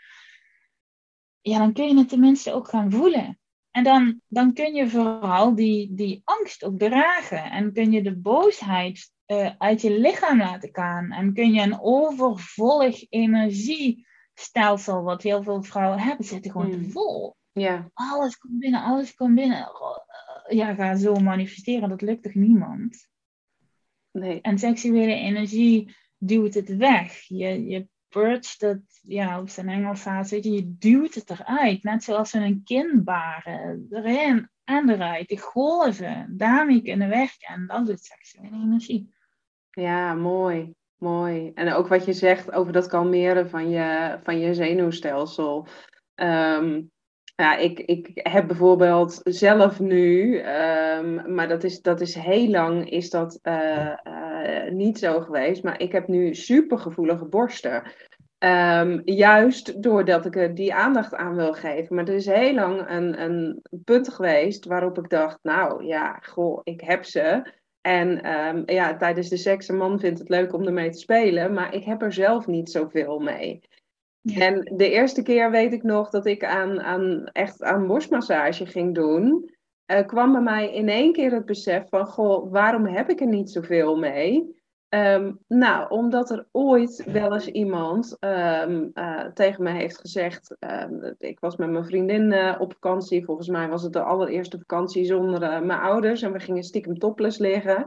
Ja, 1.42 1.58
dan 1.58 1.72
kun 1.72 1.88
je 1.88 1.98
het 1.98 2.08
tenminste 2.08 2.52
ook 2.52 2.68
gaan 2.68 2.90
voelen. 2.90 3.38
En 3.70 3.84
dan, 3.84 4.20
dan 4.28 4.52
kun 4.52 4.74
je 4.74 4.88
vooral 4.88 5.54
die, 5.54 5.94
die 5.94 6.20
angst 6.24 6.64
ook 6.64 6.78
dragen 6.78 7.50
en 7.50 7.72
kun 7.72 7.92
je 7.92 8.02
de 8.02 8.16
boosheid 8.16 9.10
uh, 9.26 9.50
uit 9.58 9.80
je 9.80 9.98
lichaam 9.98 10.38
laten 10.38 10.68
gaan 10.72 11.10
en 11.10 11.34
kun 11.34 11.52
je 11.52 11.60
een 11.60 11.80
overvollig 11.80 13.10
energie 13.10 14.06
stelsel 14.34 15.02
wat 15.02 15.22
heel 15.22 15.42
veel 15.42 15.62
vrouwen 15.62 15.98
hebben, 15.98 16.26
zitten 16.26 16.50
gewoon 16.50 16.70
te 16.70 16.76
hmm. 16.76 16.90
vol. 16.90 17.36
Ja. 17.52 17.90
Alles 17.94 18.38
komt 18.38 18.58
binnen, 18.58 18.82
alles 18.82 19.14
komt 19.14 19.34
binnen. 19.34 19.58
Eh, 19.58 20.56
ja, 20.56 20.74
ga 20.74 20.96
zo 20.96 21.14
manifesteren, 21.14 21.88
dat 21.88 22.02
lukt 22.02 22.22
toch 22.22 22.34
niemand? 22.34 23.08
Nee. 24.10 24.40
En 24.40 24.58
seksuele 24.58 25.14
energie 25.14 25.96
duwt 26.18 26.54
het 26.54 26.76
weg. 26.76 27.22
Je, 27.28 27.64
je 27.64 27.88
purgt 28.12 28.60
het, 28.60 29.00
ja, 29.02 29.40
op 29.40 29.48
zijn 29.48 29.68
Engels 29.68 30.04
haast, 30.04 30.30
weet 30.30 30.44
je, 30.44 30.50
je 30.52 30.76
duwt 30.78 31.14
het 31.14 31.30
eruit. 31.30 31.82
Net 31.82 32.04
zoals 32.04 32.32
we 32.32 32.38
een 32.38 32.62
kind 32.64 33.04
baren. 33.04 33.86
Erin 33.90 34.50
en 34.64 34.88
eruit. 34.88 35.28
De 35.28 35.38
golven, 35.38 36.34
daarmee 36.36 36.82
kunnen 36.82 37.08
werken. 37.08 37.54
En 37.54 37.66
dat 37.66 37.88
is 37.88 38.06
seksuele 38.06 38.56
energie. 38.64 39.14
Ja, 39.70 40.14
mooi. 40.14 40.74
Mooi. 40.96 41.50
En 41.54 41.72
ook 41.72 41.88
wat 41.88 42.04
je 42.04 42.12
zegt 42.12 42.52
over 42.52 42.72
dat 42.72 42.86
kalmeren 42.86 43.50
van 43.50 43.70
je, 43.70 44.18
van 44.22 44.38
je 44.38 44.54
zenuwstelsel. 44.54 45.66
Um, 46.14 46.90
ja, 47.34 47.56
ik, 47.56 47.78
ik 47.78 48.10
heb 48.12 48.46
bijvoorbeeld 48.46 49.20
zelf 49.22 49.80
nu, 49.80 50.38
um, 50.38 51.34
maar 51.34 51.48
dat 51.48 51.64
is, 51.64 51.80
dat 51.80 52.00
is 52.00 52.14
heel 52.14 52.48
lang 52.48 52.90
is 52.90 53.10
dat 53.10 53.38
uh, 53.42 53.92
uh, 54.42 54.72
niet 54.72 54.98
zo 54.98 55.20
geweest. 55.20 55.62
Maar 55.62 55.80
ik 55.80 55.92
heb 55.92 56.08
nu 56.08 56.34
supergevoelige 56.34 57.24
borsten. 57.24 57.82
Um, 58.38 59.02
juist 59.04 59.82
doordat 59.82 60.26
ik 60.26 60.36
er 60.36 60.54
die 60.54 60.74
aandacht 60.74 61.14
aan 61.14 61.34
wil 61.34 61.52
geven. 61.52 61.94
Maar 61.94 62.08
er 62.08 62.14
is 62.14 62.26
heel 62.26 62.54
lang 62.54 62.90
een, 62.90 63.22
een 63.22 63.62
punt 63.84 64.08
geweest 64.08 64.64
waarop 64.64 64.98
ik 64.98 65.08
dacht, 65.08 65.38
nou 65.42 65.84
ja, 65.84 66.18
goh, 66.22 66.60
ik 66.64 66.80
heb 66.80 67.04
ze. 67.04 67.52
En 67.80 68.32
um, 68.32 68.62
ja, 68.66 68.96
tijdens 68.96 69.28
de 69.28 69.36
seks, 69.36 69.68
een 69.68 69.76
man 69.76 70.00
vindt 70.00 70.18
het 70.18 70.28
leuk 70.28 70.52
om 70.52 70.66
ermee 70.66 70.90
te 70.90 70.98
spelen, 70.98 71.52
maar 71.52 71.74
ik 71.74 71.84
heb 71.84 72.02
er 72.02 72.12
zelf 72.12 72.46
niet 72.46 72.70
zoveel 72.70 73.18
mee. 73.18 73.60
En 74.34 74.70
de 74.76 74.90
eerste 74.90 75.22
keer 75.22 75.50
weet 75.50 75.72
ik 75.72 75.82
nog 75.82 76.10
dat 76.10 76.26
ik 76.26 76.44
aan, 76.44 76.80
aan, 76.80 77.24
echt 77.32 77.62
aan 77.62 77.86
borstmassage 77.86 78.66
ging 78.66 78.94
doen, 78.94 79.50
uh, 79.92 80.06
kwam 80.06 80.32
bij 80.32 80.40
mij 80.40 80.74
in 80.74 80.88
één 80.88 81.12
keer 81.12 81.32
het 81.32 81.44
besef 81.44 81.88
van, 81.88 82.06
goh, 82.06 82.50
waarom 82.50 82.86
heb 82.86 83.10
ik 83.10 83.20
er 83.20 83.26
niet 83.26 83.50
zoveel 83.50 83.96
mee? 83.96 84.60
Um, 84.94 85.38
nou, 85.48 85.90
omdat 85.90 86.30
er 86.30 86.46
ooit 86.50 87.04
wel 87.06 87.32
eens 87.32 87.46
iemand 87.46 88.16
um, 88.20 88.90
uh, 88.94 89.24
tegen 89.24 89.62
me 89.62 89.70
heeft 89.70 89.98
gezegd. 89.98 90.56
Um, 90.60 91.14
ik 91.18 91.40
was 91.40 91.56
met 91.56 91.70
mijn 91.70 91.84
vriendin 91.84 92.32
uh, 92.32 92.56
op 92.58 92.72
vakantie. 92.72 93.24
Volgens 93.24 93.48
mij 93.48 93.68
was 93.68 93.82
het 93.82 93.92
de 93.92 94.02
allereerste 94.02 94.58
vakantie 94.58 95.04
zonder 95.04 95.40
mijn 95.40 95.80
ouders. 95.80 96.22
En 96.22 96.32
we 96.32 96.40
gingen 96.40 96.62
stiekem 96.62 96.98
topless 96.98 97.38
liggen. 97.38 97.86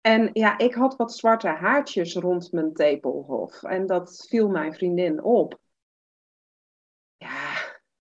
En 0.00 0.30
ja, 0.32 0.58
ik 0.58 0.74
had 0.74 0.96
wat 0.96 1.12
zwarte 1.12 1.48
haartjes 1.48 2.14
rond 2.14 2.52
mijn 2.52 2.72
tepelhof. 2.72 3.62
En 3.62 3.86
dat 3.86 4.26
viel 4.28 4.48
mijn 4.48 4.74
vriendin 4.74 5.22
op. 5.22 5.58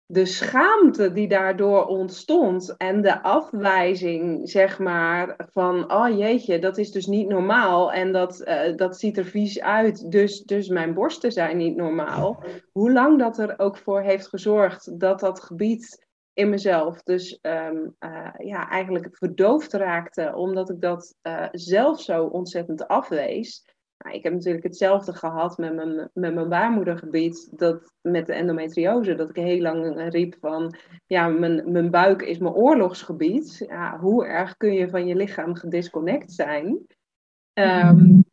De 0.09 0.25
schaamte 0.25 1.11
die 1.11 1.27
daardoor 1.27 1.85
ontstond 1.85 2.77
en 2.77 3.01
de 3.01 3.21
afwijzing, 3.23 4.49
zeg 4.49 4.79
maar, 4.79 5.35
van, 5.51 5.93
oh 5.93 6.17
jeetje, 6.17 6.59
dat 6.59 6.77
is 6.77 6.91
dus 6.91 7.05
niet 7.05 7.27
normaal 7.27 7.93
en 7.93 8.11
dat, 8.11 8.41
uh, 8.47 8.75
dat 8.75 8.99
ziet 8.99 9.17
er 9.17 9.25
vies 9.25 9.61
uit, 9.61 10.11
dus, 10.11 10.43
dus 10.43 10.67
mijn 10.67 10.93
borsten 10.93 11.31
zijn 11.31 11.57
niet 11.57 11.75
normaal. 11.75 12.43
Hoe 12.71 12.91
lang 12.91 13.19
dat 13.19 13.37
er 13.37 13.59
ook 13.59 13.77
voor 13.77 14.01
heeft 14.01 14.27
gezorgd 14.27 14.99
dat 14.99 15.19
dat 15.19 15.39
gebied 15.39 16.05
in 16.33 16.49
mezelf 16.49 17.03
dus 17.03 17.39
um, 17.41 17.95
uh, 17.99 18.29
ja, 18.37 18.69
eigenlijk 18.69 19.17
verdoofd 19.17 19.73
raakte, 19.73 20.35
omdat 20.35 20.69
ik 20.69 20.81
dat 20.81 21.15
uh, 21.23 21.47
zelf 21.51 22.01
zo 22.01 22.25
ontzettend 22.25 22.87
afwees. 22.87 23.65
Nou, 23.97 24.15
ik 24.15 24.23
heb 24.23 24.33
natuurlijk 24.33 24.63
hetzelfde 24.63 25.13
gehad 25.13 25.57
met 25.57 25.75
mijn, 25.75 26.09
met 26.13 26.33
mijn 26.33 26.49
baarmoedergebied, 26.49 27.57
dat, 27.57 27.93
met 28.01 28.27
de 28.27 28.33
endometriose, 28.33 29.15
dat 29.15 29.29
ik 29.29 29.35
heel 29.35 29.61
lang 29.61 30.09
riep 30.09 30.35
van, 30.39 30.75
ja, 31.05 31.27
mijn, 31.27 31.71
mijn 31.71 31.91
buik 31.91 32.21
is 32.21 32.37
mijn 32.37 32.53
oorlogsgebied. 32.53 33.65
Ja, 33.67 33.99
hoe 33.99 34.25
erg 34.25 34.57
kun 34.57 34.73
je 34.73 34.89
van 34.89 35.07
je 35.07 35.15
lichaam 35.15 35.55
gedisconnect 35.55 36.31
zijn? 36.31 36.85
Um, 37.53 38.25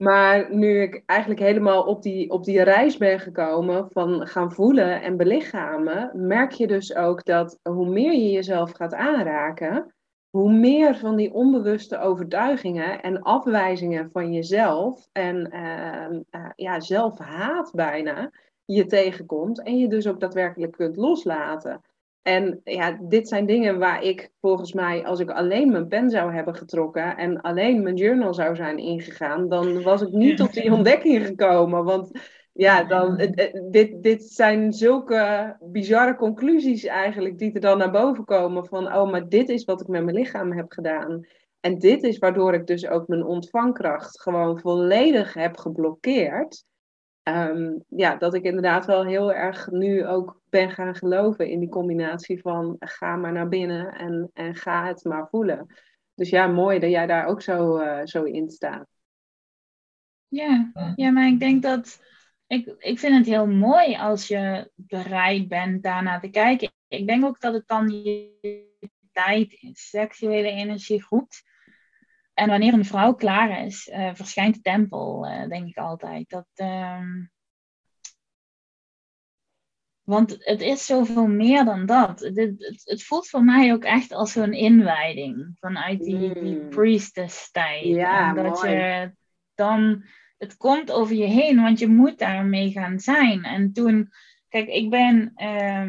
maar 0.00 0.54
nu 0.54 0.82
ik 0.82 1.02
eigenlijk 1.06 1.40
helemaal 1.40 1.82
op 1.82 2.02
die, 2.02 2.30
op 2.30 2.44
die 2.44 2.62
reis 2.62 2.96
ben 2.96 3.20
gekomen 3.20 3.88
van 3.90 4.26
gaan 4.26 4.52
voelen 4.52 5.02
en 5.02 5.16
belichamen, 5.16 6.10
merk 6.14 6.50
je 6.50 6.66
dus 6.66 6.94
ook 6.94 7.24
dat 7.24 7.58
hoe 7.62 7.88
meer 7.88 8.12
je 8.12 8.30
jezelf 8.30 8.72
gaat 8.72 8.94
aanraken, 8.94 9.94
hoe 10.30 10.52
meer 10.52 10.96
van 10.96 11.16
die 11.16 11.32
onbewuste 11.32 11.98
overtuigingen 11.98 13.00
en 13.00 13.22
afwijzingen 13.22 14.10
van 14.12 14.32
jezelf 14.32 15.08
en 15.12 15.50
uh, 15.54 16.40
uh, 16.40 16.50
ja, 16.56 16.80
zelfhaat 16.80 17.70
bijna 17.74 18.30
je 18.64 18.86
tegenkomt 18.86 19.62
en 19.62 19.78
je 19.78 19.88
dus 19.88 20.06
ook 20.06 20.20
daadwerkelijk 20.20 20.72
kunt 20.72 20.96
loslaten. 20.96 21.80
En 22.22 22.60
ja, 22.64 22.98
dit 23.02 23.28
zijn 23.28 23.46
dingen 23.46 23.78
waar 23.78 24.02
ik 24.02 24.30
volgens 24.40 24.72
mij, 24.72 25.06
als 25.06 25.20
ik 25.20 25.30
alleen 25.30 25.70
mijn 25.70 25.88
pen 25.88 26.10
zou 26.10 26.34
hebben 26.34 26.54
getrokken 26.54 27.16
en 27.16 27.40
alleen 27.40 27.82
mijn 27.82 27.96
journal 27.96 28.34
zou 28.34 28.56
zijn 28.56 28.78
ingegaan, 28.78 29.48
dan 29.48 29.82
was 29.82 30.02
ik 30.02 30.12
niet 30.12 30.36
tot 30.36 30.52
die 30.52 30.72
ontdekking 30.72 31.26
gekomen. 31.26 31.84
Want 31.84 32.10
ja, 32.52 32.84
dan, 32.84 33.16
dit, 33.70 34.02
dit 34.02 34.22
zijn 34.22 34.72
zulke 34.72 35.56
bizarre 35.60 36.16
conclusies 36.16 36.84
eigenlijk 36.84 37.38
die 37.38 37.52
er 37.52 37.60
dan 37.60 37.78
naar 37.78 37.90
boven 37.90 38.24
komen 38.24 38.66
van, 38.66 38.94
oh, 38.94 39.10
maar 39.10 39.28
dit 39.28 39.48
is 39.48 39.64
wat 39.64 39.80
ik 39.80 39.88
met 39.88 40.04
mijn 40.04 40.16
lichaam 40.16 40.52
heb 40.52 40.72
gedaan. 40.72 41.26
En 41.60 41.78
dit 41.78 42.02
is 42.02 42.18
waardoor 42.18 42.54
ik 42.54 42.66
dus 42.66 42.86
ook 42.86 43.08
mijn 43.08 43.24
ontvangkracht 43.24 44.20
gewoon 44.20 44.60
volledig 44.60 45.34
heb 45.34 45.56
geblokkeerd. 45.56 46.64
Ehm, 47.22 47.78
ja, 47.88 48.16
dat 48.16 48.34
ik 48.34 48.44
inderdaad 48.44 48.86
wel 48.86 49.04
heel 49.04 49.32
erg 49.32 49.70
nu 49.70 50.06
ook 50.06 50.40
ben 50.48 50.70
gaan 50.70 50.94
geloven 50.94 51.48
in 51.48 51.60
die 51.60 51.68
combinatie 51.68 52.40
van 52.40 52.76
ga 52.78 53.16
maar 53.16 53.32
naar 53.32 53.48
binnen 53.48 53.92
en, 53.92 54.30
en 54.32 54.54
ga 54.54 54.86
het 54.86 55.04
maar 55.04 55.28
voelen. 55.28 55.66
Dus 56.14 56.30
ja, 56.30 56.46
mooi 56.46 56.78
dat 56.78 56.90
jij 56.90 57.06
daar 57.06 57.26
ook 57.26 57.42
zo, 57.42 57.78
uh, 57.78 58.00
zo 58.04 58.22
in 58.22 58.50
staat. 58.50 58.86
Ja, 60.28 60.72
ja, 60.94 61.10
maar 61.10 61.26
ik 61.26 61.40
denk 61.40 61.62
dat 61.62 62.00
ik, 62.50 62.74
ik 62.78 62.98
vind 62.98 63.16
het 63.16 63.26
heel 63.26 63.46
mooi 63.46 63.96
als 63.96 64.28
je 64.28 64.70
bereid 64.74 65.48
bent 65.48 65.82
daarna 65.82 66.18
te 66.18 66.28
kijken. 66.28 66.72
Ik 66.88 67.06
denk 67.06 67.24
ook 67.24 67.40
dat 67.40 67.52
het 67.52 67.66
dan 67.66 68.02
je 68.02 68.76
tijd 69.12 69.52
is, 69.52 69.88
seksuele 69.88 70.50
energie 70.50 71.02
goed. 71.02 71.42
En 72.34 72.48
wanneer 72.48 72.72
een 72.72 72.84
vrouw 72.84 73.14
klaar 73.14 73.64
is, 73.64 73.88
uh, 73.88 74.14
verschijnt 74.14 74.54
de 74.54 74.60
tempel, 74.60 75.26
uh, 75.26 75.48
denk 75.48 75.68
ik 75.68 75.76
altijd. 75.76 76.28
Dat, 76.28 76.46
uh... 76.54 77.04
Want 80.02 80.36
het 80.38 80.60
is 80.60 80.86
zoveel 80.86 81.26
meer 81.26 81.64
dan 81.64 81.86
dat. 81.86 82.20
Het, 82.20 82.36
het, 82.36 82.82
het 82.84 83.02
voelt 83.02 83.28
voor 83.28 83.44
mij 83.44 83.72
ook 83.72 83.84
echt 83.84 84.12
als 84.12 84.32
zo'n 84.32 84.52
inwijding 84.52 85.56
vanuit 85.58 86.00
die, 86.00 86.40
die 86.40 86.56
priestess-tijd. 86.56 87.84
Ja, 87.84 88.28
en 88.28 88.42
dat 88.42 88.62
mooi. 88.62 88.70
je 88.70 89.12
dan 89.54 90.04
het 90.40 90.56
komt 90.56 90.90
over 90.90 91.14
je 91.14 91.26
heen, 91.26 91.62
want 91.62 91.78
je 91.78 91.88
moet 91.88 92.18
daarmee 92.18 92.70
gaan 92.70 93.00
zijn. 93.00 93.44
En 93.44 93.72
toen, 93.72 94.10
kijk, 94.48 94.68
ik 94.68 94.90
ben, 94.90 95.32
uh, 95.36 95.86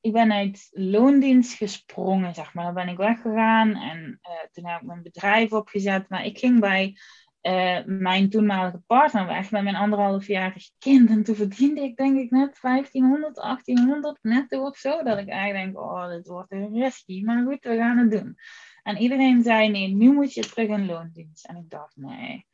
ik 0.00 0.12
ben 0.12 0.32
uit 0.32 0.68
loondienst 0.70 1.52
gesprongen, 1.56 2.34
zeg 2.34 2.54
maar. 2.54 2.64
Dan 2.64 2.74
ben 2.74 2.88
ik 2.88 2.96
weggegaan 2.96 3.74
en 3.74 4.20
uh, 4.22 4.32
toen 4.52 4.66
heb 4.66 4.80
ik 4.80 4.86
mijn 4.86 5.02
bedrijf 5.02 5.52
opgezet. 5.52 6.08
Maar 6.08 6.24
ik 6.24 6.38
ging 6.38 6.60
bij 6.60 6.96
uh, 7.42 7.78
mijn 7.86 8.30
toenmalige 8.30 8.82
partner 8.86 9.26
weg 9.26 9.50
met 9.50 9.62
mijn 9.62 9.76
anderhalfjarig 9.76 10.70
kind. 10.78 11.10
En 11.10 11.22
toen 11.22 11.34
verdiende 11.34 11.80
ik 11.80 11.96
denk 11.96 12.18
ik 12.18 12.30
net 12.30 12.58
1500, 12.60 13.36
1800 13.36 14.18
netto 14.22 14.66
of 14.66 14.76
zo. 14.76 15.02
Dat 15.02 15.18
ik 15.18 15.28
eigenlijk 15.28 15.64
denk, 15.64 15.84
oh, 15.84 16.08
dit 16.08 16.26
wordt 16.26 16.52
een 16.52 16.72
risky. 16.72 17.22
Maar 17.24 17.44
goed, 17.44 17.64
we 17.64 17.76
gaan 17.76 17.98
het 17.98 18.10
doen. 18.10 18.36
En 18.82 18.96
iedereen 18.96 19.42
zei, 19.42 19.68
nee, 19.68 19.88
nu 19.88 20.12
moet 20.12 20.34
je 20.34 20.40
terug 20.40 20.68
in 20.68 20.86
loondienst. 20.86 21.46
En 21.46 21.56
ik 21.56 21.70
dacht, 21.70 21.96
nee. 21.96 22.48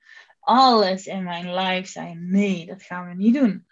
Alles 0.47 1.07
in 1.07 1.23
mijn 1.23 1.51
lijf 1.53 1.89
zei, 1.89 2.15
nee, 2.15 2.67
dat 2.67 2.83
gaan 2.83 3.09
we 3.09 3.15
niet 3.15 3.35
doen. 3.35 3.67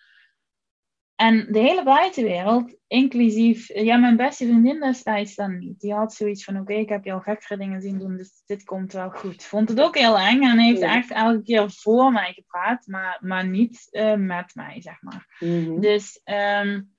En 1.15 1.47
de 1.53 1.59
hele 1.59 1.83
buitenwereld, 1.83 2.77
inclusief, 2.87 3.69
ja, 3.75 3.97
mijn 3.97 4.17
beste 4.17 4.45
vriendin 4.45 4.81
destijds 4.81 5.35
dan 5.35 5.59
niet. 5.59 5.81
Die 5.81 5.95
had 5.95 6.15
zoiets 6.15 6.45
van, 6.45 6.61
oké, 6.61 6.73
ik 6.73 6.89
heb 6.89 7.05
jou 7.05 7.23
gekkere 7.23 7.57
dingen 7.57 7.81
zien 7.81 7.99
doen, 7.99 8.17
dus 8.17 8.43
dit 8.47 8.65
komt 8.65 8.93
wel 8.93 9.11
goed. 9.11 9.45
Vond 9.45 9.69
het 9.69 9.81
ook 9.81 9.99
heel 9.99 10.19
eng 10.19 10.43
en 10.43 10.59
heeft 10.59 10.81
echt 10.81 11.11
elke 11.11 11.43
keer 11.43 11.71
voor 11.71 12.13
mij 12.13 12.33
gepraat, 12.33 12.87
maar, 12.87 13.19
maar 13.21 13.47
niet 13.47 13.89
uh, 13.91 14.15
met 14.15 14.55
mij, 14.55 14.81
zeg 14.81 15.03
maar. 15.03 15.37
Mhm. 15.39 15.81
Dus, 15.81 16.21
um, 16.25 16.97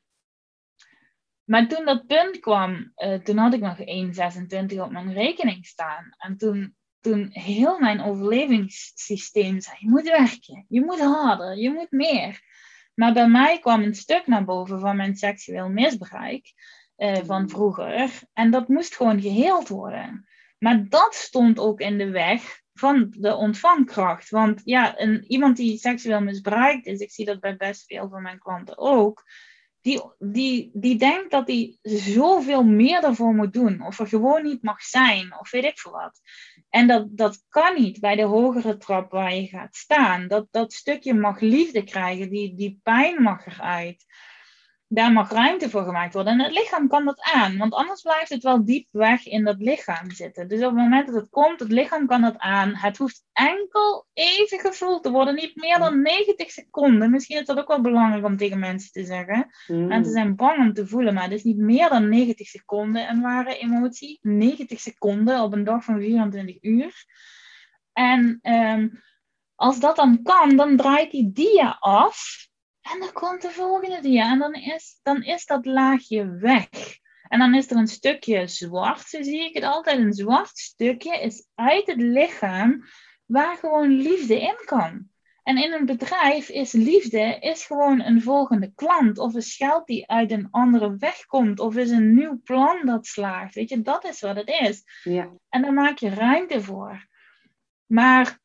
maar 1.44 1.68
toen 1.68 1.86
dat 1.86 2.08
punt 2.08 2.40
kwam, 2.40 2.92
uh, 2.98 3.14
toen 3.14 3.38
had 3.38 3.54
ik 3.54 3.62
nog 3.62 3.78
1,26 3.78 4.80
op 4.80 4.92
mijn 4.92 5.14
rekening 5.14 5.66
staan. 5.66 6.10
En 6.18 6.38
toen, 6.38 6.76
toen 7.06 7.30
heel 7.32 7.80
mijn 7.80 8.02
overlevingssysteem 8.02 9.62
zei, 9.62 9.78
je 9.80 9.90
moet 9.90 10.10
werken, 10.10 10.66
je 10.70 10.82
moet 10.82 11.00
harder, 11.00 11.58
je 11.58 11.72
moet 11.72 11.92
meer. 11.92 12.42
Maar 12.94 13.14
bij 13.14 13.28
mij 13.28 13.60
kwam 13.60 13.82
een 13.82 13.96
stuk 13.96 14.28
naar 14.28 14.46
boven 14.46 14.80
van 14.80 14.96
mijn 14.96 15.16
seksueel 15.16 15.70
misbruik 15.70 16.54
uh, 16.98 17.16
van 17.24 17.42
mm. 17.42 17.50
vroeger. 17.50 18.12
En 18.34 18.52
dat 18.52 18.68
moest 18.68 18.96
gewoon 18.96 19.22
geheeld 19.22 19.68
worden. 19.68 20.28
Maar 20.60 20.90
dat 20.90 21.16
stond 21.16 21.60
ook 21.60 21.80
in 21.80 21.98
de 21.98 22.10
weg 22.10 22.62
van 22.74 23.14
de 23.18 23.36
ontvangkracht. 23.36 24.30
Want 24.30 24.62
ja, 24.64 25.00
een, 25.00 25.24
iemand 25.28 25.58
die 25.58 25.78
seksueel 25.78 26.22
misbruikt 26.22 26.86
is, 26.86 27.00
ik 27.00 27.12
zie 27.12 27.26
dat 27.26 27.40
bij 27.40 27.56
best 27.56 27.86
veel 27.86 28.10
van 28.10 28.22
mijn 28.22 28.40
klanten 28.40 28.78
ook, 28.78 29.24
die, 29.86 30.02
die, 30.20 30.70
die 30.74 30.98
denkt 30.98 31.32
dat 31.32 31.48
hij 31.48 31.78
zoveel 31.82 32.64
meer 32.64 33.04
ervoor 33.04 33.34
moet 33.34 33.54
doen. 33.54 33.86
Of 33.86 34.00
er 34.00 34.08
gewoon 34.08 34.44
niet 34.44 34.64
mag 34.64 34.82
zijn, 34.82 35.40
of 35.40 35.52
weet 35.52 35.64
ik 35.64 35.80
veel 35.80 35.92
wat. 35.92 36.22
En 36.70 36.88
dat, 36.88 37.18
dat 37.18 37.46
kan 37.50 37.82
niet 37.82 38.00
bij 38.00 38.16
de 38.16 38.24
hogere 38.24 38.78
trap 38.78 39.12
waar 39.12 39.34
je 39.36 39.48
gaat 39.48 39.76
staan. 39.76 40.28
Dat, 40.28 40.48
dat 40.52 40.74
stukje 40.74 41.14
mag 41.14 41.40
liefde 41.40 41.84
krijgen, 41.84 42.30
die, 42.30 42.56
die 42.56 42.80
pijn 42.84 43.22
mag 43.22 43.46
eruit 43.46 44.06
daar 44.88 45.12
mag 45.12 45.32
ruimte 45.32 45.70
voor 45.70 45.84
gemaakt 45.84 46.14
worden. 46.14 46.34
En 46.34 46.46
het 46.46 46.54
lichaam 46.54 46.88
kan 46.88 47.06
dat 47.06 47.22
aan, 47.34 47.58
want 47.58 47.74
anders 47.74 48.02
blijft 48.02 48.30
het 48.30 48.44
wel 48.44 48.66
diep 48.66 48.88
weg 48.92 49.26
in 49.26 49.44
dat 49.44 49.58
lichaam 49.58 50.12
zitten. 50.12 50.48
Dus 50.48 50.60
op 50.60 50.66
het 50.66 50.76
moment 50.76 51.08
dat 51.08 51.16
het 51.16 51.30
komt, 51.30 51.60
het 51.60 51.72
lichaam 51.72 52.08
kan 52.08 52.22
dat 52.22 52.38
aan. 52.38 52.76
Het 52.76 52.98
hoeft 52.98 53.26
enkel 53.34 54.06
even 54.14 54.60
gevoeld 54.60 55.04
te 55.04 55.12
worden, 55.12 55.36
niet 55.36 55.56
meer 55.56 55.80
dan 55.80 56.02
90 56.02 56.52
seconden. 56.52 57.12
Misschien 57.12 57.40
is 57.40 57.46
dat 57.46 57.58
ook 57.58 57.68
wel 57.68 57.82
belangrijk 57.82 58.26
om 58.26 58.38
tegen 58.38 58.60
mensen 58.60 58.92
te 58.92 59.06
zeggen. 59.06 59.48
Mm. 59.68 59.92
En 59.92 60.06
ze 60.06 60.12
zijn 60.12 60.36
bang 60.36 60.60
om 60.60 60.74
te 60.74 60.88
voelen, 60.88 61.14
maar 61.14 61.24
het 61.24 61.34
is 61.34 61.44
niet 61.44 61.58
meer 61.58 61.90
dan 61.90 62.10
90 62.10 62.48
seconden 62.48 63.10
een 63.10 63.22
ware 63.22 63.58
emotie. 63.58 64.20
90 64.22 64.80
seconden 64.80 65.42
op 65.42 65.54
een 65.54 65.64
dag 65.64 65.84
van 65.84 66.00
24 66.00 66.58
uur. 66.62 67.06
En 67.94 68.40
ehm, 68.42 68.88
als 69.56 69.80
dat 69.80 69.96
dan 69.96 70.22
kan, 70.24 70.56
dan 70.56 70.78
draait 70.78 71.12
die 71.12 71.32
dia 71.32 71.78
af. 71.80 72.48
En 72.94 73.00
dan 73.00 73.12
komt 73.12 73.42
de 73.42 73.52
volgende 73.52 74.02
dia. 74.02 74.32
En 74.32 74.40
dan 74.40 74.54
is, 74.54 75.00
dan 75.04 75.24
is 75.24 75.46
dat 75.46 75.66
laagje 75.66 76.38
weg. 76.38 76.70
En 77.28 77.40
dan 77.40 77.56
is 77.56 77.72
er 77.72 77.78
een 77.78 77.88
stukje 77.88 78.48
zwart, 78.48 79.08
zo 79.08 79.24
zie 79.24 79.46
ik 79.46 79.54
het 79.54 79.64
altijd. 79.64 80.00
Een 80.00 80.14
zwart 80.14 80.58
stukje 80.58 81.22
is 81.22 81.48
uit 81.56 81.88
het 81.88 82.02
lichaam 82.02 82.84
waar 83.26 83.58
gewoon 83.58 83.90
liefde 83.90 84.42
in 84.42 84.58
kan. 84.66 85.10
En 85.44 85.58
in 85.58 85.74
een 85.74 85.86
bedrijf 85.86 86.50
is 86.50 86.72
liefde 86.72 87.38
is 87.40 87.66
gewoon 87.66 88.02
een 88.02 88.22
volgende 88.22 88.72
klant. 88.76 89.18
Of 89.18 89.34
een 89.34 89.42
geld 89.42 89.88
die 89.88 90.10
uit 90.10 90.32
een 90.32 90.48
andere 90.52 90.96
weg 90.98 91.26
komt. 91.26 91.60
Of 91.60 91.76
is 91.76 91.90
een 91.90 92.16
nieuw 92.16 92.42
plan 92.44 92.86
dat 92.86 93.06
slaagt. 93.06 93.56
Weet 93.56 93.70
je, 93.70 93.82
dat 93.82 94.06
is 94.06 94.22
wat 94.22 94.36
het 94.36 94.50
is. 94.50 94.84
Ja. 95.04 95.34
En 95.50 95.62
daar 95.62 95.74
maak 95.74 95.98
je 95.98 96.10
ruimte 96.10 96.62
voor. 96.62 97.08
Maar 97.86 98.40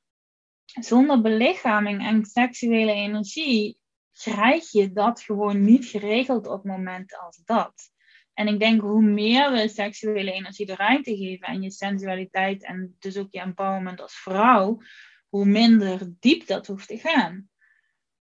zonder 0.64 1.20
belichaming 1.20 2.06
en 2.06 2.24
seksuele 2.24 2.92
energie 2.92 3.79
krijg 4.22 4.70
je 4.70 4.92
dat 4.92 5.20
gewoon 5.20 5.64
niet 5.64 5.84
geregeld 5.84 6.46
op 6.46 6.64
momenten 6.64 7.18
als 7.18 7.42
dat. 7.44 7.90
En 8.34 8.48
ik 8.48 8.58
denk 8.58 8.80
hoe 8.80 9.02
meer 9.02 9.52
we 9.52 9.68
seksuele 9.68 10.32
energie 10.32 10.66
de 10.66 10.74
ruimte 10.74 11.16
geven 11.16 11.46
en 11.46 11.62
je 11.62 11.70
sensualiteit 11.70 12.64
en 12.64 12.96
dus 12.98 13.16
ook 13.16 13.32
je 13.32 13.40
empowerment 13.40 14.00
als 14.00 14.14
vrouw, 14.14 14.80
hoe 15.28 15.44
minder 15.44 16.12
diep 16.20 16.46
dat 16.46 16.66
hoeft 16.66 16.88
te 16.88 16.98
gaan. 16.98 17.48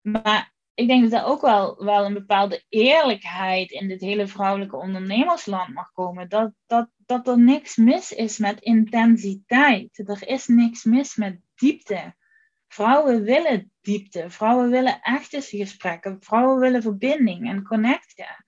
Maar 0.02 0.54
ik 0.74 0.88
denk 0.88 1.10
dat 1.10 1.22
er 1.22 1.28
ook 1.28 1.42
wel, 1.42 1.84
wel 1.84 2.06
een 2.06 2.14
bepaalde 2.14 2.64
eerlijkheid 2.70 3.72
in 3.72 3.88
dit 3.88 4.02
hele 4.02 4.28
vrouwelijke 4.28 4.78
ondernemersland 4.78 5.74
mag 5.74 5.92
komen. 5.92 6.30
Dat, 6.30 6.52
dat, 6.66 6.90
dat 6.98 7.28
er 7.28 7.40
niks 7.40 7.76
mis 7.76 8.12
is 8.12 8.38
met 8.38 8.62
intensiteit. 8.62 9.98
Er 10.08 10.28
is 10.28 10.48
niks 10.48 10.84
mis 10.84 11.16
met 11.16 11.40
diepte. 11.56 12.16
Vrouwen 12.70 13.24
willen 13.24 13.72
diepte. 13.82 14.30
Vrouwen 14.30 14.70
willen 14.70 15.02
echte 15.02 15.42
gesprekken. 15.42 16.18
Vrouwen 16.20 16.60
willen 16.60 16.82
verbinding 16.82 17.50
en 17.50 17.64
connecten. 17.64 18.46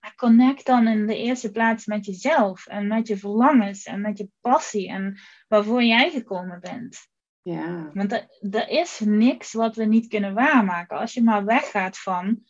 Maar 0.00 0.14
connect 0.14 0.66
dan 0.66 0.88
in 0.88 1.06
de 1.06 1.16
eerste 1.16 1.50
plaats 1.50 1.86
met 1.86 2.04
jezelf 2.04 2.66
en 2.66 2.86
met 2.86 3.06
je 3.06 3.16
verlangens 3.16 3.84
en 3.84 4.00
met 4.00 4.18
je 4.18 4.30
passie 4.40 4.88
en 4.88 5.18
waarvoor 5.48 5.82
jij 5.82 6.10
gekomen 6.10 6.60
bent. 6.60 7.08
Ja. 7.42 7.90
Want 7.92 8.12
er, 8.12 8.26
er 8.50 8.68
is 8.68 9.00
niks 9.04 9.52
wat 9.52 9.76
we 9.76 9.84
niet 9.84 10.08
kunnen 10.08 10.34
waarmaken 10.34 10.98
als 10.98 11.14
je 11.14 11.22
maar 11.22 11.44
weggaat 11.44 11.98
van 11.98 12.42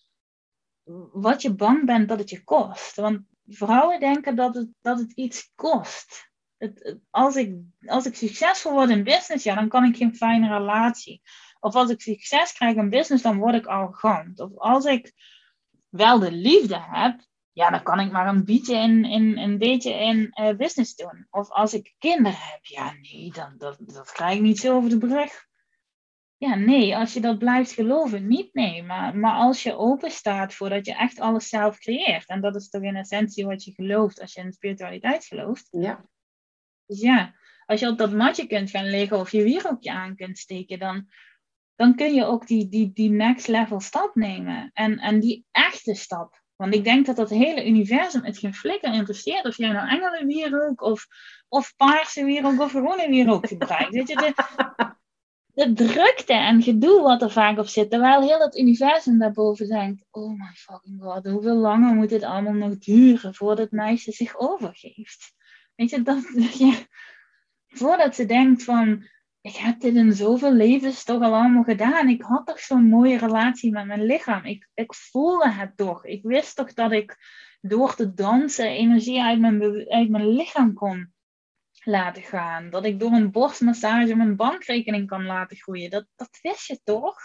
wat 1.13 1.43
je 1.43 1.55
bang 1.55 1.87
bent 1.87 2.09
dat 2.09 2.19
het 2.19 2.31
je 2.31 2.45
kost. 2.45 2.97
Want 2.97 3.21
vrouwen 3.47 4.01
denken 4.01 4.37
dat 4.37 4.55
het, 4.55 4.69
dat 4.81 4.99
het 4.99 5.13
iets 5.13 5.53
kost 5.55 6.30
het, 6.61 6.99
als, 7.11 7.37
ik, 7.37 7.55
als 7.87 8.07
ik 8.07 8.15
succesvol 8.15 8.73
word 8.73 8.91
in 8.91 9.05
business, 9.05 9.45
ja, 9.45 9.55
dan 9.55 9.69
kan 9.69 9.85
ik 9.85 9.97
geen 9.97 10.17
fijne 10.17 10.49
relatie. 10.49 11.23
Of 11.61 11.75
als 11.75 11.91
ik 11.91 12.01
succes 12.01 12.53
krijg 12.53 12.77
in 12.77 12.91
business, 12.91 13.23
dan 13.23 13.39
word 13.39 13.55
ik 13.55 13.67
arrogant. 13.67 14.41
Of 14.41 14.57
als 14.57 14.85
ik 14.85 15.13
wel 15.89 16.19
de 16.19 16.33
liefde 16.33 16.81
heb, 16.81 17.21
ja, 17.53 17.71
dan 17.71 17.83
kan 17.83 18.01
ik 18.01 18.13
maar 18.13 18.29
een 18.29 18.45
beetje 18.45 18.77
in, 18.77 19.05
in, 19.05 19.39
een 19.39 19.59
beetje 19.59 19.93
in 19.93 20.33
uh, 20.41 20.57
business 20.57 20.95
doen. 20.95 21.27
Of 21.31 21.51
als 21.51 21.75
ik 21.75 21.95
kinderen 21.99 22.39
heb, 22.39 22.65
ja, 22.65 22.93
nee, 23.01 23.33
dan, 23.33 23.55
dat, 23.59 23.77
dat 23.81 24.13
krijg 24.13 24.37
ik 24.37 24.43
niet 24.43 24.59
zo 24.59 24.77
over 24.77 24.91
de 24.91 24.99
brug. 24.99 25.49
Ja, 26.37 26.55
nee, 26.55 26.97
als 26.97 27.13
je 27.13 27.21
dat 27.21 27.39
blijft 27.39 27.73
geloven, 27.73 28.27
niet 28.27 28.55
nee. 28.55 28.83
Maar, 28.83 29.17
maar 29.17 29.35
als 29.35 29.63
je 29.63 29.77
open 29.77 30.11
staat 30.11 30.55
voor 30.55 30.69
dat 30.69 30.87
je 30.87 30.95
echt 30.95 31.21
alles 31.21 31.49
zelf 31.49 31.79
creëert. 31.79 32.29
En 32.29 32.41
dat 32.41 32.55
is 32.55 32.69
toch 32.69 32.83
in 32.83 32.97
essentie 32.97 33.47
wat 33.47 33.65
je 33.65 33.73
gelooft 33.73 34.21
als 34.21 34.35
je 34.35 34.41
in 34.41 34.53
spiritualiteit 34.53 35.25
gelooft. 35.25 35.69
Ja. 35.71 36.05
Dus 36.91 37.01
ja, 37.01 37.35
als 37.67 37.81
je 37.81 37.89
op 37.89 37.99
dat 37.99 38.13
matje 38.13 38.47
kunt 38.47 38.71
gaan 38.71 38.91
liggen 38.91 39.19
of 39.19 39.33
je 39.33 39.43
wierookje 39.43 39.93
aan 39.93 40.17
kunt 40.17 40.39
steken, 40.39 40.79
dan, 40.79 41.09
dan 41.75 41.95
kun 41.95 42.15
je 42.15 42.25
ook 42.25 42.47
die, 42.47 42.69
die, 42.69 42.93
die 42.93 43.11
next 43.11 43.49
level 43.49 43.81
stap 43.81 44.15
nemen. 44.15 44.71
En, 44.73 44.99
en 44.99 45.21
die 45.21 45.47
echte 45.51 45.95
stap. 45.95 46.43
Want 46.57 46.75
ik 46.75 46.85
denk 46.85 47.07
dat 47.07 47.17
dat 47.17 47.31
hele 47.31 47.67
universum 47.67 48.25
het 48.25 48.39
geen 48.39 48.55
flikker 48.55 48.93
interesseert 48.93 49.47
of 49.47 49.57
jij 49.57 49.73
nou 49.73 49.89
engelenwierook 49.89 50.83
of, 50.83 51.07
of 51.49 51.77
paarse 51.77 52.25
wierook 52.25 52.61
of 52.61 52.71
groene 52.71 53.09
wierook 53.09 53.47
gebruikt. 53.47 53.95
Weet 53.95 54.09
je, 54.09 54.17
de, 54.17 54.35
de 55.55 55.73
drukte 55.73 56.33
en 56.33 56.63
gedoe 56.63 57.03
wat 57.03 57.23
er 57.23 57.31
vaak 57.31 57.59
op 57.59 57.67
zit, 57.67 57.91
terwijl 57.91 58.21
heel 58.21 58.39
dat 58.39 58.59
universum 58.59 59.19
daarboven 59.19 59.69
denkt, 59.69 60.05
oh 60.11 60.39
my 60.39 60.53
fucking 60.55 61.03
god, 61.03 61.27
hoeveel 61.27 61.57
langer 61.57 61.95
moet 61.95 62.09
dit 62.09 62.23
allemaal 62.23 62.53
nog 62.53 62.79
duren 62.79 63.35
voordat 63.35 63.71
meisje 63.71 64.13
zich 64.13 64.39
overgeeft? 64.39 65.39
Weet 65.81 65.91
je, 65.91 66.03
dat, 66.13 66.59
je, 66.59 66.87
voordat 67.67 68.15
ze 68.15 68.27
denkt 68.27 68.65
van, 68.65 69.07
ik 69.41 69.57
heb 69.57 69.81
dit 69.81 69.95
in 69.95 70.13
zoveel 70.13 70.53
levens 70.53 71.05
toch 71.05 71.23
al 71.23 71.35
allemaal 71.35 71.63
gedaan. 71.63 72.09
Ik 72.09 72.23
had 72.23 72.47
toch 72.47 72.61
zo'n 72.61 72.89
mooie 72.89 73.19
relatie 73.19 73.71
met 73.71 73.87
mijn 73.87 74.05
lichaam. 74.05 74.45
Ik, 74.45 74.69
ik 74.75 74.95
voelde 74.95 75.51
het 75.51 75.77
toch. 75.77 76.05
Ik 76.05 76.23
wist 76.23 76.57
toch 76.57 76.73
dat 76.73 76.93
ik 76.93 77.17
door 77.61 77.95
te 77.95 78.15
dansen 78.15 78.69
energie 78.69 79.23
uit 79.23 79.41
mijn, 79.41 79.63
uit 79.89 80.09
mijn 80.11 80.29
lichaam 80.29 80.75
kon 80.75 81.13
laten 81.85 82.23
gaan. 82.23 82.71
Dat 82.71 82.85
ik 82.85 83.01
door 83.01 83.13
een 83.13 83.31
borstmassage 83.31 84.17
mijn 84.17 84.37
bankrekening 84.37 85.07
kan 85.07 85.25
laten 85.25 85.57
groeien. 85.57 85.91
Dat, 85.91 86.07
dat 86.17 86.39
wist 86.43 86.67
je 86.67 86.81
toch? 86.85 87.19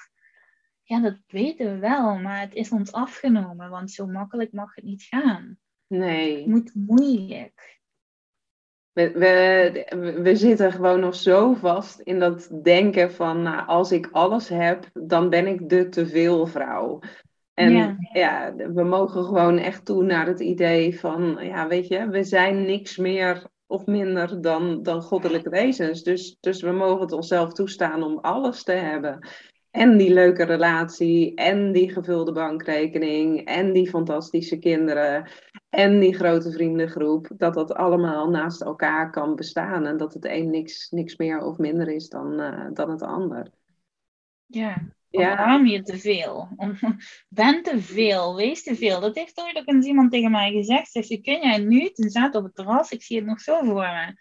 Ja, 0.83 0.99
dat 0.99 1.21
weten 1.27 1.73
we 1.73 1.79
wel, 1.79 2.19
maar 2.19 2.39
het 2.39 2.53
is 2.53 2.71
ons 2.71 2.91
afgenomen, 2.91 3.69
want 3.69 3.91
zo 3.91 4.07
makkelijk 4.07 4.51
mag 4.51 4.75
het 4.75 4.83
niet 4.83 5.03
gaan. 5.03 5.57
Nee. 5.87 6.37
Het 6.37 6.45
moet 6.45 6.71
moeilijk. 6.73 7.83
We, 8.95 9.12
we, 9.12 10.21
we 10.21 10.36
zitten 10.36 10.71
gewoon 10.71 10.99
nog 10.99 11.15
zo 11.15 11.53
vast 11.53 11.99
in 11.99 12.19
dat 12.19 12.49
denken 12.63 13.12
van, 13.12 13.41
nou, 13.41 13.67
als 13.67 13.91
ik 13.91 14.10
alles 14.12 14.49
heb, 14.49 14.89
dan 14.93 15.29
ben 15.29 15.47
ik 15.47 15.69
de 15.69 15.89
teveel 15.89 16.47
vrouw. 16.47 16.99
En 17.53 17.71
ja. 17.71 17.95
ja. 18.13 18.53
we 18.55 18.84
mogen 18.84 19.23
gewoon 19.23 19.58
echt 19.58 19.86
toe 19.86 20.03
naar 20.03 20.27
het 20.27 20.39
idee 20.39 20.99
van, 20.99 21.38
ja, 21.41 21.67
weet 21.67 21.88
je, 21.88 22.10
we 22.10 22.23
zijn 22.23 22.65
niks 22.65 22.97
meer 22.97 23.47
of 23.67 23.86
minder 23.86 24.41
dan, 24.41 24.84
dan 24.84 25.01
goddelijke 25.01 25.49
wezens. 25.49 26.03
Dus, 26.03 26.38
dus 26.39 26.62
we 26.62 26.71
mogen 26.71 27.01
het 27.01 27.12
onszelf 27.12 27.53
toestaan 27.53 28.03
om 28.03 28.19
alles 28.19 28.63
te 28.63 28.71
hebben. 28.71 29.27
En 29.75 29.97
die 29.97 30.13
leuke 30.13 30.43
relatie, 30.43 31.33
en 31.35 31.71
die 31.71 31.89
gevulde 31.91 32.31
bankrekening, 32.31 33.45
en 33.45 33.73
die 33.73 33.89
fantastische 33.89 34.59
kinderen, 34.59 35.27
en 35.69 35.99
die 35.99 36.15
grote 36.15 36.51
vriendengroep, 36.51 37.27
dat 37.38 37.53
dat 37.53 37.73
allemaal 37.73 38.29
naast 38.29 38.61
elkaar 38.61 39.11
kan 39.11 39.35
bestaan 39.35 39.85
en 39.85 39.97
dat 39.97 40.13
het 40.13 40.25
een 40.25 40.49
niks, 40.49 40.89
niks 40.89 41.15
meer 41.15 41.43
of 41.43 41.57
minder 41.57 41.88
is 41.88 42.09
dan, 42.09 42.41
uh, 42.41 42.67
dan 42.73 42.89
het 42.89 43.01
ander. 43.01 43.51
Ja, 44.45 44.88
ja. 45.09 45.61
je 45.63 45.81
te 45.81 45.97
veel. 45.97 46.47
Ben 47.29 47.63
te 47.63 47.81
veel, 47.81 48.35
wees 48.35 48.63
te 48.63 48.75
veel. 48.75 48.99
Dat 48.99 49.15
heeft 49.15 49.41
ooit 49.41 49.57
ook 49.57 49.67
eens 49.67 49.85
iemand 49.85 50.11
tegen 50.11 50.31
mij 50.31 50.51
gezegd. 50.51 50.91
Zegt 50.91 51.21
kun 51.21 51.41
jij 51.41 51.57
nu, 51.57 51.89
toen 51.89 52.09
zaten 52.09 52.39
op 52.39 52.45
het 52.45 52.55
terras, 52.55 52.91
ik 52.91 53.03
zie 53.03 53.17
het 53.17 53.25
nog 53.25 53.41
zo 53.41 53.63
voor 53.63 53.73
me. 53.73 54.13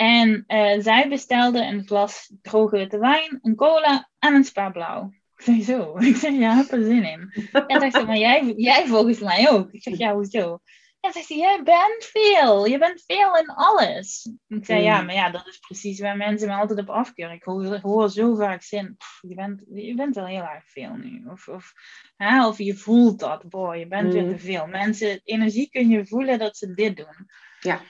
En 0.00 0.44
uh, 0.48 0.82
zij 0.82 1.08
bestelde 1.08 1.64
een 1.64 1.86
glas 1.86 2.32
droge 2.42 2.76
witte 2.76 2.98
wijn, 2.98 3.38
een 3.42 3.56
cola 3.56 4.08
en 4.18 4.34
een 4.34 4.44
spa 4.44 4.70
blauw. 4.70 5.12
Ik 5.36 5.42
zeg 5.44 5.62
zo. 5.62 5.96
Ik 5.98 6.16
zeg, 6.16 6.32
ja, 6.32 6.56
heb 6.56 6.70
er 6.70 6.84
zin 6.84 7.04
in. 7.04 7.50
En 7.66 7.80
zegt 7.80 7.94
ze, 7.96 8.04
maar 8.06 8.16
jij, 8.16 8.52
jij 8.56 8.86
volgens 8.86 9.18
mij 9.18 9.50
ook. 9.50 9.72
Ik 9.72 9.82
zeg, 9.82 9.98
ja, 9.98 10.14
hoezo? 10.14 10.58
En 11.00 11.12
zegt 11.12 11.28
hij, 11.28 11.36
jij 11.36 11.62
bent 11.62 12.04
veel. 12.04 12.66
Je 12.66 12.78
bent 12.78 13.04
veel 13.06 13.36
in 13.36 13.50
alles. 13.50 14.30
Ik 14.48 14.64
zei, 14.64 14.82
ja, 14.82 15.00
mm. 15.00 15.06
maar 15.06 15.14
ja, 15.14 15.30
dat 15.30 15.46
is 15.46 15.58
precies 15.58 16.00
waar 16.00 16.16
mensen 16.16 16.48
me 16.48 16.54
altijd 16.54 16.78
op 16.78 16.90
afkeuren. 16.90 17.34
Ik 17.34 17.42
hoor, 17.42 17.78
hoor 17.82 18.10
zo 18.10 18.34
vaak 18.34 18.62
zin, 18.62 18.96
je, 19.20 19.34
bent, 19.34 19.62
je 19.72 19.94
bent 19.94 20.14
wel 20.14 20.26
heel 20.26 20.42
erg 20.42 20.70
veel 20.70 20.94
nu. 20.94 21.24
Of, 21.30 21.48
of, 21.48 21.72
hè, 22.16 22.46
of 22.46 22.58
je 22.58 22.74
voelt 22.74 23.18
dat, 23.18 23.48
boy, 23.48 23.76
je 23.76 23.86
bent 23.86 24.12
weer 24.12 24.24
mm. 24.24 24.30
te 24.30 24.38
veel. 24.38 24.66
Mensen, 24.66 25.20
energie 25.24 25.70
kun 25.70 25.88
je 25.88 26.06
voelen 26.06 26.38
dat 26.38 26.56
ze 26.56 26.74
dit 26.74 26.96
doen. 26.96 27.28
Ja. 27.60 27.80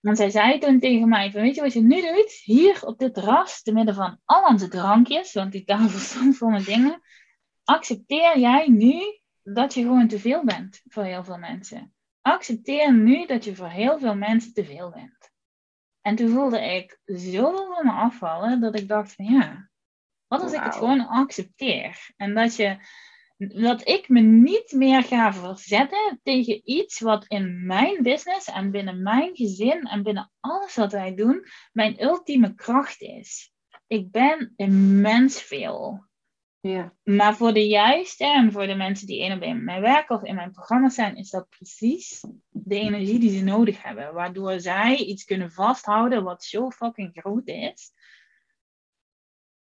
Want 0.00 0.16
zij 0.16 0.30
zei 0.30 0.58
toen 0.58 0.78
tegen 0.78 1.08
mij, 1.08 1.30
van, 1.30 1.40
weet 1.40 1.54
je 1.54 1.60
wat 1.60 1.72
je 1.72 1.82
nu 1.82 2.00
doet? 2.00 2.40
Hier 2.44 2.86
op 2.86 2.98
dit 2.98 3.16
ras, 3.16 3.62
te 3.62 3.72
midden 3.72 3.94
van 3.94 4.20
al 4.24 4.42
onze 4.42 4.68
drankjes, 4.68 5.32
want 5.32 5.52
die 5.52 5.64
tafel 5.64 5.98
stond 6.08 6.36
vol 6.36 6.50
met 6.50 6.64
dingen. 6.64 7.00
Accepteer 7.64 8.38
jij 8.38 8.68
nu 8.68 9.00
dat 9.42 9.74
je 9.74 9.82
gewoon 9.82 10.08
te 10.08 10.18
veel 10.18 10.44
bent 10.44 10.82
voor 10.84 11.04
heel 11.04 11.24
veel 11.24 11.38
mensen. 11.38 11.94
Accepteer 12.20 12.94
nu 12.94 13.26
dat 13.26 13.44
je 13.44 13.54
voor 13.54 13.68
heel 13.68 13.98
veel 13.98 14.14
mensen 14.16 14.52
te 14.52 14.64
veel 14.64 14.90
bent. 14.90 15.30
En 16.00 16.16
toen 16.16 16.28
voelde 16.28 16.60
ik 16.60 17.00
zoveel 17.04 17.74
van 17.74 17.86
me 17.86 17.92
afvallen 17.92 18.60
dat 18.60 18.78
ik 18.78 18.88
dacht 18.88 19.12
van 19.12 19.24
ja, 19.24 19.70
wat 20.26 20.42
als 20.42 20.52
ik 20.52 20.62
het 20.62 20.74
gewoon 20.74 21.06
accepteer? 21.06 22.10
En 22.16 22.34
dat 22.34 22.56
je 22.56 22.78
dat 23.36 23.88
ik 23.88 24.08
me 24.08 24.20
niet 24.20 24.72
meer 24.72 25.02
ga 25.02 25.32
verzetten 25.32 26.20
tegen 26.22 26.60
iets 26.64 27.00
wat 27.00 27.24
in 27.26 27.66
mijn 27.66 28.02
business 28.02 28.48
en 28.48 28.70
binnen 28.70 29.02
mijn 29.02 29.36
gezin 29.36 29.82
en 29.82 30.02
binnen 30.02 30.30
alles 30.40 30.74
wat 30.74 30.92
wij 30.92 31.14
doen, 31.14 31.46
mijn 31.72 32.02
ultieme 32.02 32.54
kracht 32.54 33.00
is. 33.00 33.52
Ik 33.86 34.10
ben 34.10 34.52
immens 34.56 35.42
veel. 35.42 36.04
Ja. 36.60 36.94
Maar 37.02 37.36
voor 37.36 37.52
de 37.52 37.66
juiste 37.66 38.24
en 38.24 38.52
voor 38.52 38.66
de 38.66 38.74
mensen 38.74 39.06
die 39.06 39.20
één 39.20 39.36
op 39.36 39.42
één 39.42 39.54
met 39.56 39.64
mij 39.64 39.80
werken 39.80 40.16
of 40.16 40.22
in 40.22 40.34
mijn 40.34 40.52
programma 40.52 40.88
zijn, 40.88 41.16
is 41.16 41.30
dat 41.30 41.48
precies 41.48 42.24
de 42.48 42.78
energie 42.78 43.18
die 43.18 43.38
ze 43.38 43.44
nodig 43.44 43.82
hebben. 43.82 44.14
Waardoor 44.14 44.60
zij 44.60 44.96
iets 44.96 45.24
kunnen 45.24 45.52
vasthouden 45.52 46.22
wat 46.22 46.44
zo 46.44 46.70
fucking 46.70 47.10
groot 47.14 47.48
is. 47.48 47.92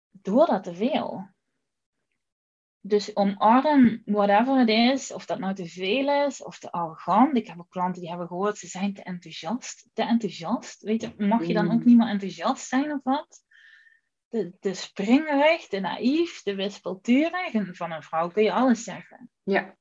Door 0.09 0.45
dat 0.45 0.63
te 0.63 0.73
veel. 0.73 1.29
Dus 2.89 3.15
omarm 3.15 4.01
whatever 4.05 4.59
het 4.59 4.69
is, 4.69 5.11
of 5.11 5.25
dat 5.25 5.39
nou 5.39 5.53
te 5.53 5.65
veel 5.65 6.25
is 6.27 6.43
of 6.43 6.59
te 6.59 6.71
arrogant. 6.71 7.37
Ik 7.37 7.47
heb 7.47 7.59
ook 7.59 7.69
klanten 7.69 8.01
die 8.01 8.09
hebben 8.09 8.27
gehoord, 8.27 8.57
ze 8.57 8.67
zijn 8.67 8.93
te 8.93 9.03
enthousiast. 9.03 9.89
Te 9.93 10.03
enthousiast. 10.03 10.81
Weet 10.81 11.01
je, 11.01 11.13
mag 11.17 11.45
je 11.45 11.53
dan 11.53 11.71
ook 11.71 11.79
mm. 11.79 11.85
niet 11.85 11.97
meer 11.97 12.07
enthousiast 12.07 12.67
zijn 12.67 12.91
of 12.91 13.03
wat? 13.03 13.43
De, 14.27 14.51
de 14.59 14.73
springerig, 14.73 15.67
de 15.67 15.79
naïef, 15.79 16.41
de 16.43 16.55
wispelturig. 16.55 17.53
En 17.53 17.75
van 17.75 17.91
een 17.91 18.03
vrouw 18.03 18.29
kun 18.29 18.43
je 18.43 18.51
alles 18.51 18.83
zeggen. 18.83 19.29
Ja. 19.43 19.77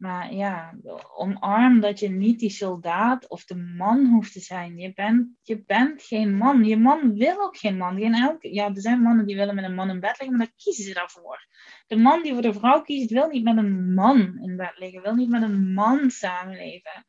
Maar 0.00 0.34
ja, 0.34 0.74
omarm 1.16 1.80
dat 1.80 1.98
je 1.98 2.08
niet 2.08 2.38
die 2.38 2.50
soldaat 2.50 3.28
of 3.28 3.44
de 3.44 3.56
man 3.56 4.06
hoeft 4.06 4.32
te 4.32 4.40
zijn. 4.40 4.76
Je 4.76 4.92
bent, 4.92 5.28
je 5.42 5.64
bent 5.64 6.02
geen 6.02 6.36
man. 6.36 6.64
Je 6.64 6.76
man 6.76 7.14
wil 7.14 7.40
ook 7.40 7.56
geen 7.56 7.76
man. 7.76 7.98
Geen 7.98 8.14
elke, 8.14 8.54
ja, 8.54 8.66
er 8.66 8.80
zijn 8.80 9.02
mannen 9.02 9.26
die 9.26 9.36
willen 9.36 9.54
met 9.54 9.64
een 9.64 9.74
man 9.74 9.90
in 9.90 10.00
bed 10.00 10.18
liggen, 10.18 10.36
maar 10.36 10.46
dan 10.46 10.56
kiezen 10.56 10.84
ze 10.84 10.94
daarvoor. 10.94 11.46
De 11.86 11.96
man 11.96 12.22
die 12.22 12.32
voor 12.32 12.42
de 12.42 12.52
vrouw 12.52 12.82
kiest, 12.82 13.10
wil 13.10 13.28
niet 13.28 13.44
met 13.44 13.56
een 13.56 13.94
man 13.94 14.38
in 14.42 14.56
bed 14.56 14.78
liggen. 14.78 15.02
Wil 15.02 15.14
niet 15.14 15.28
met 15.28 15.42
een 15.42 15.72
man 15.72 16.10
samenleven. 16.10 17.04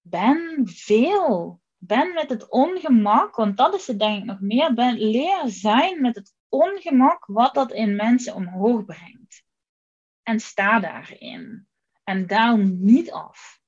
Ben 0.00 0.62
veel. 0.64 1.60
Ben 1.76 2.14
met 2.14 2.28
het 2.28 2.50
ongemak, 2.50 3.36
want 3.36 3.56
dat 3.56 3.74
is 3.74 3.86
het 3.86 3.98
denk 3.98 4.18
ik 4.18 4.24
nog 4.24 4.40
meer. 4.40 4.74
Ben, 4.74 4.98
leer 4.98 5.42
zijn 5.46 6.00
met 6.00 6.14
het 6.14 6.34
ongemak 6.48 7.26
wat 7.26 7.54
dat 7.54 7.72
in 7.72 7.96
mensen 7.96 8.34
omhoog 8.34 8.84
brengt. 8.84 9.44
En 10.22 10.40
sta 10.40 10.80
daarin. 10.80 11.70
En 12.04 12.26
daal 12.26 12.56
niet 12.56 13.10
af. 13.10 13.60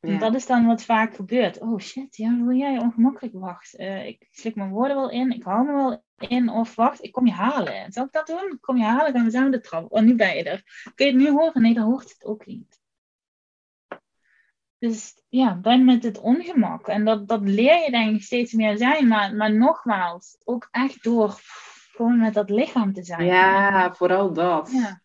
Dat 0.00 0.34
is 0.34 0.46
dan 0.46 0.66
wat 0.66 0.82
vaak 0.82 1.14
gebeurt. 1.14 1.60
Oh 1.60 1.78
shit, 1.78 2.16
ja, 2.16 2.44
wil 2.44 2.56
jij 2.56 2.78
ongemakkelijk? 2.78 3.34
Wacht, 3.34 3.78
uh, 3.78 4.06
ik 4.06 4.26
slik 4.30 4.54
mijn 4.54 4.70
woorden 4.70 4.96
wel 4.96 5.10
in, 5.10 5.32
ik 5.32 5.42
hou 5.42 5.66
me 5.66 5.72
wel 5.72 6.04
in. 6.28 6.48
Of 6.48 6.74
wacht, 6.74 7.04
ik 7.04 7.12
kom 7.12 7.26
je 7.26 7.32
halen. 7.32 7.92
Zal 7.92 8.04
ik 8.04 8.12
dat 8.12 8.26
doen? 8.26 8.52
Ik 8.52 8.60
kom 8.60 8.76
je 8.76 8.84
halen, 8.84 9.12
gaan 9.12 9.24
we 9.24 9.30
samen 9.30 9.50
de 9.50 9.60
trap. 9.60 9.92
Oh, 9.92 10.00
nu 10.00 10.14
ben 10.14 10.36
je 10.36 10.44
er. 10.44 10.90
Kun 10.94 11.06
je 11.06 11.12
het 11.12 11.20
nu 11.20 11.30
horen? 11.30 11.62
Nee, 11.62 11.74
dan 11.74 11.84
hoort 11.84 12.10
het 12.10 12.24
ook 12.24 12.46
niet. 12.46 12.80
Dus 14.78 15.22
ja, 15.28 15.56
ben 15.56 15.84
met 15.84 16.02
het 16.02 16.18
ongemak. 16.18 16.88
En 16.88 17.04
dat, 17.04 17.28
dat 17.28 17.40
leer 17.40 17.84
je 17.84 17.90
denk 17.90 18.14
ik 18.14 18.22
steeds 18.22 18.52
meer 18.52 18.76
zijn. 18.76 19.08
Maar, 19.08 19.34
maar 19.34 19.54
nogmaals, 19.54 20.38
ook 20.44 20.68
echt 20.70 21.02
door 21.02 21.40
gewoon 21.92 22.18
met 22.18 22.34
dat 22.34 22.50
lichaam 22.50 22.92
te 22.92 23.02
zijn. 23.02 23.24
Ja, 23.24 23.94
vooral 23.94 24.32
dat. 24.32 24.70
Ja. 24.72 25.02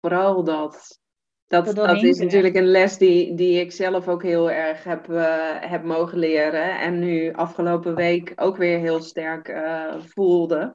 Vooral 0.00 0.44
dat. 0.44 1.00
Dat, 1.48 1.74
dat 1.74 2.02
is 2.02 2.18
natuurlijk 2.18 2.54
een 2.54 2.70
les 2.70 2.98
die, 2.98 3.34
die 3.34 3.60
ik 3.60 3.72
zelf 3.72 4.08
ook 4.08 4.22
heel 4.22 4.50
erg 4.50 4.84
heb, 4.84 5.08
uh, 5.10 5.60
heb 5.60 5.84
mogen 5.84 6.18
leren. 6.18 6.80
En 6.80 6.98
nu 6.98 7.32
afgelopen 7.32 7.94
week 7.94 8.32
ook 8.36 8.56
weer 8.56 8.78
heel 8.78 9.02
sterk 9.02 9.48
uh, 9.48 9.94
voelde. 10.00 10.74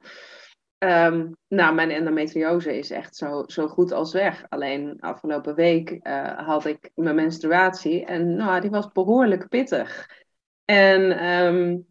Um, 0.78 1.36
nou, 1.48 1.74
mijn 1.74 1.90
endometriose 1.90 2.78
is 2.78 2.90
echt 2.90 3.16
zo, 3.16 3.44
zo 3.46 3.68
goed 3.68 3.92
als 3.92 4.12
weg. 4.12 4.46
Alleen 4.48 5.00
afgelopen 5.00 5.54
week 5.54 5.90
uh, 6.02 6.46
had 6.46 6.64
ik 6.64 6.90
mijn 6.94 7.14
menstruatie 7.14 8.04
en 8.04 8.34
nou, 8.34 8.60
die 8.60 8.70
was 8.70 8.92
behoorlijk 8.92 9.48
pittig. 9.48 10.10
En 10.64 11.26
um, 11.26 11.86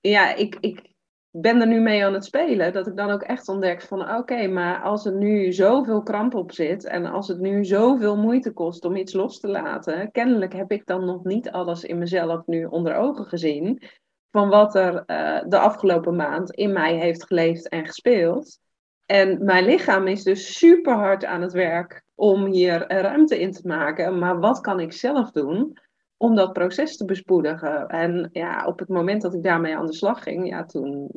ja, 0.00 0.34
ik, 0.34 0.56
ik, 0.60 0.92
ben 1.30 1.60
er 1.60 1.66
nu 1.66 1.80
mee 1.80 2.04
aan 2.04 2.14
het 2.14 2.24
spelen, 2.24 2.72
dat 2.72 2.86
ik 2.86 2.96
dan 2.96 3.10
ook 3.10 3.22
echt 3.22 3.48
ontdek 3.48 3.82
van 3.82 4.16
oké, 4.16 4.46
maar 4.46 4.82
als 4.82 5.06
er 5.06 5.14
nu 5.14 5.52
zoveel 5.52 6.02
kramp 6.02 6.34
op 6.34 6.52
zit 6.52 6.84
en 6.84 7.06
als 7.06 7.28
het 7.28 7.38
nu 7.38 7.64
zoveel 7.64 8.16
moeite 8.16 8.52
kost 8.52 8.84
om 8.84 8.96
iets 8.96 9.12
los 9.12 9.40
te 9.40 9.48
laten, 9.48 10.10
kennelijk 10.10 10.52
heb 10.52 10.72
ik 10.72 10.86
dan 10.86 11.04
nog 11.04 11.24
niet 11.24 11.50
alles 11.50 11.84
in 11.84 11.98
mezelf 11.98 12.46
nu 12.46 12.64
onder 12.64 12.94
ogen 12.94 13.24
gezien 13.24 13.82
van 14.30 14.48
wat 14.48 14.74
er 14.74 14.94
uh, 14.94 15.40
de 15.48 15.58
afgelopen 15.58 16.16
maand 16.16 16.50
in 16.50 16.72
mij 16.72 16.96
heeft 16.96 17.26
geleefd 17.26 17.68
en 17.68 17.86
gespeeld. 17.86 18.58
En 19.06 19.44
mijn 19.44 19.64
lichaam 19.64 20.06
is 20.06 20.22
dus 20.22 20.58
super 20.58 20.94
hard 20.94 21.24
aan 21.24 21.42
het 21.42 21.52
werk 21.52 22.02
om 22.14 22.44
hier 22.44 22.92
ruimte 22.92 23.40
in 23.40 23.52
te 23.52 23.66
maken. 23.66 24.18
Maar 24.18 24.40
wat 24.40 24.60
kan 24.60 24.80
ik 24.80 24.92
zelf 24.92 25.30
doen 25.30 25.78
om 26.18 26.34
dat 26.34 26.52
proces 26.52 26.96
te 26.96 27.04
bespoedigen. 27.04 27.88
En 27.88 28.28
ja, 28.32 28.66
op 28.66 28.78
het 28.78 28.88
moment 28.88 29.22
dat 29.22 29.34
ik 29.34 29.42
daarmee 29.42 29.76
aan 29.76 29.86
de 29.86 29.94
slag 29.94 30.22
ging, 30.22 30.48
ja, 30.48 30.64
toen, 30.64 31.10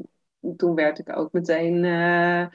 toen 0.56 0.76
werd 0.76 1.00
ik 1.00 1.18
ook 1.18 1.32
meteen 1.32 1.84
uh, 1.84 2.46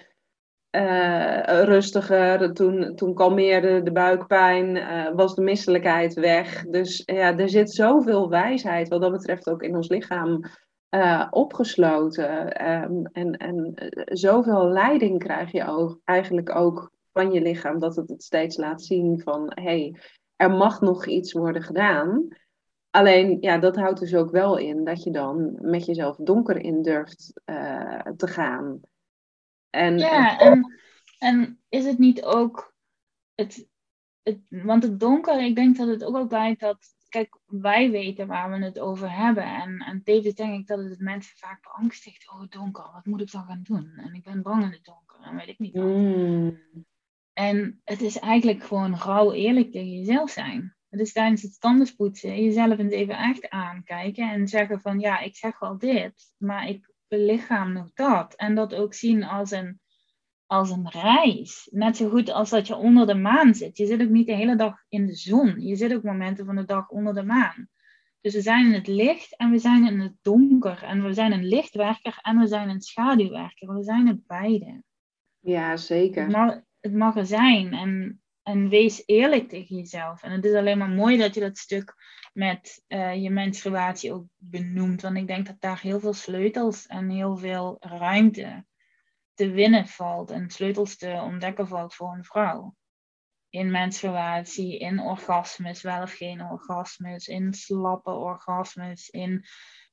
uh, 0.71 1.43
rustiger. 1.43 2.53
Toen, 2.53 2.95
toen 2.95 3.15
kalmeerde 3.15 3.83
de 3.83 3.93
buikpijn, 3.93 4.77
uh, 4.77 5.15
was 5.15 5.35
de 5.35 5.43
misselijkheid 5.43 6.15
weg. 6.15 6.65
Dus 6.65 7.03
ja, 7.05 7.37
er 7.37 7.49
zit 7.49 7.71
zoveel 7.71 8.29
wijsheid 8.29 8.89
wat 8.89 9.01
dat 9.01 9.13
betreft 9.13 9.51
ook 9.51 9.63
in 9.63 9.77
ons 9.77 9.89
lichaam 9.89 10.41
opgesloten. 11.31 12.67
Um, 12.71 13.07
en, 13.13 13.33
en 13.33 13.75
zoveel 14.05 14.69
leiding 14.69 15.19
krijg 15.19 15.53
je 15.53 15.67
ook, 15.67 16.01
eigenlijk 16.05 16.57
ook 16.57 16.91
van 17.13 17.33
je 17.33 17.41
lichaam, 17.41 17.79
dat 17.79 17.97
het 17.97 18.09
het 18.09 18.23
steeds 18.23 18.57
laat 18.57 18.83
zien 18.83 19.21
van 19.21 19.53
hey, 19.55 19.97
er 20.37 20.51
mag 20.51 20.81
nog 20.81 21.07
iets 21.07 21.33
worden 21.33 21.63
gedaan. 21.63 22.29
Alleen, 22.91 23.37
ja, 23.41 23.59
dat 23.59 23.77
houdt 23.77 24.01
dus 24.01 24.15
ook 24.15 24.31
wel 24.31 24.57
in 24.57 24.85
dat 24.85 25.03
je 25.03 25.11
dan 25.11 25.59
met 25.61 25.85
jezelf 25.85 26.17
donker 26.17 26.57
in 26.57 26.83
durft 26.83 27.41
uh, 27.45 28.01
te 28.01 28.27
gaan. 28.27 28.81
En, 29.71 29.99
ja, 29.99 30.39
en, 30.39 30.81
en 31.19 31.61
is 31.69 31.85
het 31.85 31.99
niet 31.99 32.23
ook 32.23 32.75
het, 33.35 33.69
het, 34.23 34.39
want 34.49 34.83
het 34.83 35.01
donker, 35.01 35.41
ik 35.41 35.55
denk 35.55 35.77
dat 35.77 35.89
het 35.89 36.05
ook 36.05 36.29
blijkt 36.29 36.61
dat, 36.61 36.79
kijk, 37.09 37.39
wij 37.47 37.91
weten 37.91 38.27
waar 38.27 38.51
we 38.51 38.65
het 38.65 38.79
over 38.79 39.13
hebben. 39.13 39.45
En, 39.45 39.79
en 39.79 40.03
tevens 40.03 40.35
denk 40.35 40.61
ik 40.61 40.67
dat 40.67 40.79
het 40.79 41.01
mensen 41.01 41.37
vaak 41.37 41.63
beangstigt. 41.63 42.31
Oh, 42.31 42.43
donker, 42.49 42.91
wat 42.93 43.07
moet 43.07 43.21
ik 43.21 43.33
dan 43.33 43.45
gaan 43.45 43.63
doen? 43.63 43.93
En 43.97 44.15
ik 44.15 44.25
ben 44.25 44.43
bang 44.43 44.63
in 44.63 44.71
het 44.71 44.85
donker 44.85 45.21
en 45.21 45.37
weet 45.37 45.49
ik 45.49 45.59
niet 45.59 45.75
wat. 45.75 45.85
Mm. 45.85 46.59
En 47.39 47.81
het 47.85 48.01
is 48.01 48.19
eigenlijk 48.19 48.65
gewoon 48.65 48.97
rauw 48.97 49.33
eerlijk 49.33 49.73
tegen 49.73 49.93
jezelf 49.93 50.31
zijn. 50.31 50.77
Dus 50.89 51.13
tijdens 51.13 51.43
het 51.43 51.61
tandenpoetsen 51.61 52.45
jezelf 52.45 52.79
eens 52.79 52.93
even 52.93 53.19
echt 53.19 53.49
aankijken 53.49 54.31
en 54.31 54.49
zeggen 54.49 54.81
van 54.81 55.01
ja, 55.01 55.19
ik 55.19 55.37
zeg 55.37 55.59
wel 55.59 55.79
dit, 55.79 56.35
maar 56.37 56.69
ik 56.69 56.93
belichaam 57.09 57.73
nog 57.73 57.93
dat. 57.93 58.35
En 58.35 58.55
dat 58.55 58.75
ook 58.75 58.95
zien 58.95 59.25
als 59.25 59.51
een 59.51 59.81
als 60.47 60.71
een 60.71 60.91
reis. 60.91 61.69
Net 61.71 61.97
zo 61.97 62.09
goed 62.09 62.31
als 62.31 62.51
dat 62.51 62.67
je 62.67 62.77
onder 62.77 63.07
de 63.07 63.15
maan 63.15 63.55
zit. 63.55 63.77
Je 63.77 63.87
zit 63.87 64.03
ook 64.03 64.09
niet 64.09 64.27
de 64.27 64.35
hele 64.35 64.57
dag 64.57 64.85
in 64.89 65.07
de 65.07 65.15
zon. 65.15 65.61
Je 65.61 65.77
zit 65.77 65.95
ook 65.95 66.03
momenten 66.03 66.47
van 66.47 66.57
de 66.57 66.65
dag 66.65 66.89
onder 66.89 67.15
de 67.15 67.25
maan. 67.25 67.69
Dus 68.21 68.35
we 68.35 68.41
zijn 68.41 68.67
in 68.67 68.73
het 68.73 68.87
licht 68.87 69.37
en 69.37 69.51
we 69.51 69.59
zijn 69.59 69.87
in 69.87 70.01
het 70.01 70.15
donker. 70.23 70.83
En 70.83 71.05
we 71.05 71.13
zijn 71.13 71.33
een 71.33 71.47
lichtwerker 71.47 72.19
en 72.23 72.39
we 72.39 72.47
zijn 72.47 72.69
een 72.69 72.81
schaduwwerker. 72.81 73.75
We 73.75 73.83
zijn 73.83 74.07
het 74.07 74.27
beide. 74.27 74.83
Ja, 75.41 75.77
zeker. 75.77 76.23
Het 76.23 76.66
het 76.87 76.95
mag 76.95 77.17
er 77.17 77.27
zijn. 77.27 77.73
En, 77.73 78.23
en 78.43 78.69
wees 78.69 79.03
eerlijk 79.07 79.49
tegen 79.49 79.77
jezelf. 79.77 80.23
En 80.23 80.31
het 80.31 80.45
is 80.45 80.55
alleen 80.55 80.79
maar 80.79 80.89
mooi 80.89 81.17
dat 81.17 81.35
je 81.35 81.41
dat 81.41 81.59
stuk 81.59 81.95
met 82.33 82.85
uh, 82.89 83.23
je 83.23 83.31
menstruatie 83.31 84.13
ook 84.13 84.27
benoemt. 84.37 85.03
Want 85.03 85.17
ik 85.17 85.27
denk 85.27 85.47
dat 85.47 85.61
daar 85.61 85.81
heel 85.81 86.01
veel 86.01 86.13
sleutels 86.13 86.87
en 86.87 87.11
heel 87.11 87.37
veel 87.37 87.77
ruimte 87.81 88.65
te 89.35 89.51
winnen 89.51 89.87
valt. 89.87 90.31
En 90.31 90.51
sleutels 90.51 90.97
te 90.97 91.21
ontdekken 91.25 91.69
valt 91.69 91.95
voor 91.95 92.13
een 92.13 92.25
vrouw 92.25 92.75
in 93.57 93.71
menstruatie, 93.71 94.79
in 94.79 95.01
orgasmes, 95.01 95.83
wel 95.83 96.03
of 96.03 96.13
geen 96.13 96.43
orgasmes, 96.43 97.27
in 97.27 97.55
slappe 97.55 98.11
orgasmes, 98.11 99.09
in 99.09 99.45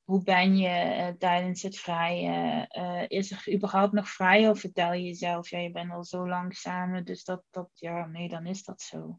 hoe 0.04 0.22
ben 0.22 0.56
je 0.56 0.68
uh, 0.68 1.08
tijdens 1.18 1.62
het 1.62 1.78
vrije? 1.78 2.68
Uh, 2.78 3.18
is 3.18 3.30
er 3.30 3.54
überhaupt 3.54 3.92
nog 3.92 4.08
vrij 4.08 4.48
of 4.48 4.60
vertel 4.60 4.92
je 4.92 5.02
jezelf, 5.02 5.48
ja, 5.48 5.58
je 5.58 5.70
bent 5.70 5.92
al 5.92 6.04
zo 6.04 6.28
lang 6.28 6.56
samen, 6.56 7.04
dus 7.04 7.24
dat, 7.24 7.44
dat, 7.50 7.70
ja, 7.74 8.06
nee, 8.06 8.28
dan 8.28 8.46
is 8.46 8.64
dat 8.64 8.80
zo. 8.80 9.18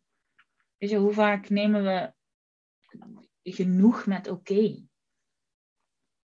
Weet 0.78 0.90
je, 0.90 0.98
hoe 0.98 1.14
vaak 1.14 1.50
nemen 1.50 1.84
we 1.84 2.14
genoeg 3.44 4.06
met 4.06 4.28
oké? 4.28 4.84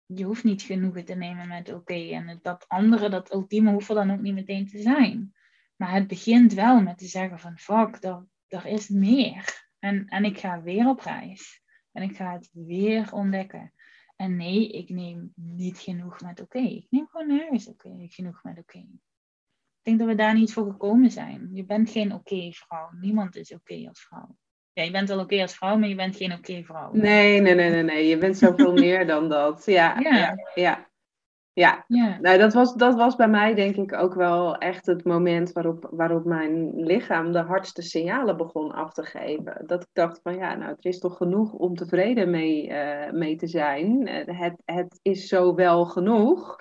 Je 0.07 0.25
hoeft 0.25 0.45
niet 0.45 0.63
genoegen 0.63 1.05
te 1.05 1.15
nemen 1.15 1.49
met 1.49 1.73
oké. 1.73 2.11
En 2.11 2.39
dat 2.43 2.69
andere, 2.69 3.09
dat 3.09 3.33
ultieme, 3.33 3.73
hoeft 3.73 3.89
er 3.89 3.95
dan 3.95 4.11
ook 4.11 4.21
niet 4.21 4.35
meteen 4.35 4.67
te 4.67 4.83
zijn. 4.83 5.35
Maar 5.77 5.93
het 5.93 6.07
begint 6.07 6.53
wel 6.53 6.81
met 6.81 6.99
te 6.99 7.07
zeggen 7.07 7.39
van 7.39 7.59
fuck, 7.59 8.05
er 8.47 8.67
is 8.67 8.89
meer. 8.89 9.69
En, 9.79 10.07
en 10.07 10.25
ik 10.25 10.39
ga 10.39 10.63
weer 10.63 10.89
op 10.89 11.01
reis. 11.01 11.63
En 11.93 12.03
ik 12.03 12.17
ga 12.17 12.33
het 12.33 12.51
weer 12.53 13.13
ontdekken. 13.13 13.73
En 14.21 14.37
nee, 14.37 14.69
ik 14.69 14.89
neem 14.89 15.33
niet 15.35 15.79
genoeg 15.79 16.21
met 16.21 16.41
oké. 16.41 16.59
Ik 16.59 16.87
neem 16.91 17.07
gewoon 17.11 17.27
nergens 17.27 17.69
oké, 17.69 18.07
genoeg 18.09 18.43
met 18.43 18.59
oké. 18.59 18.79
Ik 18.79 19.83
denk 19.83 19.99
dat 19.99 20.09
we 20.09 20.15
daar 20.15 20.35
niet 20.35 20.53
voor 20.53 20.71
gekomen 20.71 21.11
zijn. 21.11 21.49
Je 21.53 21.65
bent 21.65 21.91
geen 21.91 22.15
oké 22.15 22.53
vrouw. 22.53 22.91
Niemand 23.01 23.37
is 23.37 23.53
oké 23.55 23.89
als 23.89 24.01
vrouw. 24.01 24.37
Ja, 24.73 24.83
je 24.83 24.91
bent 24.91 25.09
wel 25.09 25.21
oké 25.21 25.41
als 25.41 25.55
vrouw, 25.55 25.79
maar 25.79 25.89
je 25.89 25.95
bent 25.95 26.17
geen 26.17 26.33
oké 26.33 26.63
vrouw. 26.63 26.93
Nee, 26.93 27.41
nee, 27.41 27.55
nee, 27.55 27.71
nee, 27.71 27.83
nee. 27.83 28.07
Je 28.07 28.19
bent 28.19 28.39
zoveel 28.39 28.73
meer 28.85 29.07
dan 29.07 29.29
dat. 29.29 29.65
Ja, 29.65 30.01
ja. 30.01 30.17
ja. 30.17 30.37
Ja, 30.55 30.90
Nou, 32.21 32.39
dat, 32.39 32.53
was, 32.53 32.75
dat 32.75 32.95
was 32.95 33.17
bij 33.17 33.29
mij 33.29 33.55
denk 33.55 33.77
ik 33.77 33.93
ook 33.93 34.15
wel 34.15 34.57
echt 34.57 34.87
het 34.87 35.05
moment 35.05 35.53
waarop, 35.53 35.89
waarop 35.91 36.25
mijn 36.25 36.83
lichaam 36.85 37.33
de 37.33 37.39
hardste 37.39 37.83
signalen 37.83 38.37
begon 38.37 38.73
af 38.73 38.93
te 38.93 39.03
geven. 39.03 39.63
Dat 39.67 39.83
ik 39.83 39.89
dacht 39.93 40.21
van 40.23 40.35
ja, 40.35 40.55
nou 40.55 40.71
er 40.71 40.77
is 40.81 40.99
toch 40.99 41.17
genoeg 41.17 41.53
om 41.53 41.75
tevreden 41.75 42.31
mee, 42.31 42.69
uh, 42.69 43.11
mee 43.11 43.37
te 43.37 43.47
zijn. 43.47 44.09
Uh, 44.09 44.41
het, 44.41 44.63
het 44.65 44.99
is 45.03 45.29
zo 45.29 45.55
wel 45.55 45.85
genoeg. 45.85 46.59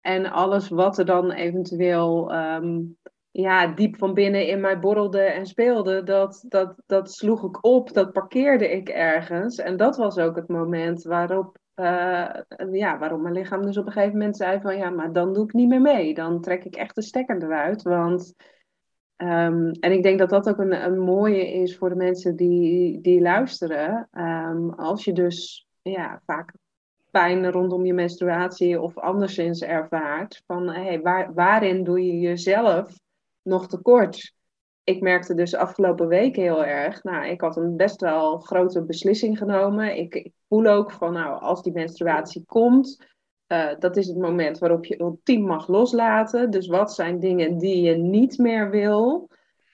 En 0.00 0.30
alles 0.30 0.68
wat 0.68 0.98
er 0.98 1.04
dan 1.04 1.30
eventueel 1.30 2.34
um, 2.34 2.98
ja, 3.30 3.66
diep 3.66 3.96
van 3.96 4.14
binnen 4.14 4.46
in 4.46 4.60
mij 4.60 4.78
borrelde 4.78 5.20
en 5.20 5.46
speelde, 5.46 6.02
dat, 6.02 6.44
dat, 6.48 6.74
dat 6.86 7.12
sloeg 7.12 7.44
ik 7.44 7.64
op, 7.64 7.92
dat 7.92 8.12
parkeerde 8.12 8.70
ik 8.70 8.88
ergens. 8.88 9.58
En 9.58 9.76
dat 9.76 9.96
was 9.96 10.18
ook 10.18 10.36
het 10.36 10.48
moment 10.48 11.02
waarop 11.02 11.58
uh, 11.80 12.72
ja, 12.72 12.98
waarom 12.98 13.22
mijn 13.22 13.34
lichaam 13.34 13.62
dus 13.62 13.76
op 13.76 13.86
een 13.86 13.92
gegeven 13.92 14.18
moment 14.18 14.36
zei 14.36 14.60
van 14.60 14.76
ja, 14.76 14.90
maar 14.90 15.12
dan 15.12 15.32
doe 15.32 15.44
ik 15.44 15.52
niet 15.52 15.68
meer 15.68 15.80
mee. 15.80 16.14
Dan 16.14 16.40
trek 16.40 16.64
ik 16.64 16.76
echt 16.76 16.94
de 16.94 17.02
stekker 17.02 17.42
eruit. 17.42 17.82
Want, 17.82 18.34
um, 19.16 19.70
en 19.70 19.92
ik 19.92 20.02
denk 20.02 20.18
dat 20.18 20.30
dat 20.30 20.48
ook 20.48 20.58
een, 20.58 20.84
een 20.84 20.98
mooie 20.98 21.52
is 21.52 21.76
voor 21.76 21.88
de 21.88 21.94
mensen 21.94 22.36
die, 22.36 23.00
die 23.00 23.20
luisteren. 23.20 24.08
Um, 24.12 24.70
als 24.70 25.04
je 25.04 25.12
dus 25.12 25.66
ja, 25.82 26.22
vaak 26.24 26.52
pijn 27.10 27.50
rondom 27.50 27.84
je 27.84 27.94
menstruatie 27.94 28.80
of 28.80 28.98
anderszins 28.98 29.62
ervaart. 29.62 30.42
Van 30.46 30.68
hey, 30.68 31.00
waar, 31.00 31.34
waarin 31.34 31.84
doe 31.84 32.06
je 32.06 32.18
jezelf 32.18 32.98
nog 33.42 33.68
tekort? 33.68 34.34
Ik 34.84 35.00
merkte 35.00 35.34
dus 35.34 35.54
afgelopen 35.54 36.08
week 36.08 36.36
heel 36.36 36.64
erg, 36.64 37.02
nou, 37.02 37.26
ik 37.26 37.40
had 37.40 37.56
een 37.56 37.76
best 37.76 38.00
wel 38.00 38.38
grote 38.38 38.84
beslissing 38.84 39.38
genomen. 39.38 39.96
Ik, 39.96 40.14
ik 40.14 40.32
voel 40.48 40.66
ook 40.66 40.92
van, 40.92 41.12
nou, 41.12 41.40
als 41.40 41.62
die 41.62 41.72
menstruatie 41.72 42.44
komt, 42.46 43.08
uh, 43.52 43.68
dat 43.78 43.96
is 43.96 44.06
het 44.06 44.18
moment 44.18 44.58
waarop 44.58 44.84
je 44.84 45.00
ultiem 45.00 45.42
mag 45.42 45.68
loslaten. 45.68 46.50
Dus 46.50 46.66
wat 46.66 46.94
zijn 46.94 47.20
dingen 47.20 47.58
die 47.58 47.82
je 47.82 47.96
niet 47.96 48.38
meer 48.38 48.70
wil? 48.70 49.28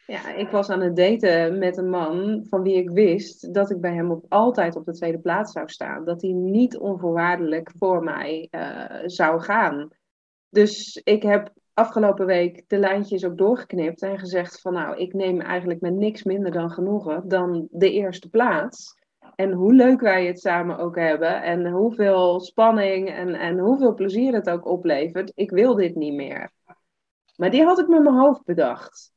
Ja, 0.06 0.34
ik 0.34 0.48
was 0.48 0.70
aan 0.70 0.80
het 0.80 0.96
daten 0.96 1.58
met 1.58 1.76
een 1.76 1.90
man 1.90 2.46
van 2.48 2.62
wie 2.62 2.76
ik 2.76 2.90
wist 2.90 3.54
dat 3.54 3.70
ik 3.70 3.80
bij 3.80 3.94
hem 3.94 4.10
op, 4.10 4.24
altijd 4.28 4.76
op 4.76 4.84
de 4.84 4.92
tweede 4.92 5.18
plaats 5.18 5.52
zou 5.52 5.68
staan. 5.68 6.04
Dat 6.04 6.22
hij 6.22 6.30
niet 6.30 6.76
onvoorwaardelijk 6.76 7.72
voor 7.78 8.02
mij 8.02 8.48
uh, 8.50 8.84
zou 9.06 9.40
gaan. 9.40 9.88
Dus 10.48 11.00
ik 11.04 11.22
heb 11.22 11.52
afgelopen 11.76 12.26
week 12.26 12.64
de 12.68 12.78
lijntjes 12.78 13.24
ook 13.24 13.38
doorgeknipt 13.38 14.02
en 14.02 14.18
gezegd 14.18 14.60
van 14.60 14.72
nou, 14.72 14.96
ik 14.96 15.14
neem 15.14 15.40
eigenlijk 15.40 15.80
met 15.80 15.94
niks 15.94 16.22
minder 16.22 16.52
dan 16.52 16.70
genoegen 16.70 17.28
dan 17.28 17.68
de 17.70 17.92
eerste 17.92 18.28
plaats. 18.28 18.94
En 19.34 19.52
hoe 19.52 19.74
leuk 19.74 20.00
wij 20.00 20.26
het 20.26 20.40
samen 20.40 20.78
ook 20.78 20.96
hebben 20.96 21.42
en 21.42 21.66
hoeveel 21.66 22.40
spanning 22.40 23.10
en, 23.10 23.34
en 23.34 23.58
hoeveel 23.58 23.94
plezier 23.94 24.34
het 24.34 24.50
ook 24.50 24.66
oplevert, 24.66 25.32
ik 25.34 25.50
wil 25.50 25.74
dit 25.74 25.94
niet 25.94 26.14
meer. 26.14 26.50
Maar 27.36 27.50
die 27.50 27.64
had 27.64 27.78
ik 27.78 27.88
met 27.88 28.02
mijn 28.02 28.16
hoofd 28.16 28.44
bedacht. 28.44 29.12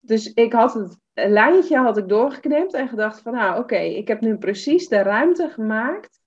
Dus 0.00 0.32
ik 0.32 0.52
had 0.52 0.74
het 0.74 0.98
lijntje 1.12 1.76
had 1.76 1.96
ik 1.96 2.08
doorgeknipt 2.08 2.74
en 2.74 2.88
gedacht 2.88 3.20
van 3.20 3.32
nou 3.32 3.58
oké, 3.58 3.78
ik 3.78 4.08
heb 4.08 4.20
nu 4.20 4.36
precies 4.36 4.88
de 4.88 5.02
ruimte 5.02 5.48
gemaakt 5.48 6.20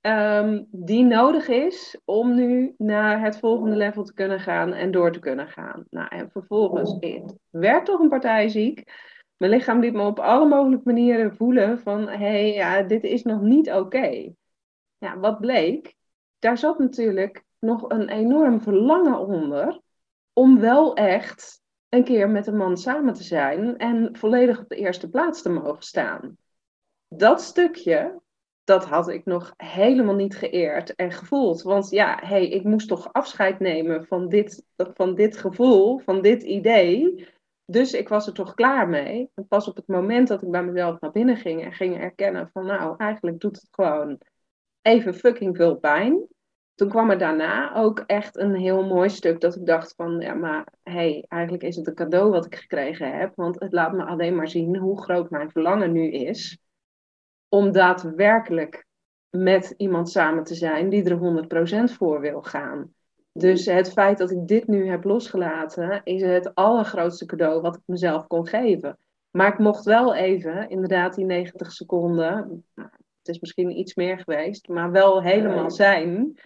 um, 0.00 0.66
die 0.70 1.04
nodig 1.04 1.48
is 1.48 2.00
om 2.04 2.34
nu 2.34 2.74
naar 2.78 3.22
het 3.22 3.38
volgende 3.38 3.76
level 3.76 4.04
te 4.04 4.14
kunnen 4.14 4.40
gaan 4.40 4.72
en 4.72 4.90
door 4.90 5.12
te 5.12 5.18
kunnen 5.18 5.48
gaan. 5.48 5.84
Nou, 5.90 6.08
en 6.08 6.30
vervolgens 6.30 6.96
het 7.00 7.34
werd 7.50 7.84
toch 7.84 8.00
een 8.00 8.08
partij 8.08 8.48
ziek. 8.48 8.92
Mijn 9.36 9.52
lichaam 9.52 9.80
liet 9.80 9.92
me 9.92 10.02
op 10.02 10.18
alle 10.18 10.48
mogelijke 10.48 10.84
manieren 10.84 11.36
voelen 11.36 11.78
van, 11.78 12.08
hé, 12.08 12.16
hey, 12.16 12.52
ja, 12.52 12.82
dit 12.82 13.02
is 13.02 13.22
nog 13.22 13.40
niet 13.40 13.72
oké. 13.72 14.32
Ja, 14.98 15.18
wat 15.18 15.40
bleek? 15.40 15.94
Daar 16.38 16.58
zat 16.58 16.78
natuurlijk 16.78 17.44
nog 17.58 17.84
een 17.88 18.08
enorm 18.08 18.60
verlangen 18.60 19.18
onder 19.18 19.80
om 20.32 20.58
wel 20.58 20.94
echt 20.94 21.60
een 21.88 22.04
keer 22.04 22.30
met 22.30 22.46
een 22.46 22.56
man 22.56 22.76
samen 22.76 23.14
te 23.14 23.22
zijn 23.22 23.76
en 23.76 24.16
volledig 24.16 24.60
op 24.60 24.68
de 24.68 24.76
eerste 24.76 25.10
plaats 25.10 25.42
te 25.42 25.48
mogen 25.48 25.82
staan. 25.82 26.36
Dat 27.08 27.42
stukje, 27.42 28.20
dat 28.70 28.84
had 28.84 29.08
ik 29.08 29.24
nog 29.24 29.54
helemaal 29.56 30.14
niet 30.14 30.36
geëerd 30.36 30.94
en 30.94 31.12
gevoeld. 31.12 31.62
Want 31.62 31.90
ja, 31.90 32.18
hey, 32.22 32.48
ik 32.48 32.64
moest 32.64 32.88
toch 32.88 33.12
afscheid 33.12 33.58
nemen 33.58 34.06
van 34.06 34.28
dit, 34.28 34.64
van 34.76 35.14
dit 35.14 35.36
gevoel, 35.36 35.98
van 35.98 36.22
dit 36.22 36.42
idee. 36.42 37.28
Dus 37.64 37.92
ik 37.92 38.08
was 38.08 38.26
er 38.26 38.32
toch 38.32 38.54
klaar 38.54 38.88
mee. 38.88 39.30
En 39.34 39.46
pas 39.46 39.68
op 39.68 39.76
het 39.76 39.86
moment 39.86 40.28
dat 40.28 40.42
ik 40.42 40.50
bij 40.50 40.64
mezelf 40.64 41.00
naar 41.00 41.10
binnen 41.10 41.36
ging 41.36 41.64
en 41.64 41.72
ging 41.72 42.00
erkennen 42.00 42.50
van 42.52 42.66
nou, 42.66 42.94
eigenlijk 42.96 43.40
doet 43.40 43.56
het 43.56 43.68
gewoon 43.70 44.18
even 44.82 45.14
fucking 45.14 45.56
veel 45.56 45.76
pijn. 45.76 46.26
Toen 46.74 46.88
kwam 46.88 47.10
er 47.10 47.18
daarna 47.18 47.74
ook 47.74 47.98
echt 48.06 48.36
een 48.36 48.54
heel 48.54 48.86
mooi 48.86 49.08
stuk 49.08 49.40
dat 49.40 49.56
ik 49.56 49.66
dacht 49.66 49.94
van 49.96 50.20
ja, 50.20 50.34
maar 50.34 50.66
hey, 50.82 51.24
eigenlijk 51.28 51.62
is 51.62 51.76
het 51.76 51.86
een 51.86 51.94
cadeau 51.94 52.30
wat 52.30 52.46
ik 52.46 52.54
gekregen 52.54 53.18
heb. 53.18 53.32
Want 53.34 53.60
het 53.60 53.72
laat 53.72 53.92
me 53.92 54.04
alleen 54.04 54.34
maar 54.34 54.48
zien 54.48 54.76
hoe 54.76 55.02
groot 55.02 55.30
mijn 55.30 55.50
verlangen 55.50 55.92
nu 55.92 56.10
is 56.10 56.58
om 57.50 57.72
daadwerkelijk 57.72 58.86
met 59.30 59.74
iemand 59.76 60.10
samen 60.10 60.44
te 60.44 60.54
zijn 60.54 60.88
die 60.88 61.04
er 61.04 61.90
100% 61.90 61.92
voor 61.96 62.20
wil 62.20 62.42
gaan. 62.42 62.94
Dus 63.32 63.66
het 63.66 63.92
feit 63.92 64.18
dat 64.18 64.30
ik 64.30 64.46
dit 64.46 64.66
nu 64.66 64.88
heb 64.88 65.04
losgelaten, 65.04 66.00
is 66.04 66.22
het 66.22 66.54
allergrootste 66.54 67.26
cadeau 67.26 67.60
wat 67.60 67.76
ik 67.76 67.82
mezelf 67.84 68.26
kon 68.26 68.46
geven. 68.46 68.98
Maar 69.30 69.52
ik 69.52 69.58
mocht 69.58 69.84
wel 69.84 70.14
even, 70.14 70.68
inderdaad, 70.68 71.14
die 71.14 71.24
90 71.24 71.72
seconden, 71.72 72.64
nou, 72.74 72.88
het 73.18 73.28
is 73.28 73.38
misschien 73.40 73.78
iets 73.78 73.94
meer 73.94 74.18
geweest, 74.18 74.68
maar 74.68 74.90
wel 74.90 75.22
helemaal 75.22 75.70
zijn. 75.70 76.38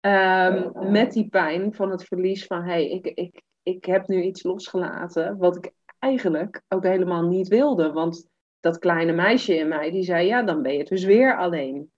Um, 0.00 0.72
met 0.90 1.12
die 1.12 1.28
pijn 1.28 1.74
van 1.74 1.90
het 1.90 2.04
verlies 2.04 2.46
van, 2.46 2.62
hé, 2.62 2.70
hey, 2.70 2.90
ik, 2.90 3.06
ik, 3.06 3.42
ik 3.62 3.84
heb 3.84 4.06
nu 4.06 4.22
iets 4.22 4.42
losgelaten 4.42 5.36
wat 5.36 5.56
ik 5.56 5.72
eigenlijk 5.98 6.62
ook 6.68 6.82
helemaal 6.82 7.22
niet 7.22 7.48
wilde. 7.48 7.92
Want 7.92 8.28
dat 8.62 8.78
kleine 8.78 9.12
meisje 9.12 9.56
in 9.56 9.68
mij, 9.68 9.90
die 9.90 10.02
zei, 10.02 10.26
ja, 10.26 10.42
dan 10.42 10.62
ben 10.62 10.74
je 10.74 10.84
dus 10.84 11.04
weer 11.04 11.36
alleen. 11.36 11.92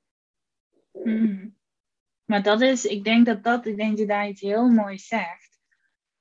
Hmm. 1.02 1.56
Maar 2.24 2.42
dat 2.42 2.60
is, 2.60 2.84
ik 2.84 3.04
denk 3.04 3.26
dat 3.26 3.42
dat, 3.42 3.66
ik 3.66 3.76
denk 3.76 3.90
dat 3.90 3.98
je 3.98 4.06
daar 4.06 4.28
iets 4.28 4.40
heel 4.40 4.68
moois 4.68 5.06
zegt. 5.06 5.58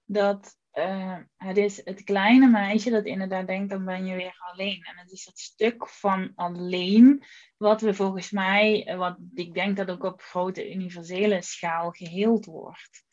Dat 0.04 0.58
uh, 0.74 1.18
het 1.38 1.58
is 1.58 1.86
het 1.86 2.04
kleine 2.04 2.48
meisje 2.48 2.90
dat 2.90 3.06
inderdaad 3.06 3.48
denkt, 3.48 3.70
dan 3.70 3.86
ben 3.86 4.06
je 4.06 4.16
weer 4.16 4.36
alleen. 4.52 4.84
En 4.84 4.98
het 4.98 5.12
is 5.12 5.26
het 5.26 5.40
stuk 5.40 5.88
van 5.88 6.32
alleen, 6.36 7.24
wat 7.58 7.82
we 7.82 7.94
volgens 7.94 8.32
mij, 8.32 8.96
wat 8.98 9.18
ik 9.34 9.54
denk 9.54 9.78
dat 9.78 9.92
ook 9.92 10.04
op 10.04 10.22
grote 10.22 10.74
universele 10.74 11.42
schaal 11.42 11.92
geheeld 11.92 12.46
wordt. 12.46 13.04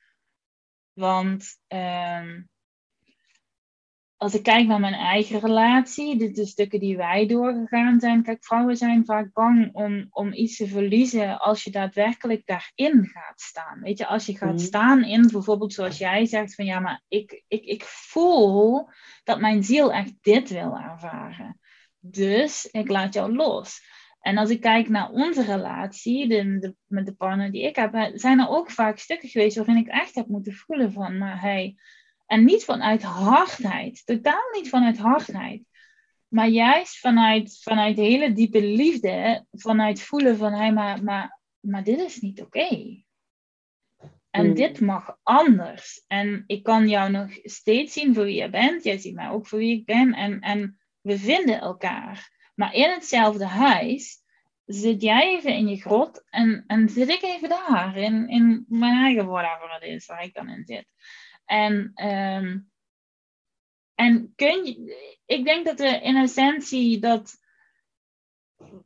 Want 0.92 1.58
uh, 1.68 2.36
als 4.20 4.34
ik 4.34 4.42
kijk 4.42 4.66
naar 4.66 4.80
mijn 4.80 4.94
eigen 4.94 5.40
relatie, 5.40 6.16
de, 6.16 6.30
de, 6.30 6.46
stukken 6.46 6.80
die 6.80 6.96
wij 6.96 7.26
doorgegaan 7.26 8.00
zijn. 8.00 8.22
Kijk, 8.22 8.44
vrouwen 8.44 8.76
zijn 8.76 9.04
vaak 9.04 9.32
bang 9.32 9.70
om, 9.72 10.06
om 10.10 10.32
iets 10.32 10.56
te 10.56 10.66
verliezen 10.66 11.38
als 11.38 11.64
je 11.64 11.70
daadwerkelijk 11.70 12.46
daarin 12.46 13.06
gaat 13.06 13.40
staan. 13.40 13.80
Weet 13.80 13.98
je, 13.98 14.06
als 14.06 14.26
je 14.26 14.36
gaat 14.36 14.54
mhm. 14.54 14.58
staan 14.58 15.04
in 15.04 15.28
bijvoorbeeld 15.32 15.72
zoals 15.72 15.98
jij 15.98 16.26
zegt 16.26 16.54
van 16.54 16.64
ja, 16.64 16.80
maar 16.80 17.02
ik, 17.08 17.42
ik, 17.48 17.64
ik 17.64 17.84
voel 17.84 18.88
dat 19.24 19.40
mijn 19.40 19.64
ziel 19.64 19.92
echt 19.92 20.12
dit 20.20 20.50
wil 20.50 20.78
ervaren. 20.78 21.60
Dus 21.98 22.68
ik 22.70 22.88
laat 22.88 23.14
jou 23.14 23.34
los. 23.34 23.80
En 24.20 24.36
als 24.36 24.50
ik 24.50 24.60
kijk 24.60 24.88
naar 24.88 25.10
onze 25.10 25.44
relatie, 25.44 26.28
de, 26.28 26.58
de, 26.58 26.74
met 26.86 27.06
de 27.06 27.14
partner 27.14 27.52
die 27.52 27.62
ik 27.62 27.76
heb, 27.76 28.10
zijn 28.14 28.40
er 28.40 28.48
ook 28.48 28.70
vaak 28.70 28.98
stukken 28.98 29.28
geweest 29.28 29.56
waarin 29.56 29.76
ik 29.76 29.88
echt 29.88 30.14
heb 30.14 30.26
moeten 30.26 30.52
voelen 30.52 30.92
van, 30.92 31.18
maar 31.18 31.40
hij 31.40 31.76
en 32.30 32.44
niet 32.44 32.64
vanuit 32.64 33.02
hardheid, 33.02 34.06
totaal 34.06 34.50
niet 34.52 34.68
vanuit 34.68 34.98
hardheid. 34.98 35.62
Maar 36.28 36.48
juist 36.48 36.98
vanuit, 36.98 37.58
vanuit 37.62 37.96
hele 37.96 38.32
diepe 38.32 38.62
liefde, 38.62 39.46
vanuit 39.50 40.02
voelen 40.02 40.36
van, 40.36 40.52
hé, 40.52 40.70
maar, 40.70 41.02
maar, 41.04 41.40
maar 41.60 41.84
dit 41.84 41.98
is 41.98 42.20
niet 42.20 42.42
oké. 42.42 43.02
En 44.30 44.44
hmm. 44.44 44.54
dit 44.54 44.80
mag 44.80 45.16
anders. 45.22 46.04
En 46.06 46.44
ik 46.46 46.62
kan 46.62 46.88
jou 46.88 47.10
nog 47.10 47.38
steeds 47.42 47.92
zien 47.92 48.14
voor 48.14 48.24
wie 48.24 48.42
je 48.42 48.50
bent. 48.50 48.84
Jij 48.84 48.98
ziet 48.98 49.14
mij 49.14 49.28
ook 49.28 49.46
voor 49.46 49.58
wie 49.58 49.78
ik 49.78 49.84
ben. 49.84 50.12
En, 50.14 50.40
en 50.40 50.78
we 51.00 51.18
vinden 51.18 51.60
elkaar. 51.60 52.30
Maar 52.54 52.74
in 52.74 52.90
hetzelfde 52.90 53.46
huis 53.46 54.18
zit 54.64 55.02
jij 55.02 55.36
even 55.36 55.54
in 55.54 55.68
je 55.68 55.76
grot 55.76 56.24
en, 56.28 56.64
en 56.66 56.88
zit 56.88 57.08
ik 57.08 57.22
even 57.22 57.48
daar. 57.48 57.96
In, 57.96 58.28
in 58.28 58.64
mijn 58.68 59.04
eigen 59.04 59.26
whatever 59.26 59.74
het 59.74 59.82
is 59.82 60.06
waar 60.06 60.24
ik 60.24 60.34
dan 60.34 60.48
in 60.48 60.64
zit. 60.64 60.86
En, 61.50 61.90
ehm, 61.94 62.58
en 63.94 64.32
kun 64.36 64.64
je, 64.64 65.18
ik 65.26 65.44
denk 65.44 65.64
dat 65.64 65.80
er 65.80 66.02
in 66.02 66.16
essentie 66.16 66.98
dat 66.98 67.38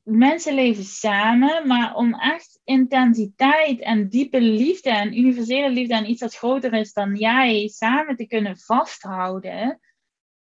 mensen 0.02 0.54
leven 0.54 0.84
samen, 0.84 1.66
maar 1.66 1.94
om 1.94 2.14
echt 2.14 2.60
intensiteit 2.64 3.80
en 3.80 4.08
diepe 4.08 4.40
liefde 4.40 4.90
en 4.90 5.18
universele 5.18 5.70
liefde 5.70 5.94
en 5.94 6.10
iets 6.10 6.20
dat 6.20 6.34
groter 6.34 6.72
is 6.72 6.92
dan 6.92 7.14
jij 7.14 7.68
samen 7.68 8.16
te 8.16 8.26
kunnen 8.26 8.58
vasthouden, 8.58 9.80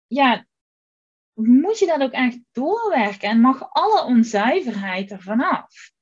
ja, 0.06 0.46
moet 1.34 1.78
je 1.78 1.86
dat 1.86 2.00
ook 2.00 2.12
echt 2.12 2.38
doorwerken 2.52 3.28
en 3.28 3.40
mag 3.40 3.70
alle 3.70 4.04
onzuiverheid 4.04 5.10
ervan 5.10 5.40
af. 5.40 5.92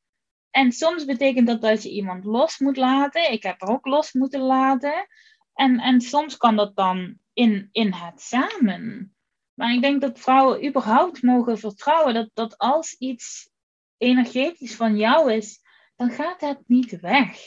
En 0.51 0.73
soms 0.73 1.05
betekent 1.05 1.47
dat 1.47 1.61
dat 1.61 1.83
je 1.83 1.91
iemand 1.91 2.25
los 2.25 2.59
moet 2.59 2.77
laten. 2.77 3.33
Ik 3.33 3.43
heb 3.43 3.63
er 3.63 3.69
ook 3.69 3.87
los 3.87 4.13
moeten 4.13 4.41
laten. 4.41 5.07
En, 5.55 5.79
en 5.79 6.01
soms 6.01 6.37
kan 6.37 6.57
dat 6.57 6.77
dan 6.77 7.19
in, 7.33 7.69
in 7.73 7.93
het 7.93 8.21
samen. 8.21 9.15
Maar 9.55 9.75
ik 9.75 9.81
denk 9.81 10.01
dat 10.01 10.21
vrouwen 10.21 10.67
überhaupt 10.67 11.23
mogen 11.23 11.59
vertrouwen 11.59 12.15
dat, 12.15 12.31
dat 12.35 12.59
als 12.59 12.95
iets 12.99 13.51
energetisch 13.97 14.75
van 14.75 14.97
jou 14.97 15.33
is, 15.33 15.61
dan 15.97 16.11
gaat 16.11 16.41
het 16.41 16.59
niet 16.67 17.01
weg. 17.01 17.39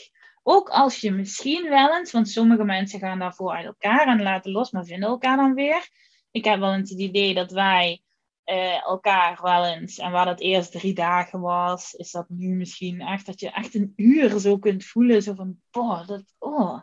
Ook 0.42 0.68
als 0.68 1.00
je 1.00 1.10
misschien 1.10 1.68
wel 1.68 1.96
eens, 1.96 2.12
want 2.12 2.28
sommige 2.28 2.64
mensen 2.64 2.98
gaan 2.98 3.18
daarvoor 3.18 3.52
uit 3.52 3.66
elkaar 3.66 4.06
en 4.06 4.22
laten 4.22 4.52
los, 4.52 4.70
maar 4.70 4.84
vinden 4.84 5.08
elkaar 5.08 5.36
dan 5.36 5.54
weer. 5.54 5.88
Ik 6.30 6.44
heb 6.44 6.60
wel 6.60 6.74
eens 6.74 6.90
het 6.90 6.98
idee 7.00 7.34
dat 7.34 7.50
wij 7.50 8.02
uh, 8.46 8.86
elkaar 8.86 9.38
wel 9.42 9.66
eens, 9.66 9.98
en 9.98 10.10
waar 10.10 10.24
dat 10.24 10.40
eerst 10.40 10.72
drie 10.72 10.94
dagen 10.94 11.40
was, 11.40 11.92
is 11.94 12.10
dat 12.10 12.28
nu 12.28 12.54
misschien 12.54 13.00
echt 13.00 13.26
dat 13.26 13.40
je 13.40 13.50
echt 13.50 13.74
een 13.74 13.92
uur 13.96 14.38
zo 14.38 14.58
kunt 14.58 14.84
voelen. 14.84 15.22
Zo 15.22 15.34
van, 15.34 15.60
boah, 15.70 16.06
dat, 16.06 16.24
oh, 16.38 16.80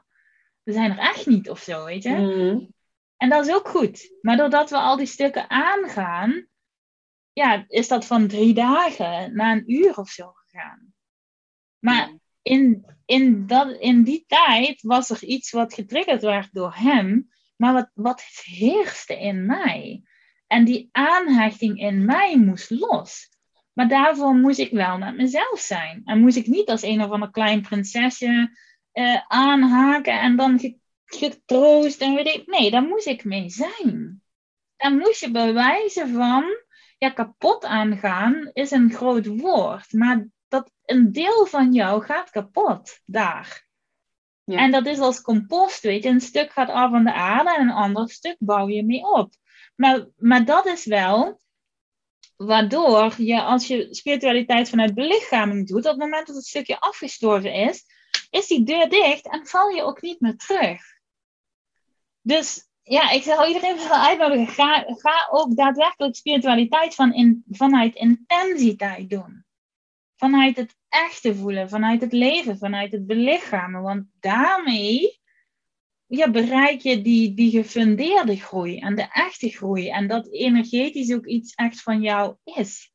we 0.63 0.71
zijn 0.71 0.91
er 0.91 0.97
echt 0.97 1.25
niet 1.25 1.49
of 1.49 1.59
zo, 1.59 1.85
weet 1.85 2.03
je. 2.03 2.09
Mhm. 2.09 2.65
En 3.17 3.29
dat 3.29 3.47
is 3.47 3.53
ook 3.53 3.67
goed. 3.67 4.17
Maar 4.21 4.37
doordat 4.37 4.69
we 4.69 4.77
al 4.77 4.97
die 4.97 5.05
stukken 5.05 5.49
aangaan, 5.49 6.47
ja, 7.33 7.65
is 7.67 7.87
dat 7.87 8.05
van 8.05 8.27
drie 8.27 8.53
dagen 8.53 9.35
naar 9.35 9.55
een 9.55 9.71
uur 9.71 9.97
of 9.97 10.09
zo 10.09 10.31
gegaan. 10.31 10.93
Maar 11.79 12.17
in, 12.41 12.85
in, 13.05 13.47
dat, 13.47 13.77
in 13.79 14.03
die 14.03 14.25
tijd 14.27 14.81
was 14.81 15.09
er 15.09 15.23
iets 15.23 15.51
wat 15.51 15.73
getriggerd 15.73 16.21
werd 16.21 16.53
door 16.53 16.73
hem, 16.75 17.29
maar 17.55 17.73
wat, 17.73 17.91
wat 17.93 18.23
heerste 18.43 19.19
in 19.19 19.45
mij. 19.45 20.03
En 20.47 20.65
die 20.65 20.89
aanhechting 20.91 21.79
in 21.79 22.05
mij 22.05 22.37
moest 22.37 22.69
los. 22.69 23.31
Maar 23.73 23.87
daarvoor 23.87 24.35
moest 24.35 24.59
ik 24.59 24.71
wel 24.71 24.97
met 24.97 25.15
mezelf 25.15 25.59
zijn. 25.59 26.01
En 26.05 26.19
moest 26.19 26.37
ik 26.37 26.47
niet 26.47 26.69
als 26.69 26.81
een 26.81 27.03
of 27.03 27.09
ander 27.09 27.31
klein 27.31 27.61
prinsesje 27.61 28.57
uh, 28.93 29.21
aanhaken 29.27 30.19
en 30.19 30.35
dan 30.35 30.79
getroost 31.05 32.01
en 32.01 32.15
weet 32.15 32.27
ik. 32.27 32.47
Nee, 32.47 32.71
daar 32.71 32.83
moest 32.83 33.07
ik 33.07 33.23
mee 33.23 33.49
zijn. 33.49 34.21
Dan 34.77 34.97
moest 34.97 35.19
je 35.19 35.31
bewijzen 35.31 36.13
van, 36.13 36.45
ja, 36.97 37.09
kapot 37.09 37.65
aangaan 37.65 38.49
is 38.53 38.71
een 38.71 38.93
groot 38.93 39.25
woord, 39.25 39.93
maar 39.93 40.27
dat 40.47 40.71
een 40.85 41.11
deel 41.11 41.45
van 41.45 41.73
jou 41.73 42.03
gaat 42.03 42.29
kapot 42.29 42.99
daar. 43.05 43.65
Ja. 44.43 44.57
En 44.57 44.71
dat 44.71 44.85
is 44.85 44.99
als 44.99 45.21
compost, 45.21 45.81
weet 45.81 46.03
je. 46.03 46.09
Een 46.09 46.21
stuk 46.21 46.51
gaat 46.51 46.69
af 46.69 46.91
van 46.91 47.03
de 47.03 47.13
aarde 47.13 47.55
en 47.55 47.61
een 47.61 47.73
ander 47.73 48.09
stuk 48.09 48.35
bouw 48.39 48.67
je 48.67 48.85
mee 48.85 49.05
op. 49.05 49.33
Maar, 49.75 50.07
maar 50.17 50.45
dat 50.45 50.65
is 50.65 50.85
wel 50.85 51.41
waardoor 52.35 53.13
je, 53.17 53.41
als 53.41 53.67
je 53.67 53.87
spiritualiteit 53.89 54.69
vanuit 54.69 54.93
belichaming 54.93 55.67
doet, 55.67 55.85
op 55.85 55.91
het 55.91 55.97
moment 55.97 56.27
dat 56.27 56.35
het 56.35 56.45
stukje 56.45 56.79
afgestorven 56.79 57.53
is, 57.53 57.85
is 58.29 58.47
die 58.47 58.63
deur 58.63 58.89
dicht 58.89 59.29
en 59.29 59.47
val 59.47 59.69
je 59.69 59.83
ook 59.83 60.01
niet 60.01 60.19
meer 60.19 60.37
terug. 60.37 60.81
Dus 62.21 62.67
ja, 62.83 63.09
ik 63.11 63.23
zou 63.23 63.47
iedereen 63.47 63.77
wel 63.77 63.91
uitnodigen, 63.91 64.47
ga, 64.47 64.85
ga 64.87 65.27
ook 65.31 65.55
daadwerkelijk 65.55 66.15
spiritualiteit 66.15 66.95
van 66.95 67.43
vanuit 67.49 67.95
intensiteit 67.95 69.09
doen. 69.09 69.45
Vanuit 70.15 70.55
het 70.57 70.75
echte 70.89 71.35
voelen, 71.35 71.69
vanuit 71.69 72.01
het 72.01 72.13
leven, 72.13 72.57
vanuit 72.57 72.91
het 72.91 73.07
belichamen. 73.07 73.81
Want 73.81 74.05
daarmee 74.19 75.21
ja, 76.05 76.31
bereik 76.31 76.81
je 76.81 77.01
die, 77.01 77.33
die 77.33 77.51
gefundeerde 77.51 78.35
groei 78.35 78.79
en 78.79 78.95
de 78.95 79.07
echte 79.11 79.49
groei. 79.49 79.89
En 79.89 80.07
dat 80.07 80.27
energetisch 80.31 81.13
ook 81.13 81.25
iets 81.25 81.53
echt 81.53 81.81
van 81.81 82.01
jou 82.01 82.35
is. 82.43 82.91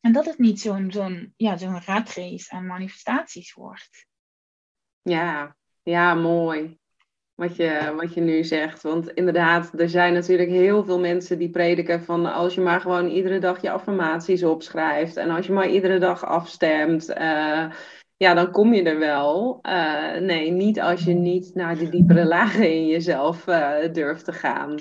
En 0.00 0.12
dat 0.12 0.24
het 0.24 0.38
niet 0.38 0.60
zo'n 0.60 0.92
zo'n 0.92 1.34
ja, 1.36 1.56
zo'n 1.56 1.80
ratrace 1.80 2.50
aan 2.50 2.66
manifestaties 2.66 3.52
wordt. 3.52 4.06
Ja, 5.04 5.56
ja, 5.82 6.14
mooi. 6.14 6.78
Wat 7.34 7.56
je, 7.56 7.94
wat 7.96 8.14
je 8.14 8.20
nu 8.20 8.44
zegt. 8.44 8.82
Want 8.82 9.08
inderdaad, 9.10 9.80
er 9.80 9.88
zijn 9.88 10.12
natuurlijk 10.12 10.50
heel 10.50 10.84
veel 10.84 10.98
mensen 11.00 11.38
die 11.38 11.50
prediken 11.50 12.02
van 12.02 12.26
als 12.26 12.54
je 12.54 12.60
maar 12.60 12.80
gewoon 12.80 13.08
iedere 13.08 13.38
dag 13.38 13.62
je 13.62 13.70
affirmaties 13.70 14.42
opschrijft 14.44 15.16
en 15.16 15.30
als 15.30 15.46
je 15.46 15.52
maar 15.52 15.68
iedere 15.68 15.98
dag 15.98 16.24
afstemt, 16.24 17.10
uh, 17.10 17.70
ja, 18.16 18.34
dan 18.34 18.50
kom 18.50 18.74
je 18.74 18.82
er 18.82 18.98
wel. 18.98 19.58
Uh, 19.62 20.16
nee, 20.16 20.50
niet 20.50 20.80
als 20.80 21.04
je 21.04 21.14
niet 21.14 21.54
naar 21.54 21.78
de 21.78 21.88
diepere 21.88 22.24
lagen 22.24 22.72
in 22.72 22.86
jezelf 22.86 23.46
uh, 23.46 23.92
durft 23.92 24.24
te 24.24 24.32
gaan. 24.32 24.80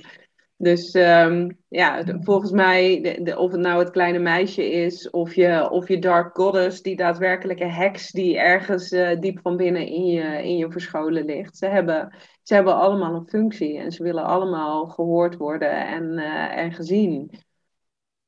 Dus 0.64 0.94
um, 0.94 1.58
ja, 1.68 2.04
volgens 2.20 2.52
mij, 2.52 3.02
de, 3.02 3.22
de, 3.22 3.38
of 3.38 3.52
het 3.52 3.62
nou 3.62 3.80
het 3.80 3.92
kleine 3.92 4.20
meisje 4.20 4.72
is, 4.72 5.10
of 5.10 5.36
je, 5.36 5.70
of 5.70 5.88
je 5.88 6.00
dark 6.00 6.36
goddess, 6.36 6.82
die 6.82 6.96
daadwerkelijke 6.96 7.66
heks 7.66 8.12
die 8.12 8.38
ergens 8.38 8.92
uh, 8.92 9.20
diep 9.20 9.40
van 9.42 9.58
binnen 9.58 9.88
in 9.88 10.06
je, 10.06 10.44
in 10.44 10.58
je 10.58 10.72
verscholen 10.72 11.26
ligt. 11.26 11.58
Ze 11.58 11.66
hebben, 11.66 12.16
ze 12.44 12.54
hebben 12.54 12.76
allemaal 12.76 13.16
een 13.16 13.28
functie 13.28 13.78
en 13.78 13.92
ze 13.92 14.04
willen 14.04 14.24
allemaal 14.24 14.88
gehoord 14.88 15.38
worden 15.38 15.88
en, 15.88 16.04
uh, 16.04 16.58
en 16.58 16.74
gezien. 16.74 17.32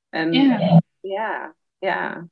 En 0.10 0.34
ja. 0.34 0.82
ja, 1.00 1.56
ja. 1.78 2.28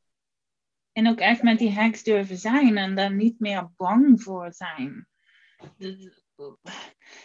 En 0.92 1.08
ook 1.08 1.20
echt 1.20 1.44
met 1.44 1.60
die 1.60 1.72
heks 1.72 2.04
durven 2.04 2.38
zijn 2.38 2.78
en 2.78 2.96
daar 2.96 3.14
niet 3.14 3.40
meer 3.40 3.70
bang 3.78 4.22
voor 4.22 4.54
zijn 4.54 5.08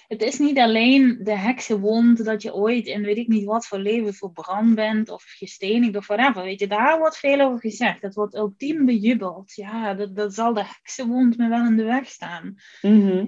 het 0.06 0.22
is 0.22 0.38
niet 0.38 0.58
alleen 0.58 1.20
de 1.22 1.36
heksenwond 1.36 2.24
dat 2.24 2.42
je 2.42 2.54
ooit 2.54 2.86
in 2.86 3.02
weet 3.02 3.16
ik 3.16 3.28
niet 3.28 3.44
wat 3.44 3.66
voor 3.66 3.78
leven 3.78 4.14
verbrand 4.14 4.74
bent 4.74 5.08
of 5.08 5.24
gestenigd 5.24 5.96
of 5.96 6.06
whatever. 6.06 6.42
Weet 6.42 6.60
je, 6.60 6.66
daar 6.66 6.98
wordt 6.98 7.18
veel 7.18 7.40
over 7.40 7.60
gezegd. 7.60 8.00
Dat 8.00 8.14
wordt 8.14 8.34
ultiem 8.34 8.84
bejubeld. 8.84 9.54
Ja, 9.54 9.94
dat, 9.94 10.16
dat 10.16 10.34
zal 10.34 10.54
de 10.54 10.64
heksenwond 10.64 11.36
me 11.36 11.48
wel 11.48 11.66
in 11.66 11.76
de 11.76 11.84
weg 11.84 12.08
staan. 12.08 12.54
Mhm. 12.82 13.26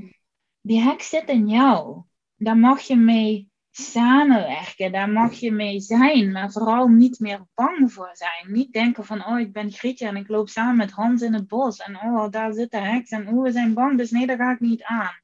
Die 0.60 0.80
heks 0.80 1.08
zit 1.08 1.28
in 1.28 1.48
jou. 1.48 2.02
Daar 2.36 2.56
mag 2.56 2.80
je 2.80 2.96
mee 2.96 3.50
samenwerken. 3.70 4.92
Daar 4.92 5.10
mag 5.10 5.32
je 5.32 5.52
mee 5.52 5.80
zijn. 5.80 6.32
Maar 6.32 6.52
vooral 6.52 6.88
niet 6.88 7.20
meer 7.20 7.46
bang 7.54 7.92
voor 7.92 8.10
zijn. 8.12 8.52
Niet 8.52 8.72
denken 8.72 9.04
van, 9.04 9.26
oh, 9.26 9.40
ik 9.40 9.52
ben 9.52 9.72
Grietje 9.72 10.06
en 10.06 10.16
ik 10.16 10.28
loop 10.28 10.48
samen 10.48 10.76
met 10.76 10.90
Hans 10.90 11.22
in 11.22 11.34
het 11.34 11.46
bos. 11.46 11.78
En 11.78 11.96
oh, 11.96 12.30
daar 12.30 12.52
zit 12.52 12.70
de 12.70 12.80
heks. 12.80 13.10
En 13.10 13.28
oh, 13.28 13.42
we 13.42 13.52
zijn 13.52 13.74
bang, 13.74 13.98
dus 13.98 14.10
nee, 14.10 14.26
daar 14.26 14.36
ga 14.36 14.52
ik 14.52 14.60
niet 14.60 14.82
aan. 14.82 15.19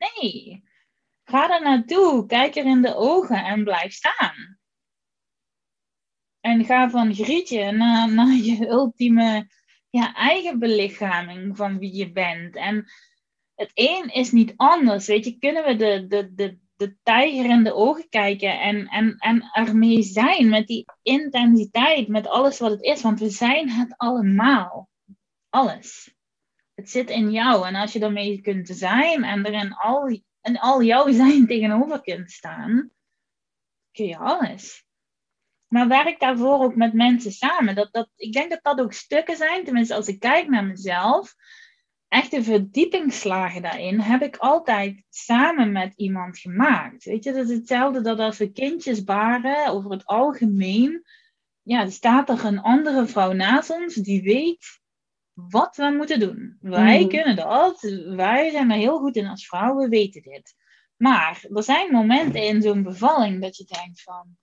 Nee. 0.00 0.64
Ga 1.24 1.54
er 1.54 1.62
naartoe, 1.62 2.26
kijk 2.26 2.56
er 2.56 2.64
in 2.64 2.82
de 2.82 2.94
ogen 2.94 3.44
en 3.44 3.64
blijf 3.64 3.92
staan. 3.92 4.58
En 6.40 6.64
ga 6.64 6.90
van 6.90 7.14
grietje 7.14 7.72
naar, 7.72 8.12
naar 8.12 8.34
je 8.34 8.66
ultieme 8.68 9.48
ja, 9.90 10.14
eigen 10.14 10.58
belichaming 10.58 11.56
van 11.56 11.78
wie 11.78 11.94
je 11.94 12.12
bent. 12.12 12.56
En 12.56 12.84
het 13.54 13.70
een 13.74 14.10
is 14.12 14.32
niet 14.32 14.52
anders. 14.56 15.06
Weet 15.06 15.24
je, 15.24 15.38
kunnen 15.38 15.64
we 15.64 15.76
de, 15.76 16.06
de, 16.06 16.34
de, 16.34 16.58
de 16.76 16.96
tijger 17.02 17.44
in 17.44 17.64
de 17.64 17.74
ogen 17.74 18.08
kijken 18.08 18.60
en, 18.60 18.86
en, 18.86 19.16
en 19.18 19.50
ermee 19.52 20.02
zijn 20.02 20.48
met 20.48 20.66
die 20.66 20.84
intensiteit, 21.02 22.08
met 22.08 22.26
alles 22.26 22.58
wat 22.58 22.70
het 22.70 22.82
is. 22.82 23.02
Want 23.02 23.20
we 23.20 23.30
zijn 23.30 23.70
het 23.70 23.94
allemaal. 23.96 24.88
Alles. 25.48 26.14
Het 26.80 26.90
zit 26.90 27.10
in 27.10 27.30
jou. 27.30 27.66
En 27.66 27.74
als 27.74 27.92
je 27.92 27.98
daarmee 27.98 28.40
kunt 28.40 28.68
zijn 28.68 29.24
en 29.24 29.44
er 29.44 29.52
in 29.52 29.72
al, 29.72 30.08
in 30.42 30.58
al 30.58 30.82
jouw 30.82 31.12
zijn 31.12 31.46
tegenover 31.52 32.00
kunt 32.00 32.30
staan, 32.30 32.90
kun 33.92 34.06
je 34.06 34.16
alles. 34.16 34.84
Maar 35.68 35.88
werk 35.88 36.20
daarvoor 36.20 36.58
ook 36.58 36.76
met 36.76 36.92
mensen 36.92 37.32
samen. 37.32 37.74
Dat, 37.74 37.92
dat, 37.92 38.08
ik 38.16 38.32
denk 38.32 38.50
dat 38.50 38.62
dat 38.62 38.80
ook 38.80 38.92
stukken 38.92 39.36
zijn, 39.36 39.64
tenminste 39.64 39.94
als 39.94 40.08
ik 40.08 40.20
kijk 40.20 40.48
naar 40.48 40.64
mezelf. 40.64 41.34
Echte 42.08 42.42
verdiepingsslagen 42.42 43.62
daarin 43.62 44.00
heb 44.00 44.22
ik 44.22 44.36
altijd 44.36 45.02
samen 45.08 45.72
met 45.72 45.92
iemand 45.96 46.38
gemaakt. 46.38 47.04
Weet 47.04 47.24
je, 47.24 47.32
dat 47.32 47.48
is 47.48 47.56
hetzelfde 47.56 48.00
dat 48.00 48.18
als 48.18 48.38
we 48.38 48.52
kindjes 48.52 49.04
baren, 49.04 49.66
over 49.66 49.90
het 49.90 50.06
algemeen, 50.06 51.02
ja, 51.62 51.90
staat 51.90 52.28
er 52.28 52.44
een 52.44 52.60
andere 52.60 53.06
vrouw 53.06 53.32
naast 53.32 53.70
ons 53.70 53.94
die 53.94 54.22
weet 54.22 54.79
wat 55.34 55.76
we 55.76 55.94
moeten 55.96 56.20
doen. 56.20 56.56
Wij 56.60 57.02
mm. 57.02 57.08
kunnen 57.08 57.36
dat, 57.36 57.80
wij 58.16 58.50
zijn 58.50 58.70
er 58.70 58.76
heel 58.76 58.98
goed 58.98 59.16
in 59.16 59.26
als 59.26 59.46
vrouwen, 59.46 59.82
we 59.82 59.88
weten 59.88 60.22
dit. 60.22 60.54
Maar 60.96 61.44
er 61.54 61.62
zijn 61.62 61.92
momenten 61.92 62.42
in 62.42 62.62
zo'n 62.62 62.82
bevalling 62.82 63.40
dat 63.40 63.56
je 63.56 63.64
denkt 63.64 64.02
van, 64.02 64.36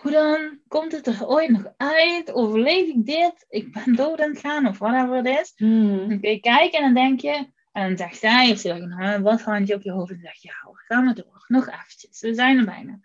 hoe 0.00 0.10
dan? 0.10 0.60
Komt 0.68 0.92
het 0.92 1.06
er 1.06 1.26
ooit 1.26 1.50
nog 1.50 1.72
uit? 1.76 2.32
Overleef 2.32 2.88
ik 2.88 3.06
dit? 3.06 3.46
Ik 3.48 3.72
ben 3.72 3.94
dood 3.94 4.20
aan 4.20 4.30
het 4.30 4.38
gaan 4.38 4.66
of 4.66 4.78
whatever 4.78 5.16
het 5.16 5.26
is. 5.26 5.52
Hmm. 5.56 6.08
Dan 6.08 6.20
kun 6.20 6.30
je 6.30 6.40
kijken 6.40 6.78
en 6.78 6.84
dan 6.84 6.94
denk 6.94 7.20
je... 7.20 7.48
En 7.72 7.88
dan 7.88 7.96
zegt 7.96 8.18
zij, 8.18 8.50
of 8.50 8.58
ze 8.58 8.68
zegt 8.68 8.80
een 8.80 9.22
wat 9.22 9.42
handje 9.42 9.74
op 9.74 9.82
je 9.82 9.90
hoofd. 9.90 10.10
En 10.10 10.16
dan 10.16 10.24
zeg 10.24 10.42
je, 10.42 10.48
ja, 10.48 10.72
gaan 10.72 11.06
we 11.06 11.12
door. 11.14 11.44
Nog 11.46 11.68
eventjes. 11.68 12.20
We 12.20 12.34
zijn 12.34 12.58
er 12.58 12.64
bijna. 12.64 13.00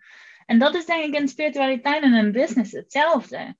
En 0.46 0.58
dat 0.58 0.74
is 0.74 0.86
denk 0.86 1.04
ik 1.04 1.20
in 1.20 1.28
spiritualiteit 1.28 2.02
en 2.02 2.14
in 2.14 2.32
business 2.32 2.72
hetzelfde. 2.72 3.56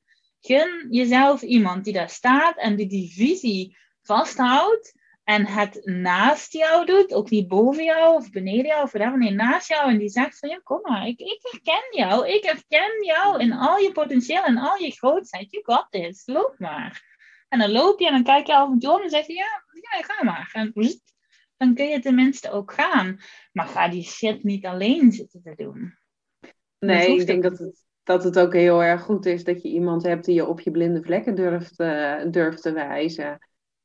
Gun 0.47 0.87
jezelf 0.91 1.43
iemand 1.43 1.85
die 1.85 1.93
daar 1.93 2.11
staat 2.11 2.57
en 2.57 2.77
die 2.77 2.87
die 2.87 3.13
visie 3.13 3.77
vasthoudt 4.03 4.95
en 5.25 5.47
het 5.47 5.81
naast 5.85 6.53
jou 6.53 6.87
doet, 6.87 7.13
ook 7.13 7.31
niet 7.31 7.49
boven 7.49 7.85
jou 7.85 8.15
of 8.15 8.31
beneden 8.31 8.67
jou 8.67 8.83
of 8.83 8.93
whatever, 8.93 9.19
nee, 9.19 9.31
naast 9.31 9.69
jou 9.69 9.91
en 9.91 9.99
die 9.99 10.09
zegt 10.09 10.39
van 10.39 10.49
ja, 10.49 10.61
kom 10.63 10.81
maar, 10.83 11.07
ik, 11.07 11.19
ik 11.19 11.39
herken 11.41 11.89
jou, 11.91 12.29
ik 12.29 12.45
herken 12.45 13.05
jou 13.05 13.41
in 13.41 13.53
al 13.53 13.79
je 13.79 13.93
potentieel 13.93 14.45
en 14.45 14.59
al 14.59 14.77
je 14.77 14.91
grootheid, 14.91 15.51
you 15.51 15.65
got 15.65 15.87
this, 15.91 16.23
loop 16.27 16.55
maar. 16.59 17.15
En 17.49 17.59
dan 17.59 17.71
loop 17.71 18.01
je 18.01 18.07
en 18.07 18.13
dan 18.13 18.23
kijk 18.23 18.47
je 18.47 18.55
af 18.55 18.69
en 18.69 18.79
toe 18.79 18.95
om 18.95 19.03
en 19.03 19.11
zeg 19.11 19.27
je 19.27 19.35
ja, 19.35 19.65
ja, 19.73 20.03
ga 20.03 20.25
maar. 20.25 20.51
En 20.53 20.73
dan 21.57 21.75
kun 21.75 21.89
je 21.89 22.01
tenminste 22.01 22.51
ook 22.51 22.73
gaan. 22.73 23.21
Maar 23.53 23.67
ga 23.67 23.89
die 23.89 24.03
shit 24.03 24.45
niet 24.45 24.67
alleen 24.67 25.13
zitten 25.13 25.43
te 25.43 25.55
doen. 25.57 25.99
Nee, 26.79 27.21
ik 27.21 27.27
denk 27.27 27.43
dat 27.43 27.59
het, 27.59 27.86
dat 28.07 28.25
het 28.25 28.39
ook 28.39 28.53
heel 28.53 28.83
erg 28.83 29.03
goed 29.03 29.27
is 29.27 29.45
dat 29.45 29.63
je 29.63 29.69
iemand 29.69 30.03
hebt 30.03 30.25
die 30.25 30.35
je 30.35 30.47
op 30.47 30.61
je 30.61 30.71
blinde 30.71 31.03
vlekken 31.03 31.35
durft, 31.35 31.81
uh, 31.81 32.15
durft 32.31 32.63
te 32.63 32.73
wijzen. 32.73 33.39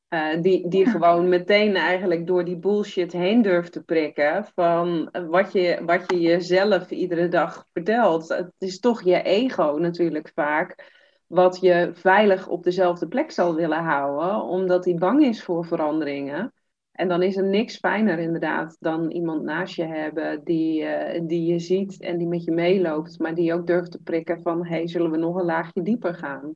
Uh, 0.10 0.42
die 0.42 0.68
die 0.68 0.86
gewoon 0.86 1.30
meteen 1.30 1.76
eigenlijk 1.76 2.28
door 2.28 2.46
die 2.46 2.58
bullshit 2.58 3.12
heen 3.12 3.42
durft 3.42 3.72
te 3.72 3.84
prikken 3.84 4.46
van 4.56 5.10
wat 5.30 5.52
je, 5.52 5.82
wat 5.86 6.04
je 6.08 6.20
jezelf 6.20 6.92
iedere 6.92 7.28
dag 7.28 7.66
vertelt. 7.74 8.30
Het 8.30 8.54
is 8.58 8.80
toch 8.80 9.02
je 9.02 9.22
ego 9.22 9.78
natuurlijk 9.80 10.32
vaak 10.36 11.00
wat 11.28 11.60
je 11.60 11.92
veilig 11.94 12.48
op 12.48 12.64
dezelfde 12.64 13.08
plek 13.08 13.32
zal 13.32 13.56
willen 13.56 13.84
houden, 13.84 14.44
omdat 14.44 14.86
hij 14.86 14.96
bang 14.96 15.26
is 15.26 15.44
voor 15.44 15.66
veranderingen. 15.66 16.54
En 17.02 17.08
dan 17.08 17.22
is 17.22 17.38
er 17.38 17.44
niks 17.44 17.78
fijner 17.78 18.20
inderdaad 18.20 18.78
dan 18.80 19.12
iemand 19.12 19.44
naast 19.44 19.76
je 19.76 19.86
hebben 19.86 20.44
die, 20.44 20.82
uh, 20.82 21.28
die 21.28 21.46
je 21.46 21.60
ziet 21.60 22.02
en 22.02 22.18
die 22.18 22.28
met 22.28 22.44
je 22.44 22.52
meeloopt, 22.52 23.20
maar 23.20 23.36
die 23.36 23.54
ook 23.54 23.68
durft 23.68 23.92
te 23.92 24.02
prikken 24.02 24.42
van 24.42 24.66
hey, 24.66 24.88
zullen 24.88 25.12
we 25.12 25.18
nog 25.18 25.36
een 25.36 25.46
laagje 25.46 25.82
dieper 25.82 26.14
gaan? 26.14 26.56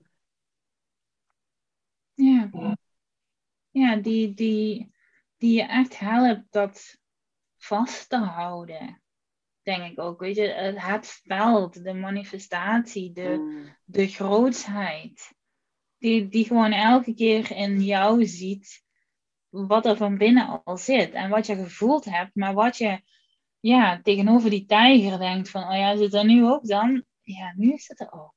Ja 2.14 2.50
ja, 3.76 3.96
die, 3.96 4.34
die, 4.34 4.92
die 5.38 5.54
je 5.54 5.64
echt 5.64 6.00
helpt 6.00 6.46
dat 6.50 6.98
vast 7.58 8.10
te 8.10 8.18
houden. 8.18 9.02
Denk 9.62 9.92
ik 9.92 10.00
ook. 10.00 10.20
Weet 10.20 10.36
je, 10.36 10.48
het 10.78 11.22
veld, 11.24 11.84
de 11.84 11.94
manifestatie, 11.94 13.12
de, 13.12 13.38
mm. 13.38 13.76
de 13.84 14.08
grootsheid. 14.08 15.34
Die, 15.98 16.28
die 16.28 16.46
gewoon 16.46 16.72
elke 16.72 17.14
keer 17.14 17.52
in 17.52 17.82
jou 17.82 18.26
ziet 18.26 18.85
wat 19.68 19.86
er 19.86 19.98
van 19.98 20.18
binnen 20.18 20.64
al 20.64 20.78
zit. 20.78 21.12
En 21.12 21.30
wat 21.30 21.46
je 21.46 21.56
gevoeld 21.56 22.06
hebt, 22.06 22.36
maar 22.36 22.54
wat 22.54 22.78
je 22.78 23.02
ja, 23.60 24.02
tegenover 24.02 24.50
die 24.50 24.66
tijger 24.66 25.20
denkt 25.20 25.50
van, 25.50 25.64
oh 25.64 25.78
ja, 25.78 25.98
zit 25.98 26.14
er 26.14 26.26
nu 26.26 26.46
ook 26.46 26.68
dan? 26.68 27.04
Ja, 27.22 27.54
nu 27.56 27.74
is 27.74 27.88
het 27.88 28.00
er 28.00 28.12
ook. 28.12 28.34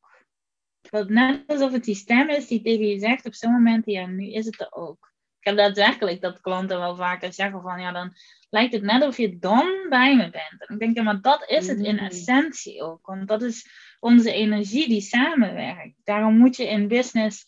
Dat 0.81 1.09
net 1.09 1.47
alsof 1.47 1.73
het 1.73 1.85
die 1.85 1.95
stem 1.95 2.29
is 2.29 2.47
die 2.47 2.63
tegen 2.63 2.87
je 2.87 2.99
zegt 2.99 3.27
op 3.27 3.35
zo'n 3.35 3.53
moment, 3.53 3.87
ja, 3.87 4.07
nu 4.07 4.33
is 4.33 4.45
het 4.45 4.61
er 4.61 4.73
ook 4.73 5.09
heb 5.49 5.57
daadwerkelijk 5.57 6.21
dat 6.21 6.41
klanten 6.41 6.79
wel 6.79 6.97
vaker 6.97 7.33
zeggen 7.33 7.63
van 7.63 7.81
ja, 7.81 7.93
dan 7.93 8.13
lijkt 8.51 8.73
het 8.73 8.83
net 8.83 9.03
of 9.03 9.17
je 9.17 9.39
dan 9.39 9.87
bij 9.89 10.17
me 10.17 10.31
bent. 10.31 10.67
En 10.67 10.75
ik 10.75 10.79
denk, 10.79 10.97
ja, 10.97 11.03
maar 11.03 11.21
dat 11.21 11.51
is 11.51 11.67
het 11.67 11.79
in 11.79 11.95
mm. 11.95 12.07
essentie 12.07 12.83
ook. 12.83 13.07
Want 13.07 13.29
dat 13.29 13.43
is 13.43 13.69
onze 14.01 14.33
energie 14.33 14.89
die 14.89 15.01
samenwerkt. 15.01 15.95
Daarom 16.05 16.37
moet 16.37 16.57
je 16.57 16.69
in 16.69 16.89
business, 16.89 17.47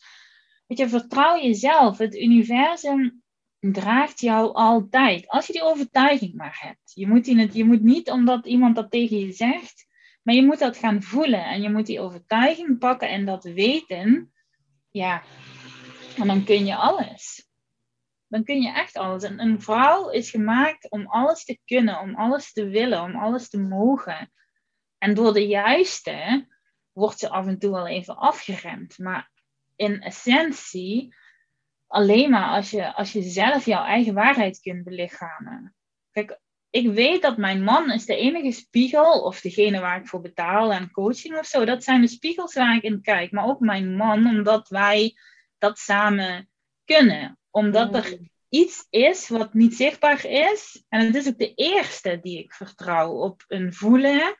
weet 0.66 0.78
je, 0.78 0.88
vertrouw 0.88 1.40
jezelf. 1.40 1.98
Het 1.98 2.16
universum 2.16 3.19
draagt 3.60 4.20
jou 4.20 4.52
altijd. 4.52 5.28
Als 5.28 5.46
je 5.46 5.52
die 5.52 5.62
overtuiging 5.62 6.34
maar 6.34 6.58
hebt. 6.60 6.92
Je 6.94 7.08
moet, 7.08 7.24
die, 7.24 7.52
je 7.52 7.64
moet 7.64 7.82
niet 7.82 8.10
omdat 8.10 8.46
iemand 8.46 8.76
dat 8.76 8.90
tegen 8.90 9.18
je 9.18 9.32
zegt, 9.32 9.86
maar 10.22 10.34
je 10.34 10.44
moet 10.44 10.58
dat 10.58 10.76
gaan 10.76 11.02
voelen. 11.02 11.44
En 11.44 11.62
je 11.62 11.70
moet 11.70 11.86
die 11.86 12.00
overtuiging 12.00 12.78
pakken 12.78 13.08
en 13.08 13.24
dat 13.24 13.44
weten. 13.44 14.32
Ja, 14.90 15.22
en 16.16 16.26
dan 16.26 16.44
kun 16.44 16.66
je 16.66 16.76
alles 16.76 17.48
dan 18.30 18.44
kun 18.44 18.60
je 18.60 18.72
echt 18.72 18.96
alles. 18.96 19.22
En 19.22 19.40
een 19.40 19.62
vrouw 19.62 20.10
is 20.10 20.30
gemaakt 20.30 20.90
om 20.90 21.06
alles 21.06 21.44
te 21.44 21.58
kunnen, 21.64 22.00
om 22.00 22.14
alles 22.14 22.52
te 22.52 22.68
willen, 22.68 23.02
om 23.02 23.16
alles 23.16 23.48
te 23.48 23.58
mogen. 23.58 24.32
En 24.98 25.14
door 25.14 25.32
de 25.32 25.46
juiste 25.46 26.46
wordt 26.92 27.18
ze 27.18 27.28
af 27.28 27.46
en 27.46 27.58
toe 27.58 27.70
wel 27.70 27.86
even 27.86 28.16
afgeremd. 28.16 28.98
Maar 28.98 29.30
in 29.76 30.00
essentie, 30.00 31.14
alleen 31.90 32.30
maar 32.30 32.48
als 32.48 32.70
je, 32.70 32.94
als 32.94 33.12
je 33.12 33.22
zelf 33.22 33.64
jouw 33.64 33.84
eigen 33.84 34.14
waarheid 34.14 34.60
kunt 34.60 34.84
belichamen. 34.84 35.74
Kijk, 36.10 36.40
ik 36.70 36.92
weet 36.92 37.22
dat 37.22 37.36
mijn 37.36 37.64
man 37.64 37.90
is 37.90 38.04
de 38.04 38.16
enige 38.16 38.52
spiegel, 38.52 39.22
of 39.22 39.40
degene 39.40 39.80
waar 39.80 40.00
ik 40.00 40.08
voor 40.08 40.20
betaal 40.20 40.72
en 40.72 40.90
coaching 40.90 41.38
of 41.38 41.46
zo. 41.46 41.64
Dat 41.64 41.84
zijn 41.84 42.00
de 42.00 42.08
spiegels 42.08 42.54
waar 42.54 42.76
ik 42.76 42.82
in 42.82 43.02
kijk. 43.02 43.30
Maar 43.30 43.46
ook 43.46 43.60
mijn 43.60 43.96
man, 43.96 44.26
omdat 44.26 44.68
wij 44.68 45.14
dat 45.58 45.78
samen 45.78 46.48
kunnen 46.84 47.38
omdat 47.50 47.94
er 47.94 48.18
iets 48.48 48.86
is 48.90 49.28
wat 49.28 49.54
niet 49.54 49.74
zichtbaar 49.74 50.24
is. 50.24 50.84
En 50.88 51.06
het 51.06 51.14
is 51.14 51.28
ook 51.28 51.38
de 51.38 51.54
eerste 51.54 52.18
die 52.22 52.38
ik 52.38 52.52
vertrouw 52.52 53.10
op 53.12 53.44
een 53.48 53.72
voelen. 53.72 54.36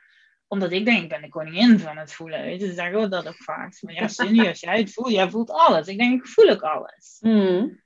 Omdat 0.50 0.72
ik 0.72 0.84
denk, 0.84 1.02
ik 1.02 1.08
ben 1.08 1.22
de 1.22 1.28
koningin 1.28 1.78
van 1.78 1.96
het 1.96 2.12
voelen. 2.12 2.42
Weet 2.42 2.60
je, 2.60 2.66
ze 2.66 2.72
zeggen 2.72 3.00
we 3.00 3.08
dat 3.08 3.28
ook 3.28 3.42
vaak. 3.42 3.82
Maar 3.82 3.94
ja, 3.94 4.08
Cindy, 4.08 4.46
als 4.46 4.60
jij 4.60 4.78
het 4.78 4.92
voelt, 4.92 5.10
jij 5.10 5.30
voelt 5.30 5.50
alles. 5.50 5.86
Ik 5.86 5.98
denk, 5.98 6.20
ik 6.20 6.28
voel 6.28 6.48
ook 6.48 6.62
alles. 6.62 7.16
Hmm. 7.20 7.82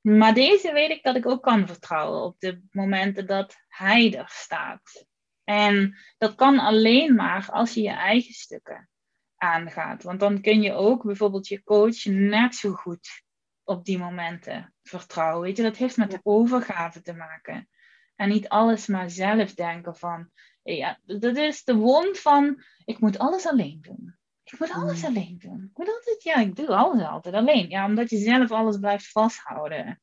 Maar 0.00 0.34
deze 0.34 0.72
weet 0.72 0.90
ik 0.90 1.02
dat 1.02 1.16
ik 1.16 1.26
ook 1.26 1.42
kan 1.42 1.66
vertrouwen 1.66 2.22
op 2.22 2.40
de 2.40 2.62
momenten 2.70 3.26
dat 3.26 3.56
hij 3.68 4.18
er 4.18 4.28
staat. 4.28 5.06
En 5.44 5.96
dat 6.18 6.34
kan 6.34 6.58
alleen 6.58 7.14
maar 7.14 7.48
als 7.50 7.74
je 7.74 7.82
je 7.82 7.90
eigen 7.90 8.34
stukken 8.34 8.88
aangaat. 9.36 10.02
Want 10.02 10.20
dan 10.20 10.40
kun 10.40 10.62
je 10.62 10.72
ook 10.72 11.02
bijvoorbeeld 11.02 11.48
je 11.48 11.62
coach 11.62 12.04
net 12.04 12.54
zo 12.54 12.72
goed 12.72 13.22
op 13.64 13.84
die 13.84 13.98
momenten 13.98 14.74
vertrouwen. 14.82 15.42
Weet 15.42 15.56
je, 15.56 15.62
dat 15.62 15.76
heeft 15.76 15.96
met 15.96 16.20
overgave 16.22 17.02
te 17.02 17.14
maken. 17.14 17.68
En 18.16 18.28
niet 18.28 18.48
alles 18.48 18.86
maar 18.86 19.10
zelf 19.10 19.54
denken 19.54 19.96
van, 19.96 20.30
ja, 20.74 21.00
dat 21.04 21.36
is 21.36 21.64
de 21.64 21.74
wond 21.74 22.18
van, 22.18 22.62
ik 22.84 23.00
moet 23.00 23.18
alles 23.18 23.46
alleen 23.46 23.78
doen. 23.80 24.14
Ik 24.44 24.58
moet 24.58 24.70
alles 24.70 25.00
mm. 25.00 25.06
alleen 25.06 25.38
doen. 25.38 25.68
Ik 25.70 25.78
moet 25.78 25.88
altijd, 25.88 26.22
ja, 26.22 26.36
ik 26.36 26.56
doe 26.56 26.68
alles 26.68 27.02
altijd 27.02 27.34
alleen. 27.34 27.68
Ja, 27.68 27.86
omdat 27.86 28.10
je 28.10 28.18
zelf 28.18 28.50
alles 28.50 28.78
blijft 28.78 29.10
vasthouden. 29.10 30.00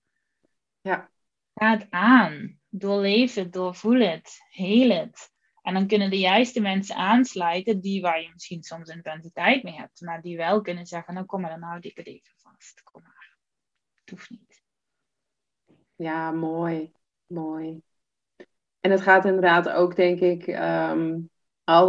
Ja. 0.82 1.11
Ga 1.53 1.72
het 1.72 1.88
aan. 1.89 2.59
Doorleef 2.70 3.34
het, 3.34 3.53
doorvoel 3.53 3.99
het, 3.99 4.39
heel 4.49 4.89
het. 4.89 5.32
En 5.61 5.74
dan 5.74 5.88
kunnen 5.88 6.09
de 6.09 6.20
juiste 6.20 6.61
mensen 6.61 6.95
aansluiten, 6.95 7.82
die 7.82 8.01
waar 8.01 8.22
je 8.22 8.30
misschien 8.34 8.64
soms 8.64 8.89
intensiteit 8.89 9.64
mee 9.64 9.76
hebt, 9.76 10.01
maar 10.01 10.22
die 10.22 10.38
wel 10.38 10.61
kunnen 10.61 10.86
zeggen, 10.86 11.14
nou 11.14 11.26
kom 11.26 11.41
maar, 11.41 11.59
dan 11.59 11.70
houd 11.70 11.86
ik 11.86 11.97
het 11.97 12.07
even 12.07 12.34
vast. 12.38 12.84
Kom 12.84 13.01
maar 13.01 13.24
hoeft 14.14 14.30
niet. 14.30 14.64
Ja, 15.95 16.32
mooi. 16.32 16.91
Mooi. 17.28 17.82
En 18.84 18.92
het 18.92 19.02
gaat 19.02 19.26
inderdaad 19.26 19.70
ook, 19.70 19.96
denk 19.96 20.20
ik, 20.20 20.48
um, 20.48 21.30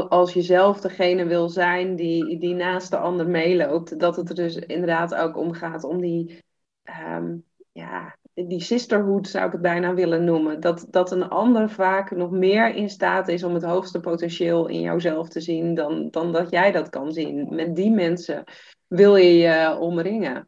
als 0.08 0.32
je 0.32 0.42
zelf 0.42 0.80
degene 0.80 1.24
wil 1.24 1.48
zijn 1.48 1.96
die, 1.96 2.38
die 2.38 2.54
naast 2.54 2.90
de 2.90 2.96
ander 2.96 3.28
meeloopt, 3.28 3.98
dat 3.98 4.16
het 4.16 4.28
er 4.28 4.34
dus 4.34 4.56
inderdaad 4.56 5.14
ook 5.14 5.36
om 5.36 5.52
gaat 5.52 5.84
om 5.84 6.00
die, 6.00 6.38
ehm, 6.82 7.36
ja, 7.72 8.16
die 8.34 8.60
sisterhood 8.60 9.28
zou 9.28 9.46
ik 9.46 9.52
het 9.52 9.60
bijna 9.60 9.94
willen 9.94 10.24
noemen. 10.24 10.60
Dat, 10.60 10.86
dat 10.90 11.12
een 11.12 11.28
ander 11.28 11.70
vaak 11.70 12.10
nog 12.10 12.30
meer 12.30 12.74
in 12.74 12.90
staat 12.90 13.28
is 13.28 13.42
om 13.42 13.54
het 13.54 13.64
hoogste 13.64 14.00
potentieel 14.00 14.68
in 14.68 14.80
jouzelf 14.80 15.28
te 15.28 15.40
zien 15.40 15.74
dan, 15.74 16.08
dan 16.10 16.32
dat 16.32 16.50
jij 16.50 16.72
dat 16.72 16.88
kan 16.88 17.12
zien. 17.12 17.54
Met 17.54 17.76
die 17.76 17.90
mensen 17.90 18.44
wil 18.86 19.16
je 19.16 19.34
je 19.34 19.76
omringen. 19.78 20.44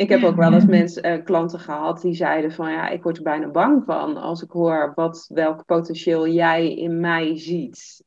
Ik 0.00 0.08
heb 0.08 0.22
ook 0.22 0.36
wel 0.36 0.52
eens 0.52 0.66
mensen, 0.66 1.18
uh, 1.18 1.24
klanten 1.24 1.60
gehad 1.60 2.00
die 2.00 2.14
zeiden 2.14 2.52
van 2.52 2.72
ja, 2.72 2.88
ik 2.88 3.02
word 3.02 3.16
er 3.16 3.22
bijna 3.22 3.48
bang 3.48 3.84
van 3.84 4.16
als 4.16 4.42
ik 4.42 4.50
hoor 4.50 4.92
wat, 4.94 5.26
welk 5.34 5.64
potentieel 5.64 6.28
jij 6.28 6.74
in 6.74 7.00
mij 7.00 7.38
ziet. 7.38 8.04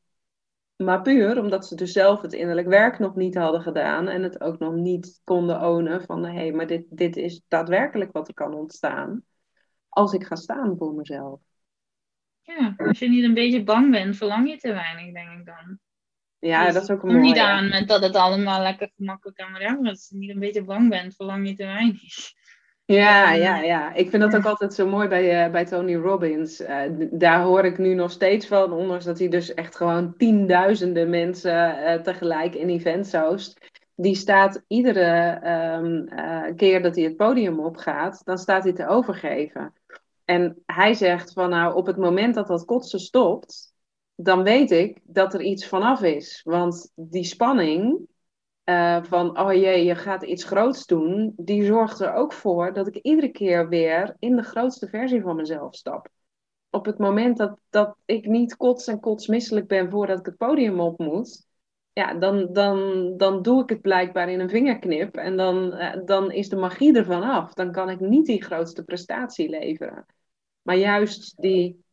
Maar 0.76 1.02
puur 1.02 1.38
omdat 1.38 1.66
ze 1.66 1.76
dus 1.76 1.92
zelf 1.92 2.20
het 2.20 2.32
innerlijk 2.32 2.68
werk 2.68 2.98
nog 2.98 3.14
niet 3.14 3.34
hadden 3.34 3.62
gedaan 3.62 4.08
en 4.08 4.22
het 4.22 4.40
ook 4.40 4.58
nog 4.58 4.74
niet 4.74 5.20
konden 5.24 5.62
ownen 5.62 6.02
van 6.02 6.24
hé, 6.24 6.32
hey, 6.32 6.52
maar 6.52 6.66
dit, 6.66 6.86
dit 6.90 7.16
is 7.16 7.42
daadwerkelijk 7.48 8.12
wat 8.12 8.28
er 8.28 8.34
kan 8.34 8.54
ontstaan 8.54 9.24
als 9.88 10.12
ik 10.12 10.24
ga 10.24 10.34
staan 10.36 10.76
voor 10.76 10.94
mezelf. 10.94 11.40
Ja, 12.42 12.74
als 12.76 12.98
je 12.98 13.08
niet 13.08 13.24
een 13.24 13.34
beetje 13.34 13.64
bang 13.64 13.90
bent, 13.90 14.16
verlang 14.16 14.48
je 14.48 14.56
te 14.56 14.72
weinig, 14.72 15.12
denk 15.12 15.38
ik 15.38 15.46
dan. 15.46 15.78
Ja, 16.44 16.64
dus 16.64 16.74
dat 16.74 16.82
is 16.82 16.90
ook 16.90 17.02
een 17.02 17.08
mooie. 17.08 17.20
Niet 17.20 17.38
aan 17.38 17.68
met 17.68 17.88
dat 17.88 18.02
het 18.02 18.16
allemaal 18.16 18.62
lekker 18.62 18.90
gemakkelijk 18.96 19.48
maar 19.50 19.90
als 19.90 20.06
je 20.08 20.16
niet 20.16 20.30
een 20.30 20.38
beetje 20.38 20.64
bang 20.64 20.88
bent, 20.88 21.14
verlang 21.14 21.48
je 21.48 21.54
te 21.54 21.64
weinig. 21.64 22.32
Ja, 22.86 23.32
ja, 23.32 23.58
ja. 23.58 23.94
Ik 23.94 24.10
vind 24.10 24.22
dat 24.22 24.36
ook 24.36 24.44
altijd 24.44 24.74
zo 24.74 24.88
mooi 24.88 25.08
bij, 25.08 25.46
uh, 25.46 25.52
bij 25.52 25.64
Tony 25.64 25.94
Robbins. 25.94 26.60
Uh, 26.60 26.80
daar 27.10 27.42
hoor 27.42 27.64
ik 27.64 27.78
nu 27.78 27.94
nog 27.94 28.10
steeds 28.10 28.46
van, 28.46 28.72
ondanks 28.72 29.04
dat 29.04 29.18
hij 29.18 29.28
dus 29.28 29.54
echt 29.54 29.76
gewoon 29.76 30.16
tienduizenden 30.16 31.10
mensen 31.10 31.78
uh, 31.78 31.94
tegelijk 31.94 32.54
in 32.54 32.68
events 32.68 33.12
host. 33.12 33.70
Die 33.96 34.14
staat 34.14 34.64
iedere 34.66 35.40
um, 35.82 36.08
keer 36.56 36.82
dat 36.82 36.94
hij 36.94 37.04
het 37.04 37.16
podium 37.16 37.60
opgaat, 37.60 38.20
dan 38.24 38.38
staat 38.38 38.64
hij 38.64 38.72
te 38.72 38.86
overgeven. 38.86 39.72
En 40.24 40.62
hij 40.66 40.94
zegt 40.94 41.32
van 41.32 41.50
nou, 41.50 41.74
op 41.74 41.86
het 41.86 41.96
moment 41.96 42.34
dat 42.34 42.46
dat 42.46 42.64
kotsen 42.64 43.00
stopt, 43.00 43.73
dan 44.14 44.42
weet 44.42 44.70
ik 44.70 45.00
dat 45.02 45.34
er 45.34 45.40
iets 45.40 45.68
vanaf 45.68 46.02
is. 46.02 46.40
Want 46.44 46.92
die 46.94 47.24
spanning 47.24 48.08
uh, 48.64 49.02
van, 49.02 49.38
oh 49.38 49.52
jee, 49.52 49.84
je 49.84 49.94
gaat 49.94 50.22
iets 50.22 50.44
groots 50.44 50.86
doen, 50.86 51.32
die 51.36 51.64
zorgt 51.64 52.00
er 52.00 52.12
ook 52.12 52.32
voor 52.32 52.72
dat 52.72 52.86
ik 52.86 52.96
iedere 52.96 53.28
keer 53.28 53.68
weer 53.68 54.16
in 54.18 54.36
de 54.36 54.42
grootste 54.42 54.88
versie 54.88 55.22
van 55.22 55.36
mezelf 55.36 55.74
stap. 55.74 56.08
Op 56.70 56.84
het 56.84 56.98
moment 56.98 57.36
dat, 57.36 57.58
dat 57.70 57.96
ik 58.04 58.26
niet 58.26 58.56
kots 58.56 58.86
en 58.86 59.00
kotsmisselijk 59.00 59.66
ben 59.66 59.90
voordat 59.90 60.18
ik 60.18 60.26
het 60.26 60.36
podium 60.36 60.80
op 60.80 60.98
moet, 60.98 61.46
ja, 61.92 62.14
dan, 62.14 62.52
dan, 62.52 63.12
dan 63.16 63.42
doe 63.42 63.62
ik 63.62 63.68
het 63.68 63.80
blijkbaar 63.80 64.28
in 64.28 64.40
een 64.40 64.48
vingerknip 64.48 65.16
en 65.16 65.36
dan, 65.36 65.74
uh, 65.74 65.96
dan 66.04 66.30
is 66.30 66.48
de 66.48 66.56
magie 66.56 66.96
ervan 66.96 67.22
af. 67.22 67.52
Dan 67.52 67.72
kan 67.72 67.90
ik 67.90 68.00
niet 68.00 68.26
die 68.26 68.44
grootste 68.44 68.84
prestatie 68.84 69.48
leveren. 69.48 70.06
Maar 70.62 70.76
juist 70.76 71.40
die, 71.40 71.84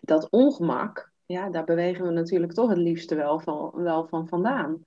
dat 0.00 0.30
ongemak, 0.30 1.11
ja, 1.26 1.50
daar 1.50 1.64
bewegen 1.64 2.04
we 2.04 2.10
natuurlijk 2.10 2.52
toch 2.52 2.68
het 2.68 2.78
liefste 2.78 3.14
wel 3.14 3.40
van, 3.40 3.70
wel 3.74 4.06
van 4.06 4.28
vandaan. 4.28 4.84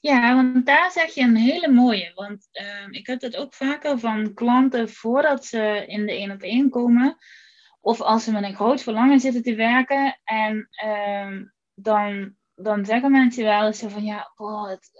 Ja, 0.00 0.34
want 0.34 0.66
daar 0.66 0.90
zeg 0.90 1.14
je 1.14 1.22
een 1.22 1.36
hele 1.36 1.68
mooie. 1.68 2.12
Want 2.14 2.48
uh, 2.52 2.86
ik 2.90 3.06
heb 3.06 3.20
het 3.20 3.36
ook 3.36 3.54
vaker 3.54 3.98
van 3.98 4.34
klanten 4.34 4.88
voordat 4.88 5.44
ze 5.44 5.84
in 5.86 6.06
de 6.06 6.12
één 6.12 6.30
op 6.30 6.42
één 6.42 6.70
komen. 6.70 7.16
Of 7.80 8.00
als 8.00 8.24
ze 8.24 8.32
met 8.32 8.42
een 8.42 8.54
groot 8.54 8.82
verlangen 8.82 9.20
zitten 9.20 9.42
te 9.42 9.54
werken. 9.54 10.20
En 10.24 10.68
uh, 10.84 11.46
dan, 11.74 12.34
dan 12.54 12.84
zeggen 12.84 13.10
mensen 13.10 13.44
wel 13.44 13.66
eens 13.66 13.82
van 13.86 14.04
ja, 14.04 14.32
oh, 14.36 14.68
het, 14.68 14.90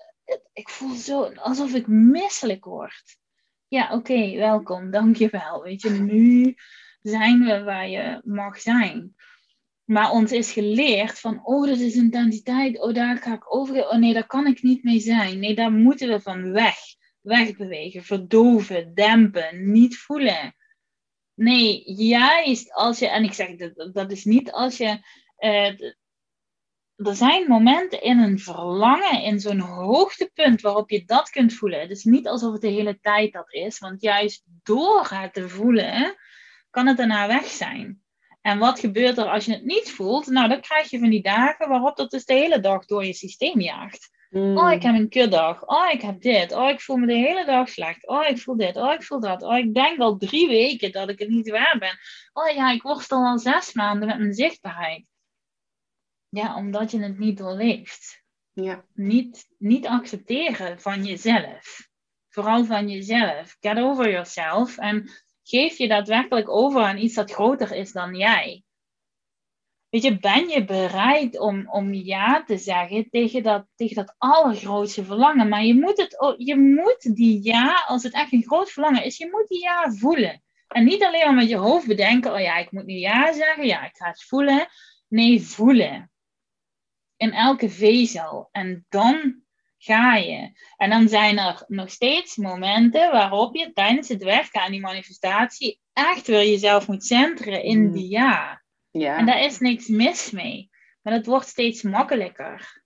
ik 0.53 0.69
voel 0.69 0.95
zo 0.95 1.23
alsof 1.23 1.75
ik 1.75 1.87
misselijk 1.87 2.65
word. 2.65 3.17
Ja, 3.69 3.93
oké, 3.93 4.37
welkom, 4.37 4.91
dankjewel. 4.91 5.63
Weet 5.63 5.83
je, 5.83 5.91
nu 5.91 6.55
zijn 7.01 7.45
we 7.45 7.63
waar 7.63 7.89
je 7.89 8.21
mag 8.25 8.61
zijn. 8.61 9.15
Maar 9.93 10.11
ons 10.11 10.33
is 10.33 10.53
geleerd 10.53 11.21
van, 11.21 11.41
oh, 11.45 11.67
dat 11.67 11.79
is 11.79 11.95
intensiteit, 11.95 12.81
oh, 12.81 12.95
daar 12.95 13.17
ga 13.17 13.35
ik 13.35 13.55
over, 13.55 13.89
oh 13.89 13.99
nee, 13.99 14.13
daar 14.13 14.27
kan 14.27 14.47
ik 14.47 14.63
niet 14.63 14.83
mee 14.83 15.01
zijn. 15.01 15.39
Nee, 15.39 15.55
daar 15.55 15.73
moeten 15.73 16.09
we 16.09 16.21
van 16.21 16.53
weg. 16.53 16.77
Wegbewegen, 17.21 18.03
verdoven, 18.03 18.95
dempen, 18.95 19.71
niet 19.71 19.99
voelen. 19.99 20.55
Nee, 21.35 21.93
juist 21.93 22.73
als 22.73 22.99
je, 22.99 23.09
en 23.09 23.25
ik 23.25 23.33
zeg 23.33 23.57
dat, 23.57 23.95
dat 23.95 24.11
is 24.11 24.25
niet 24.25 24.53
als 24.53 24.77
je, 24.77 24.99
uh, 25.39 25.81
er 26.97 27.15
zijn 27.15 27.49
momenten 27.49 28.03
in 28.03 28.19
een 28.19 28.39
verlangen, 28.39 29.23
in 29.23 29.41
zo'n 29.41 29.61
hoogtepunt 29.61 30.61
waarop 30.61 30.91
je 30.91 31.05
dat 31.05 31.31
kunt 31.31 31.55
voelen. 31.55 31.81
Het 31.81 31.91
is 31.91 32.05
niet 32.05 32.29
alsof 32.29 32.53
het 32.53 32.61
de 32.61 32.69
hele 32.69 32.99
tijd 33.01 33.33
dat 33.33 33.53
is, 33.53 33.79
want 33.79 34.03
juist 34.03 34.45
door 34.63 35.09
het 35.11 35.33
te 35.33 35.49
voelen, 35.49 36.15
kan 36.71 36.87
het 36.87 36.97
daarna 36.97 37.27
weg 37.27 37.47
zijn. 37.47 38.02
En 38.43 38.59
wat 38.59 38.81
gebeurt 38.81 39.19
er 39.19 39.29
als 39.29 39.45
je 39.45 39.53
het 39.53 39.65
niet 39.65 39.91
voelt? 39.91 40.27
Nou, 40.27 40.49
dan 40.49 40.61
krijg 40.61 40.91
je 40.91 40.99
van 40.99 41.11
die 41.11 41.23
dagen 41.23 41.69
waarop 41.69 41.97
dat 41.97 42.11
dus 42.11 42.25
de 42.25 42.35
hele 42.35 42.61
dag 42.61 42.85
door 42.85 43.05
je 43.05 43.13
systeem 43.13 43.61
jaagt. 43.61 44.11
Mm. 44.31 44.59
Oh, 44.59 44.73
ik 44.73 44.83
heb 44.83 44.95
een 44.95 45.09
kutdag. 45.09 45.67
Oh, 45.67 45.91
ik 45.93 46.03
heb 46.03 46.21
dit. 46.21 46.53
Oh, 46.53 46.69
ik 46.69 46.81
voel 46.81 46.97
me 46.97 47.07
de 47.07 47.15
hele 47.15 47.45
dag 47.45 47.69
slecht. 47.69 48.07
Oh, 48.07 48.29
ik 48.29 48.39
voel 48.39 48.57
dit. 48.57 48.77
Oh, 48.77 48.93
ik 48.93 49.03
voel 49.03 49.21
dat. 49.21 49.43
Oh, 49.43 49.59
ik 49.59 49.75
denk 49.75 50.01
al 50.01 50.17
drie 50.17 50.49
weken 50.49 50.93
dat 50.93 51.09
ik 51.09 51.19
het 51.19 51.29
niet 51.29 51.51
waar 51.51 51.77
ben. 51.79 51.99
Oh 52.33 52.55
ja, 52.55 52.71
ik 52.71 52.83
worstel 52.83 53.25
al 53.25 53.39
zes 53.39 53.73
maanden 53.73 54.09
met 54.09 54.19
mijn 54.19 54.35
zichtbaarheid. 54.35 55.05
Ja, 56.29 56.57
omdat 56.57 56.91
je 56.91 57.01
het 57.03 57.19
niet 57.19 57.39
doorleeft. 57.39 58.23
Ja. 58.53 58.85
Niet, 58.95 59.47
niet 59.59 59.87
accepteren 59.87 60.81
van 60.81 61.05
jezelf. 61.05 61.89
Vooral 62.29 62.65
van 62.65 62.89
jezelf. 62.89 63.57
Get 63.61 63.79
over 63.79 64.11
yourself. 64.11 64.79
En 64.79 65.11
geef 65.43 65.79
je 65.79 65.89
daadwerkelijk 65.89 66.49
over 66.49 66.83
aan 66.83 66.99
iets 66.99 67.15
dat 67.15 67.33
groter 67.33 67.73
is 67.73 67.93
dan 67.93 68.17
jij? 68.17 68.65
Weet 69.89 70.03
je, 70.03 70.19
ben 70.19 70.49
je 70.49 70.65
bereid 70.65 71.39
om, 71.39 71.69
om 71.69 71.95
ja 71.95 72.45
te 72.45 72.59
zeggen 72.59 73.11
tegen 73.11 73.43
dat, 73.43 73.67
tegen 73.75 73.97
dat 73.97 74.15
allergrootste 74.19 75.05
verlangen? 75.05 75.49
Maar 75.49 75.65
je 75.65 75.75
moet, 75.75 75.97
het, 75.97 76.35
je 76.39 76.57
moet 76.57 77.17
die 77.17 77.45
ja, 77.45 77.85
als 77.87 78.03
het 78.03 78.13
echt 78.13 78.33
een 78.33 78.43
groot 78.43 78.71
verlangen 78.71 79.05
is, 79.05 79.17
je 79.17 79.29
moet 79.31 79.49
die 79.49 79.61
ja 79.61 79.91
voelen. 79.91 80.43
En 80.69 80.85
niet 80.85 81.05
alleen 81.05 81.25
maar 81.25 81.35
met 81.35 81.49
je 81.49 81.57
hoofd 81.57 81.87
bedenken, 81.87 82.33
oh 82.33 82.41
ja, 82.41 82.57
ik 82.57 82.71
moet 82.71 82.87
nu 82.87 82.95
ja 82.95 83.33
zeggen, 83.33 83.67
ja, 83.67 83.85
ik 83.85 83.97
ga 83.97 84.07
het 84.07 84.25
voelen. 84.25 84.69
Nee, 85.09 85.43
voelen. 85.43 86.11
In 87.17 87.33
elke 87.33 87.71
vezel. 87.71 88.49
En 88.53 88.87
dan 88.89 89.42
ga 89.83 90.17
je. 90.17 90.53
En 90.77 90.91
dan 90.91 91.09
zijn 91.09 91.39
er 91.39 91.65
nog 91.67 91.91
steeds 91.91 92.37
momenten 92.37 93.11
waarop 93.11 93.55
je 93.57 93.73
tijdens 93.73 94.09
het 94.09 94.23
werken 94.23 94.61
aan 94.61 94.71
die 94.71 94.81
manifestatie 94.81 95.81
echt 95.93 96.27
weer 96.27 96.45
jezelf 96.45 96.89
moet 96.89 97.05
centeren 97.05 97.63
in 97.63 97.87
mm. 97.87 97.93
die 97.93 98.09
ja. 98.09 98.63
ja. 98.91 99.19
En 99.19 99.27
daar 99.27 99.45
is 99.45 99.59
niks 99.59 99.89
mis 99.89 100.31
mee. 100.31 100.71
Maar 101.03 101.13
het 101.13 101.27
wordt 101.27 101.47
steeds 101.47 101.83
makkelijker. 101.83 102.83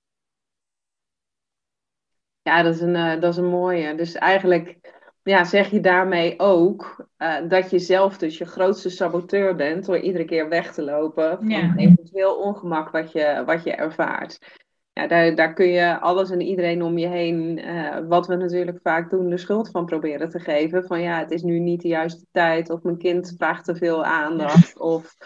Ja, 2.43 2.63
dat 2.63 2.75
is 2.75 2.81
een, 2.81 2.95
uh, 2.95 3.21
dat 3.21 3.33
is 3.33 3.37
een 3.37 3.51
mooie. 3.51 3.95
Dus 3.95 4.15
eigenlijk 4.15 4.79
ja, 5.23 5.45
zeg 5.45 5.71
je 5.71 5.81
daarmee 5.81 6.39
ook 6.39 7.09
uh, 7.19 7.49
dat 7.49 7.71
je 7.71 7.79
zelf 7.79 8.19
dus 8.19 8.39
je 8.39 8.45
grootste 8.45 8.91
saboteur 8.91 9.57
bent 9.57 9.85
door 9.87 9.99
iedere 9.99 10.25
keer 10.25 10.49
weg 10.49 10.73
te 10.73 10.83
lopen 10.83 11.37
van 11.37 11.49
ja. 11.49 11.75
eventueel 11.77 12.37
ongemak 12.37 12.91
wat 12.91 13.13
je, 13.13 13.43
wat 13.47 13.65
je 13.65 13.73
ervaart 13.73 14.39
ja, 14.97 15.07
daar, 15.07 15.35
daar 15.35 15.53
kun 15.53 15.69
je 15.69 15.99
alles 16.01 16.31
en 16.31 16.41
iedereen 16.41 16.83
om 16.83 16.99
je 16.99 17.07
heen, 17.07 17.59
uh, 17.59 17.99
wat 18.09 18.27
we 18.27 18.37
natuurlijk 18.37 18.79
vaak 18.83 19.11
doen, 19.11 19.31
de 19.31 19.39
schuld 19.39 19.71
van 19.71 19.87
proberen 19.87 20.31
te 20.31 20.41
geven. 20.41 20.85
Van 20.85 21.01
ja, 21.01 21.19
het 21.19 21.31
is 21.31 21.43
nu 21.43 21.59
niet 21.59 21.83
de 21.83 21.89
juiste 21.89 22.25
tijd, 22.33 22.71
of 22.71 22.83
mijn 22.83 22.99
kind 22.99 23.35
vraagt 23.37 23.65
te 23.65 23.77
veel 23.77 24.05
aandacht, 24.05 24.79
of 24.79 25.17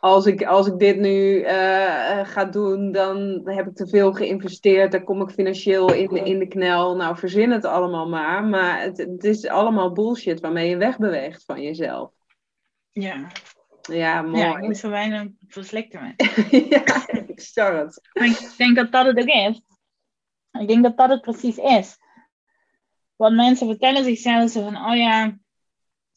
als 0.00 0.26
ik, 0.26 0.44
als 0.44 0.66
ik 0.66 0.78
dit 0.78 0.98
nu 0.98 1.40
uh, 1.40 2.24
ga 2.24 2.44
doen, 2.44 2.92
dan 2.92 3.40
heb 3.44 3.66
ik 3.66 3.74
te 3.74 3.86
veel 3.86 4.12
geïnvesteerd, 4.12 4.92
dan 4.92 5.04
kom 5.04 5.22
ik 5.22 5.30
financieel 5.30 5.92
in 5.92 6.08
de, 6.08 6.20
in 6.20 6.38
de 6.38 6.48
knel. 6.48 6.96
Nou, 6.96 7.16
verzin 7.16 7.50
het 7.50 7.64
allemaal 7.64 8.08
maar, 8.08 8.44
maar 8.44 8.80
het, 8.80 8.98
het 8.98 9.24
is 9.24 9.46
allemaal 9.46 9.92
bullshit 9.92 10.40
waarmee 10.40 10.68
je 10.68 10.76
wegbeweegt 10.76 11.44
van 11.44 11.62
jezelf. 11.62 12.10
Ja, 12.90 13.26
ja, 13.96 14.22
mooi. 14.22 14.42
Ja, 14.42 14.56
ik 14.56 14.62
moet 14.62 14.76
zo 14.76 14.90
weinig 14.90 15.28
verslikten 15.46 16.02
me. 16.02 16.14
ja, 16.68 17.08
ik 17.26 17.40
star 17.40 17.76
het. 17.76 18.08
Maar 18.12 18.26
ik 18.26 18.54
denk 18.56 18.76
dat 18.76 18.92
dat 18.92 19.06
het 19.06 19.18
ook 19.18 19.26
is. 19.26 19.60
Ik 20.60 20.68
denk 20.68 20.82
dat 20.82 20.96
dat 20.96 21.10
het 21.10 21.20
precies 21.20 21.56
is. 21.56 21.96
Want 23.16 23.36
mensen 23.36 23.66
vertellen 23.66 24.04
zichzelf 24.04 24.50
zo 24.50 24.62
van, 24.62 24.76
oh 24.76 24.96
ja, 24.96 25.38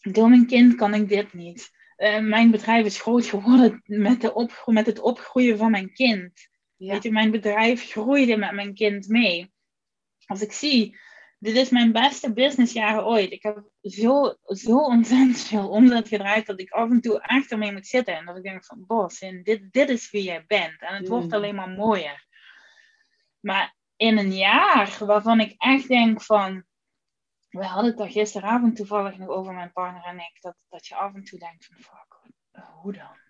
door 0.01 0.29
mijn 0.29 0.45
kind 0.45 0.75
kan 0.75 0.93
ik 0.93 1.09
dit 1.09 1.33
niet. 1.33 1.71
Uh, 1.97 2.19
mijn 2.19 2.51
bedrijf 2.51 2.85
is 2.85 3.01
groot 3.01 3.25
geworden 3.25 3.81
met, 3.85 4.21
de 4.21 4.33
op, 4.33 4.63
met 4.65 4.85
het 4.85 4.99
opgroeien 4.99 5.57
van 5.57 5.71
mijn 5.71 5.93
kind. 5.93 6.49
Ja. 6.75 6.93
Weet 6.93 7.03
je, 7.03 7.11
mijn 7.11 7.31
bedrijf 7.31 7.89
groeide 7.89 8.37
met 8.37 8.51
mijn 8.51 8.73
kind 8.73 9.07
mee. 9.07 9.53
Als 10.25 10.41
ik 10.41 10.51
zie 10.51 10.97
dit 11.41 11.55
is 11.55 11.69
mijn 11.69 11.91
beste 11.91 12.33
businessjaren 12.33 13.05
ooit. 13.05 13.31
Ik 13.31 13.43
heb 13.43 13.63
zo, 13.81 14.35
zo 14.43 14.77
ontzettend 14.77 15.39
veel 15.39 15.69
omzet 15.69 16.07
gedraaid 16.07 16.45
dat 16.45 16.59
ik 16.59 16.71
af 16.71 16.89
en 16.89 17.01
toe 17.01 17.21
echt 17.21 17.51
ermee 17.51 17.71
moet 17.71 17.87
zitten. 17.87 18.15
En 18.15 18.25
dat 18.25 18.37
ik 18.37 18.43
denk 18.43 18.65
van, 18.65 18.83
Bos, 18.87 19.19
dit, 19.19 19.71
dit 19.71 19.89
is 19.89 20.11
wie 20.11 20.23
jij 20.23 20.45
bent. 20.47 20.81
En 20.81 20.95
het 20.95 21.07
wordt 21.07 21.25
mm. 21.25 21.33
alleen 21.33 21.55
maar 21.55 21.69
mooier. 21.69 22.25
Maar 23.39 23.75
in 23.95 24.17
een 24.17 24.33
jaar 24.33 24.97
waarvan 25.05 25.39
ik 25.39 25.55
echt 25.57 25.87
denk 25.87 26.21
van, 26.21 26.63
we 27.49 27.65
hadden 27.65 27.85
het 27.85 27.97
daar 27.97 28.09
gisteravond 28.09 28.75
toevallig 28.75 29.17
nog 29.17 29.29
over 29.29 29.53
mijn 29.53 29.71
partner 29.71 30.03
en 30.03 30.19
ik. 30.19 30.37
Dat, 30.39 30.65
dat 30.69 30.87
je 30.87 30.95
af 30.95 31.13
en 31.13 31.23
toe 31.23 31.39
denkt 31.39 31.65
van 31.65 31.77
fuck, 31.77 32.19
hoe 32.81 32.93
dan? 32.93 33.20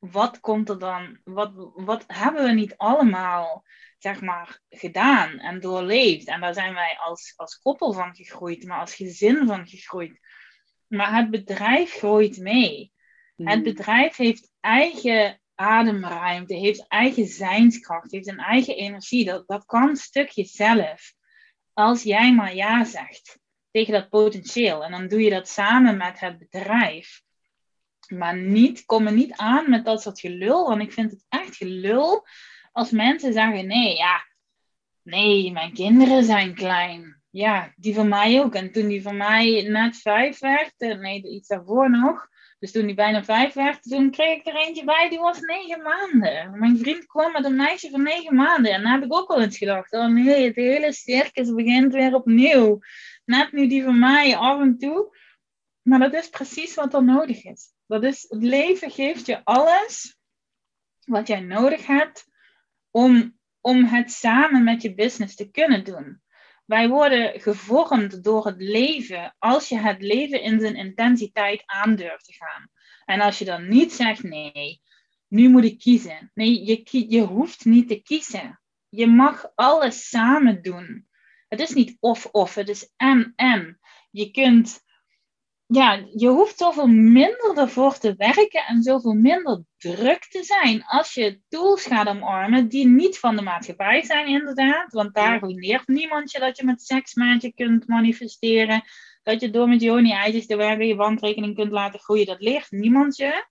Wat 0.00 0.40
komt 0.40 0.68
er 0.68 0.78
dan? 0.78 1.20
Wat, 1.24 1.52
wat 1.74 2.04
hebben 2.06 2.44
we 2.44 2.52
niet 2.52 2.76
allemaal, 2.76 3.64
zeg 3.98 4.20
maar, 4.20 4.60
gedaan 4.68 5.38
en 5.38 5.60
doorleefd? 5.60 6.26
En 6.26 6.40
daar 6.40 6.54
zijn 6.54 6.74
wij 6.74 6.96
als, 6.98 7.32
als 7.36 7.58
koppel 7.58 7.92
van 7.92 8.14
gegroeid, 8.14 8.64
maar 8.64 8.80
als 8.80 8.94
gezin 8.94 9.46
van 9.46 9.66
gegroeid. 9.66 10.20
Maar 10.86 11.16
het 11.16 11.30
bedrijf 11.30 11.92
groeit 11.92 12.38
mee. 12.38 12.92
Het 13.36 13.54
hmm. 13.54 13.62
bedrijf 13.62 14.16
heeft 14.16 14.52
eigen 14.60 15.40
ademruimte, 15.54 16.54
heeft 16.54 16.88
eigen 16.88 17.26
zijnskracht, 17.26 18.12
heeft 18.12 18.28
een 18.28 18.38
eigen 18.38 18.76
energie. 18.76 19.24
Dat, 19.24 19.46
dat 19.46 19.64
kan 19.64 19.96
stukje 19.96 20.44
zelf. 20.44 21.14
Als 21.72 22.02
jij 22.02 22.34
maar 22.34 22.54
ja 22.54 22.84
zegt 22.84 23.38
tegen 23.70 23.92
dat 23.92 24.08
potentieel. 24.08 24.84
En 24.84 24.90
dan 24.90 25.08
doe 25.08 25.22
je 25.22 25.30
dat 25.30 25.48
samen 25.48 25.96
met 25.96 26.20
het 26.20 26.38
bedrijf. 26.38 27.22
Maar 28.10 28.36
niet, 28.36 28.84
kom 28.84 29.06
er 29.06 29.12
niet 29.12 29.32
aan 29.36 29.70
met 29.70 29.84
dat 29.84 30.02
soort 30.02 30.20
gelul. 30.20 30.68
Want 30.68 30.82
ik 30.82 30.92
vind 30.92 31.10
het 31.10 31.24
echt 31.28 31.56
gelul 31.56 32.26
als 32.72 32.90
mensen 32.90 33.32
zeggen: 33.32 33.66
nee, 33.66 33.96
ja, 33.96 34.24
nee, 35.02 35.52
mijn 35.52 35.72
kinderen 35.72 36.24
zijn 36.24 36.54
klein. 36.54 37.22
Ja, 37.30 37.72
die 37.76 37.94
van 37.94 38.08
mij 38.08 38.40
ook. 38.40 38.54
En 38.54 38.72
toen 38.72 38.88
die 38.88 39.02
van 39.02 39.16
mij 39.16 39.62
net 39.68 39.96
vijf 39.96 40.38
werd, 40.38 40.74
nee, 40.78 41.22
iets 41.22 41.48
daarvoor 41.48 41.90
nog. 41.90 42.28
Dus 42.58 42.72
toen 42.72 42.86
die 42.86 42.94
bijna 42.94 43.24
vijf 43.24 43.52
werd, 43.52 43.82
toen 43.82 44.10
kreeg 44.10 44.38
ik 44.38 44.46
er 44.46 44.56
eentje 44.56 44.84
bij, 44.84 45.08
die 45.08 45.18
was 45.18 45.40
negen 45.40 45.82
maanden. 45.82 46.58
Mijn 46.58 46.78
vriend 46.78 47.06
kwam 47.06 47.32
met 47.32 47.44
een 47.44 47.56
meisje 47.56 47.90
van 47.90 48.02
negen 48.02 48.34
maanden. 48.34 48.72
En 48.72 48.82
dan 48.82 48.92
heb 48.92 49.02
ik 49.04 49.14
ook 49.14 49.28
wel 49.28 49.40
eens 49.40 49.58
gedacht, 49.58 49.92
oh 49.92 50.06
nee, 50.06 50.46
het 50.46 50.56
hele 50.56 50.92
circus 50.92 51.54
begint 51.54 51.92
weer 51.92 52.14
opnieuw. 52.14 52.78
Net 53.24 53.52
nu 53.52 53.68
die 53.68 53.82
van 53.84 53.98
mij 53.98 54.36
af 54.36 54.60
en 54.60 54.78
toe. 54.78 55.16
Maar 55.82 55.98
dat 55.98 56.14
is 56.14 56.28
precies 56.28 56.74
wat 56.74 56.94
er 56.94 57.04
nodig 57.04 57.44
is. 57.44 57.72
Dat 57.90 58.04
is, 58.04 58.26
het 58.28 58.42
leven 58.42 58.90
geeft 58.90 59.26
je 59.26 59.44
alles 59.44 60.16
wat 61.04 61.26
jij 61.26 61.40
nodig 61.40 61.86
hebt 61.86 62.26
om, 62.90 63.38
om 63.60 63.84
het 63.84 64.10
samen 64.10 64.64
met 64.64 64.82
je 64.82 64.94
business 64.94 65.34
te 65.34 65.50
kunnen 65.50 65.84
doen. 65.84 66.22
Wij 66.66 66.88
worden 66.88 67.40
gevormd 67.40 68.24
door 68.24 68.46
het 68.46 68.60
leven 68.60 69.34
als 69.38 69.68
je 69.68 69.78
het 69.78 70.02
leven 70.02 70.42
in 70.42 70.60
zijn 70.60 70.74
intensiteit 70.74 71.62
aandurft 71.66 72.24
te 72.24 72.32
gaan. 72.32 72.70
En 73.04 73.20
als 73.20 73.38
je 73.38 73.44
dan 73.44 73.68
niet 73.68 73.92
zegt 73.92 74.22
nee, 74.22 74.80
nu 75.28 75.48
moet 75.48 75.64
ik 75.64 75.78
kiezen. 75.78 76.30
Nee, 76.34 76.64
je, 76.64 77.10
je 77.10 77.20
hoeft 77.20 77.64
niet 77.64 77.88
te 77.88 78.02
kiezen. 78.02 78.60
Je 78.88 79.06
mag 79.06 79.52
alles 79.54 80.08
samen 80.08 80.62
doen. 80.62 81.08
Het 81.48 81.60
is 81.60 81.70
niet 81.70 81.96
of-of, 82.00 82.54
het 82.54 82.68
is 82.68 82.92
en-en. 82.96 83.78
Je 84.10 84.30
kunt 84.30 84.82
ja, 85.72 86.06
je 86.14 86.28
hoeft 86.28 86.58
zoveel 86.58 86.86
minder 86.86 87.52
ervoor 87.56 87.98
te 87.98 88.14
werken 88.16 88.64
en 88.66 88.82
zoveel 88.82 89.12
minder 89.12 89.64
druk 89.78 90.24
te 90.24 90.42
zijn 90.42 90.84
als 90.84 91.14
je 91.14 91.40
tools 91.48 91.84
gaat 91.84 92.08
omarmen 92.08 92.68
die 92.68 92.86
niet 92.86 93.18
van 93.18 93.36
de 93.36 93.42
maatschappij 93.42 94.04
zijn, 94.04 94.26
inderdaad. 94.26 94.92
Want 94.92 95.14
daar 95.14 95.46
leert 95.46 95.88
niemand 95.88 96.30
je 96.30 96.38
dat 96.38 96.56
je 96.56 96.64
met 96.64 96.82
seksmaatje 96.82 97.52
kunt 97.52 97.86
manifesteren. 97.86 98.82
Dat 99.22 99.40
je 99.40 99.50
door 99.50 99.68
met 99.68 99.80
Joni-eitjes 99.80 100.46
te 100.46 100.56
werken 100.56 100.86
je 100.86 100.96
bankrekening 100.96 101.54
kunt 101.54 101.72
laten 101.72 102.00
groeien. 102.00 102.26
Dat 102.26 102.40
leert 102.40 102.70
niemand 102.70 103.16
je. 103.16 103.46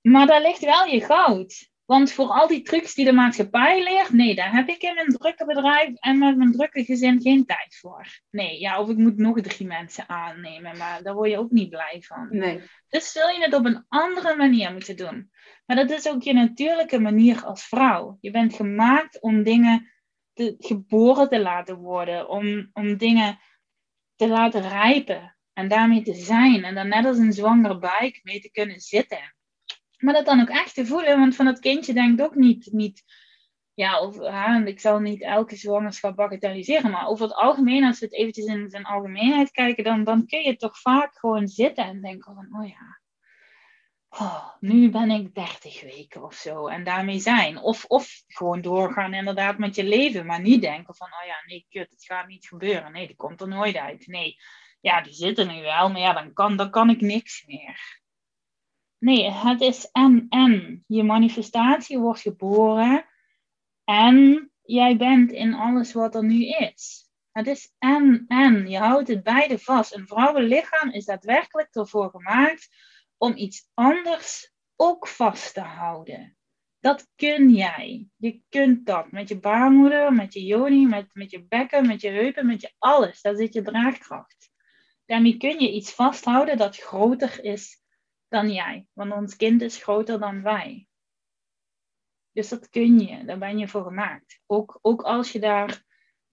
Maar 0.00 0.26
daar 0.26 0.42
ligt 0.42 0.64
wel 0.64 0.84
je 0.84 1.00
goud. 1.00 1.69
Want 1.90 2.12
voor 2.12 2.28
al 2.28 2.46
die 2.46 2.62
trucs 2.62 2.94
die 2.94 3.04
de 3.04 3.12
maatschappij 3.12 3.82
leert, 3.82 4.12
nee, 4.12 4.34
daar 4.34 4.52
heb 4.52 4.68
ik 4.68 4.82
in 4.82 4.94
mijn 4.94 5.08
drukke 5.08 5.46
bedrijf 5.46 5.94
en 5.94 6.18
met 6.18 6.36
mijn 6.36 6.52
drukke 6.52 6.84
gezin 6.84 7.20
geen 7.20 7.44
tijd 7.44 7.76
voor. 7.80 8.06
Nee, 8.30 8.60
ja, 8.60 8.80
of 8.80 8.88
ik 8.88 8.96
moet 8.96 9.16
nog 9.16 9.40
drie 9.40 9.66
mensen 9.66 10.08
aannemen, 10.08 10.76
maar 10.76 11.02
daar 11.02 11.14
word 11.14 11.30
je 11.30 11.38
ook 11.38 11.50
niet 11.50 11.68
blij 11.68 12.02
van. 12.06 12.28
Nee. 12.30 12.60
Dus 12.88 13.12
zul 13.12 13.28
je 13.28 13.42
het 13.42 13.54
op 13.54 13.64
een 13.64 13.84
andere 13.88 14.36
manier 14.36 14.72
moeten 14.72 14.96
doen. 14.96 15.30
Maar 15.66 15.76
dat 15.76 15.90
is 15.90 16.08
ook 16.08 16.22
je 16.22 16.32
natuurlijke 16.32 17.00
manier 17.00 17.44
als 17.44 17.64
vrouw. 17.64 18.18
Je 18.20 18.30
bent 18.30 18.54
gemaakt 18.54 19.20
om 19.20 19.42
dingen 19.42 19.90
te, 20.32 20.54
geboren 20.58 21.28
te 21.28 21.40
laten 21.40 21.76
worden, 21.76 22.28
om, 22.28 22.70
om 22.72 22.96
dingen 22.96 23.38
te 24.16 24.28
laten 24.28 24.68
rijpen 24.68 25.36
en 25.52 25.68
daarmee 25.68 26.02
te 26.02 26.14
zijn. 26.14 26.64
En 26.64 26.74
dan 26.74 26.88
net 26.88 27.04
als 27.04 27.18
een 27.18 27.32
zwangere 27.32 27.78
buik 27.78 28.20
mee 28.22 28.40
te 28.40 28.50
kunnen 28.50 28.80
zitten. 28.80 29.34
Maar 30.00 30.14
dat 30.14 30.26
dan 30.26 30.40
ook 30.40 30.48
echt 30.48 30.74
te 30.74 30.86
voelen, 30.86 31.18
want 31.18 31.36
van 31.36 31.44
dat 31.44 31.58
kindje 31.58 31.92
denkt 31.92 32.22
ook 32.22 32.34
niet, 32.34 32.68
niet 32.72 33.02
ja, 33.74 34.00
of, 34.00 34.18
ha, 34.18 34.64
ik 34.64 34.80
zal 34.80 34.98
niet 34.98 35.22
elke 35.22 35.56
zwangerschap 35.56 36.16
bagatelliseren, 36.16 36.90
maar 36.90 37.08
over 37.08 37.24
het 37.24 37.34
algemeen, 37.34 37.84
als 37.84 37.98
we 37.98 38.04
het 38.04 38.14
eventjes 38.14 38.44
in 38.44 38.70
zijn 38.70 38.84
algemeenheid 38.84 39.50
kijken, 39.50 39.84
dan, 39.84 40.04
dan 40.04 40.26
kun 40.26 40.42
je 40.42 40.56
toch 40.56 40.80
vaak 40.80 41.18
gewoon 41.18 41.48
zitten 41.48 41.84
en 41.84 42.00
denken 42.00 42.34
van, 42.34 42.60
oh 42.60 42.68
ja, 42.68 43.00
oh, 44.10 44.48
nu 44.60 44.90
ben 44.90 45.10
ik 45.10 45.34
30 45.34 45.82
weken 45.82 46.24
of 46.24 46.34
zo 46.34 46.66
en 46.66 46.84
daarmee 46.84 47.18
zijn. 47.18 47.58
Of, 47.58 47.84
of 47.84 48.22
gewoon 48.26 48.60
doorgaan 48.60 49.14
inderdaad 49.14 49.58
met 49.58 49.74
je 49.74 49.84
leven, 49.84 50.26
maar 50.26 50.40
niet 50.40 50.60
denken 50.60 50.94
van, 50.94 51.08
oh 51.08 51.26
ja, 51.26 51.42
nee, 51.46 51.66
kut, 51.68 51.90
het 51.90 52.04
gaat 52.04 52.26
niet 52.26 52.46
gebeuren. 52.46 52.92
Nee, 52.92 53.06
die 53.06 53.16
komt 53.16 53.40
er 53.40 53.48
nooit 53.48 53.76
uit. 53.76 54.06
Nee, 54.06 54.36
ja, 54.80 55.02
die 55.02 55.12
zitten 55.12 55.46
nu 55.46 55.62
wel, 55.62 55.90
maar 55.90 56.00
ja, 56.00 56.12
dan 56.12 56.32
kan, 56.32 56.56
dan 56.56 56.70
kan 56.70 56.90
ik 56.90 57.00
niks 57.00 57.44
meer. 57.46 57.99
Nee, 59.00 59.30
het 59.30 59.60
is 59.60 59.88
en 59.92 60.26
en. 60.28 60.84
Je 60.86 61.02
manifestatie 61.02 61.98
wordt 61.98 62.20
geboren 62.20 63.04
en 63.84 64.50
jij 64.62 64.96
bent 64.96 65.32
in 65.32 65.54
alles 65.54 65.92
wat 65.92 66.14
er 66.14 66.24
nu 66.24 66.46
is. 66.46 67.10
Het 67.32 67.46
is 67.46 67.74
en 67.78 68.24
en. 68.28 68.68
Je 68.68 68.78
houdt 68.78 69.08
het 69.08 69.22
beide 69.22 69.58
vast. 69.58 69.94
Een 69.94 70.06
vrouwenlichaam 70.06 70.90
is 70.90 71.04
daadwerkelijk 71.04 71.74
ervoor 71.74 72.10
gemaakt 72.10 72.68
om 73.16 73.36
iets 73.36 73.70
anders 73.74 74.52
ook 74.76 75.08
vast 75.08 75.54
te 75.54 75.60
houden. 75.60 76.36
Dat 76.80 77.08
kun 77.16 77.50
jij. 77.50 78.08
Je 78.16 78.42
kunt 78.48 78.86
dat 78.86 79.12
met 79.12 79.28
je 79.28 79.38
baarmoeder, 79.38 80.12
met 80.12 80.32
je 80.32 80.44
joni, 80.44 80.86
met, 80.86 81.06
met 81.12 81.30
je 81.30 81.44
bekken, 81.44 81.86
met 81.86 82.00
je 82.00 82.08
heupen, 82.08 82.46
met 82.46 82.60
je 82.60 82.72
alles. 82.78 83.22
Daar 83.22 83.36
zit 83.36 83.54
je 83.54 83.62
draagkracht. 83.62 84.50
Daarmee 85.06 85.36
kun 85.36 85.60
je 85.60 85.72
iets 85.72 85.92
vasthouden 85.92 86.56
dat 86.56 86.76
groter 86.76 87.44
is 87.44 87.79
dan 88.30 88.50
jij. 88.52 88.86
Want 88.92 89.12
ons 89.12 89.36
kind 89.36 89.62
is 89.62 89.82
groter 89.82 90.20
dan 90.20 90.42
wij. 90.42 90.88
Dus 92.32 92.48
dat 92.48 92.68
kun 92.68 92.98
je, 92.98 93.24
daar 93.24 93.38
ben 93.38 93.58
je 93.58 93.68
voor 93.68 93.82
gemaakt. 93.82 94.40
Ook, 94.46 94.78
ook 94.82 95.02
als 95.02 95.32
je 95.32 95.40
daar 95.40 95.84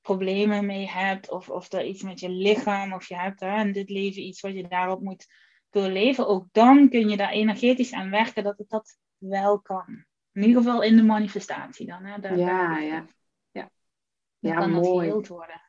problemen 0.02 0.66
mee 0.66 0.88
hebt, 0.88 1.30
of, 1.30 1.50
of 1.50 1.72
er 1.72 1.86
iets 1.86 2.04
met 2.04 2.20
je 2.20 2.30
lichaam, 2.30 2.94
of 2.94 3.08
je 3.08 3.16
hebt 3.16 3.40
hè, 3.40 3.60
in 3.60 3.72
dit 3.72 3.90
leven 3.90 4.22
iets 4.22 4.42
wat 4.42 4.54
je 4.54 4.68
daarop 4.68 5.02
moet 5.02 5.28
doorleven, 5.70 6.28
ook 6.28 6.48
dan 6.52 6.90
kun 6.90 7.10
je 7.10 7.18
daar 7.18 7.32
energetisch 7.32 7.94
aan 7.94 8.10
werken 8.10 8.44
dat 8.44 8.58
het 8.58 8.70
dat 8.70 8.98
wel 9.18 9.62
kan. 9.62 10.06
In 10.32 10.44
ieder 10.44 10.62
geval 10.62 10.82
in 10.82 10.96
de 10.96 11.04
manifestatie 11.04 11.86
dan. 11.86 12.06
Hè. 12.06 12.20
Daar, 12.20 12.38
ja, 12.38 12.78
ja, 12.80 13.06
ja. 13.52 13.70
ja. 14.40 14.56
kan 14.56 14.72
mooi. 14.72 15.10
dat 15.10 15.67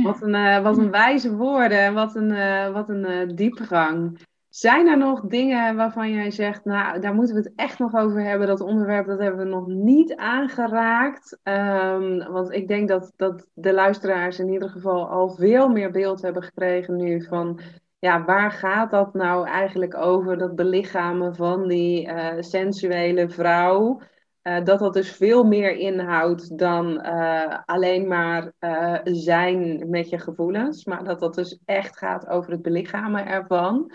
Wat, 0.00 0.22
een, 0.22 0.34
uh, 0.34 0.62
wat 0.62 0.78
een 0.78 0.90
wijze 0.90 1.36
woorden 1.36 1.78
en 1.78 1.94
wat 1.94 2.14
een, 2.14 2.30
uh, 2.30 2.72
wat 2.72 2.88
een 2.88 3.10
uh, 3.10 3.36
diepgang. 3.36 4.20
Zijn 4.48 4.86
er 4.86 4.98
nog 4.98 5.20
dingen 5.20 5.76
waarvan 5.76 6.10
jij 6.12 6.30
zegt, 6.30 6.64
nou, 6.64 7.00
daar 7.00 7.14
moeten 7.14 7.34
we 7.34 7.40
het 7.40 7.52
echt 7.56 7.78
nog 7.78 7.94
over 7.94 8.22
hebben. 8.22 8.46
Dat 8.46 8.60
onderwerp, 8.60 9.06
dat 9.06 9.18
hebben 9.18 9.44
we 9.44 9.50
nog 9.50 9.66
niet 9.66 10.16
aangeraakt. 10.16 11.38
Um, 11.42 12.32
want 12.32 12.52
ik 12.52 12.68
denk 12.68 12.88
dat, 12.88 13.12
dat 13.16 13.48
de 13.54 13.72
luisteraars 13.72 14.38
in 14.38 14.48
ieder 14.48 14.68
geval 14.68 15.08
al 15.08 15.30
veel 15.30 15.68
meer 15.68 15.90
beeld 15.90 16.22
hebben 16.22 16.42
gekregen 16.42 16.96
nu 16.96 17.24
van... 17.24 17.60
Ja, 17.98 18.24
waar 18.24 18.50
gaat 18.50 18.90
dat 18.90 19.14
nou 19.14 19.46
eigenlijk 19.48 19.96
over, 19.96 20.38
dat 20.38 20.54
belichamen 20.54 21.34
van 21.34 21.68
die 21.68 22.10
sensuele 22.40 23.28
vrouw? 23.28 24.00
Uh, 24.42 24.64
dat 24.64 24.78
dat 24.78 24.92
dus 24.92 25.12
veel 25.12 25.44
meer 25.44 25.76
inhoudt 25.76 26.58
dan 26.58 27.06
uh, 27.06 27.58
alleen 27.64 28.08
maar 28.08 28.52
uh, 28.60 28.98
zijn 29.02 29.88
met 29.90 30.08
je 30.08 30.18
gevoelens. 30.18 30.84
Maar 30.84 31.04
dat 31.04 31.20
dat 31.20 31.34
dus 31.34 31.60
echt 31.64 31.98
gaat 31.98 32.26
over 32.26 32.50
het 32.52 32.62
belichamen 32.62 33.26
ervan. 33.26 33.92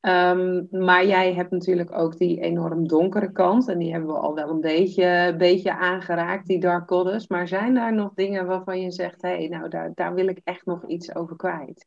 Um, 0.00 0.68
maar 0.70 1.06
jij 1.06 1.34
hebt 1.34 1.50
natuurlijk 1.50 1.92
ook 1.92 2.16
die 2.18 2.40
enorm 2.40 2.88
donkere 2.88 3.32
kant. 3.32 3.68
En 3.68 3.78
die 3.78 3.92
hebben 3.92 4.10
we 4.10 4.18
al 4.18 4.34
wel 4.34 4.48
een 4.48 4.60
beetje, 4.60 5.34
beetje 5.38 5.76
aangeraakt, 5.76 6.46
die 6.46 6.60
dark 6.60 6.88
goddess. 6.88 7.28
Maar 7.28 7.48
zijn 7.48 7.74
daar 7.74 7.94
nog 7.94 8.14
dingen 8.14 8.46
waarvan 8.46 8.80
je 8.80 8.90
zegt... 8.90 9.22
hé, 9.22 9.28
hey, 9.28 9.48
nou 9.48 9.68
daar, 9.68 9.90
daar 9.94 10.14
wil 10.14 10.26
ik 10.26 10.40
echt 10.44 10.66
nog 10.66 10.86
iets 10.86 11.14
over 11.14 11.36
kwijt? 11.36 11.86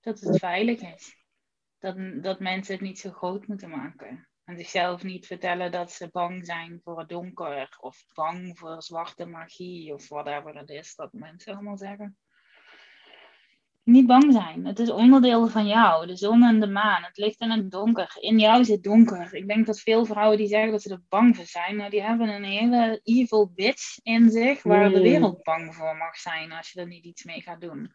Dat 0.00 0.20
het 0.20 0.38
veilig 0.38 0.80
is. 0.94 1.24
Dat, 1.78 1.96
dat 2.22 2.40
mensen 2.40 2.74
het 2.74 2.82
niet 2.82 2.98
zo 2.98 3.10
groot 3.10 3.46
moeten 3.46 3.70
maken. 3.70 4.28
En 4.44 4.56
zichzelf 4.56 5.02
niet 5.02 5.26
vertellen 5.26 5.72
dat 5.72 5.92
ze 5.92 6.08
bang 6.12 6.46
zijn 6.46 6.80
voor 6.82 6.98
het 6.98 7.08
donker. 7.08 7.76
Of 7.80 8.06
bang 8.14 8.58
voor 8.58 8.82
zwarte 8.82 9.26
magie. 9.26 9.92
Of 9.92 10.08
whatever 10.08 10.56
het 10.56 10.70
is 10.70 10.94
dat 10.94 11.12
mensen 11.12 11.54
allemaal 11.54 11.76
zeggen. 11.76 12.16
Niet 13.82 14.06
bang 14.06 14.32
zijn. 14.32 14.66
Het 14.66 14.78
is 14.78 14.90
onderdeel 14.90 15.48
van 15.48 15.66
jou. 15.66 16.06
De 16.06 16.16
zon 16.16 16.42
en 16.42 16.60
de 16.60 16.66
maan. 16.66 17.02
Het 17.02 17.16
licht 17.16 17.40
en 17.40 17.50
het 17.50 17.70
donker. 17.70 18.16
In 18.20 18.38
jou 18.38 18.64
zit 18.64 18.82
donker. 18.82 19.34
Ik 19.34 19.48
denk 19.48 19.66
dat 19.66 19.80
veel 19.80 20.04
vrouwen 20.04 20.38
die 20.38 20.46
zeggen 20.46 20.70
dat 20.70 20.82
ze 20.82 20.90
er 20.90 21.02
bang 21.08 21.36
voor 21.36 21.46
zijn, 21.46 21.76
nou, 21.76 21.90
die 21.90 22.02
hebben 22.02 22.28
een 22.28 22.44
hele 22.44 23.00
evil 23.02 23.52
bitch 23.54 23.98
in 24.02 24.30
zich, 24.30 24.62
waar 24.62 24.90
de 24.90 25.00
wereld 25.00 25.42
bang 25.42 25.74
voor 25.74 25.96
mag 25.96 26.16
zijn 26.16 26.52
als 26.52 26.70
je 26.70 26.80
er 26.80 26.86
niet 26.86 27.04
iets 27.04 27.24
mee 27.24 27.40
gaat 27.40 27.60
doen. 27.60 27.92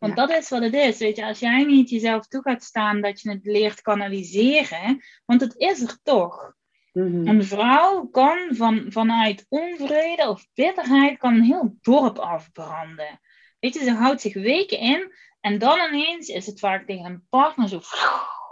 Want 0.00 0.16
dat 0.16 0.30
is 0.30 0.48
wat 0.48 0.62
het 0.62 0.74
is. 0.74 0.98
Weet 0.98 1.16
je, 1.16 1.26
als 1.26 1.38
jij 1.38 1.64
niet 1.64 1.90
jezelf 1.90 2.26
toe 2.26 2.42
gaat 2.42 2.62
staan 2.62 3.00
dat 3.00 3.20
je 3.20 3.30
het 3.30 3.44
leert 3.44 3.82
kanaliseren, 3.82 5.04
want 5.24 5.40
het 5.40 5.56
is 5.56 5.82
er 5.82 5.98
toch. 6.02 6.54
Mhm. 6.92 7.28
Een 7.28 7.44
vrouw 7.44 8.06
kan 8.06 8.48
van, 8.50 8.84
vanuit 8.88 9.46
onvrede 9.48 10.28
of 10.28 10.46
bitterheid 10.54 11.18
kan 11.18 11.34
een 11.34 11.42
heel 11.42 11.76
dorp 11.80 12.18
afbranden. 12.18 13.20
Weet 13.58 13.74
je, 13.74 13.84
ze 13.84 13.92
houdt 13.92 14.20
zich 14.20 14.34
weken 14.34 14.78
in 14.78 15.12
en 15.40 15.58
dan 15.58 15.78
ineens 15.92 16.28
is 16.28 16.46
het 16.46 16.58
vaak 16.58 16.86
tegen 16.86 17.04
een 17.04 17.26
partner 17.28 17.68
zo. 17.68 17.80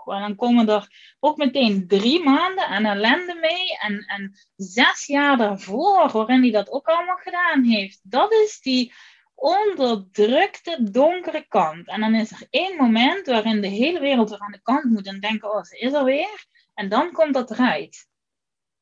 En 0.05 0.21
dan 0.21 0.37
komen 0.37 0.69
er 0.69 0.89
ook 1.21 1.37
meteen 1.37 1.87
drie 1.87 2.23
maanden 2.23 2.67
aan 2.67 2.85
ellende 2.85 3.35
mee. 3.41 3.79
En, 3.79 4.05
en 4.07 4.39
zes 4.57 5.07
jaar 5.07 5.37
daarvoor, 5.37 6.11
waarin 6.13 6.43
hij 6.43 6.51
dat 6.51 6.71
ook 6.71 6.87
allemaal 6.87 7.17
gedaan 7.17 7.65
heeft. 7.65 8.01
Dat 8.03 8.33
is 8.33 8.61
die 8.61 8.93
onderdrukte 9.39 10.91
donkere 10.91 11.45
kant. 11.49 11.89
En 11.89 12.01
dan 12.01 12.15
is 12.15 12.31
er 12.31 12.47
één 12.51 12.77
moment 12.77 13.27
waarin 13.27 13.61
de 13.61 13.69
hele 13.69 14.01
wereld 14.01 14.31
weer 14.31 14.41
aan 14.41 14.53
de 14.53 14.63
kant 14.63 14.85
moet 14.85 15.07
en 15.07 15.21
denken: 15.21 15.55
oh, 15.55 15.63
ze 15.63 15.79
is 15.79 15.93
er 15.93 16.05
weer. 16.05 16.47
En 16.75 16.89
dan 16.89 17.13
komt 17.13 17.35
dat 17.35 17.51
eruit. 17.51 18.07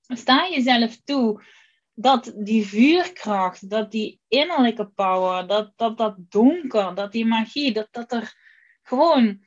Sta 0.01 0.49
jezelf 0.49 0.97
toe 1.05 1.43
dat 1.95 2.33
die 2.37 2.67
vuurkracht, 2.67 3.71
dat 3.71 3.91
die 3.91 4.21
innerlijke 4.29 4.87
power, 4.87 5.47
dat 5.47 5.73
dat, 5.77 5.99
dat 5.99 6.17
donker, 6.19 6.95
dat 6.95 7.13
die 7.13 7.27
magie, 7.27 7.73
dat 7.73 7.89
dat 7.91 8.13
er 8.13 8.35
gewoon 8.83 9.46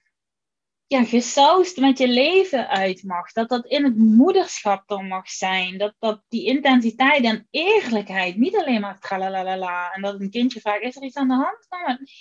ja, 0.89 1.03
gesausd 1.03 1.77
met 1.77 1.97
je 1.97 2.07
leven 2.07 2.67
uit 2.67 3.03
mag. 3.03 3.31
Dat 3.31 3.49
dat 3.49 3.65
in 3.65 3.83
het 3.83 3.97
moederschap 3.97 4.91
er 4.91 5.03
mag 5.03 5.29
zijn. 5.29 5.77
Dat, 5.77 5.95
dat 5.99 6.23
die 6.27 6.45
intensiteit 6.45 7.23
en 7.23 7.47
eerlijkheid, 7.49 8.37
niet 8.37 8.55
alleen 8.55 8.81
maar 8.81 8.99
tralalala. 8.99 9.91
En 9.91 10.01
dat 10.01 10.19
een 10.19 10.29
kindje 10.29 10.59
vraagt, 10.59 10.81
is 10.81 10.95
er 10.95 11.03
iets 11.03 11.15
aan 11.15 11.27
de 11.27 11.33
hand? 11.33 11.67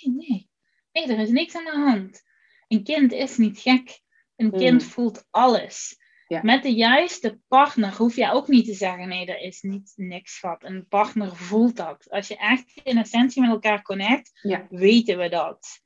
nee, 0.03 0.13
nee. 0.15 0.49
Nee, 0.91 1.07
er 1.07 1.19
is 1.19 1.29
niks 1.29 1.55
aan 1.55 1.63
de 1.63 1.77
hand. 1.89 2.21
Een 2.67 2.83
kind 2.83 3.11
is 3.11 3.37
niet 3.37 3.59
gek. 3.59 4.01
Een 4.35 4.51
kind 4.51 4.81
hmm. 4.81 4.91
voelt 4.91 5.27
alles. 5.29 5.97
Met 6.41 6.63
de 6.63 6.73
juiste 6.73 7.39
partner 7.47 7.95
hoef 7.95 8.15
je 8.15 8.31
ook 8.31 8.47
niet 8.47 8.65
te 8.65 8.73
zeggen: 8.73 9.07
nee, 9.07 9.25
er 9.25 9.41
is 9.41 9.61
niet 9.61 9.93
niks 9.95 10.39
wat. 10.39 10.63
Een 10.63 10.87
partner 10.87 11.35
voelt 11.35 11.75
dat. 11.75 12.09
Als 12.09 12.27
je 12.27 12.37
echt 12.37 12.79
in 12.83 12.97
essentie 12.97 13.41
met 13.41 13.51
elkaar 13.51 13.81
connect, 13.81 14.31
weten 14.69 15.17
we 15.17 15.29
dat. 15.29 15.81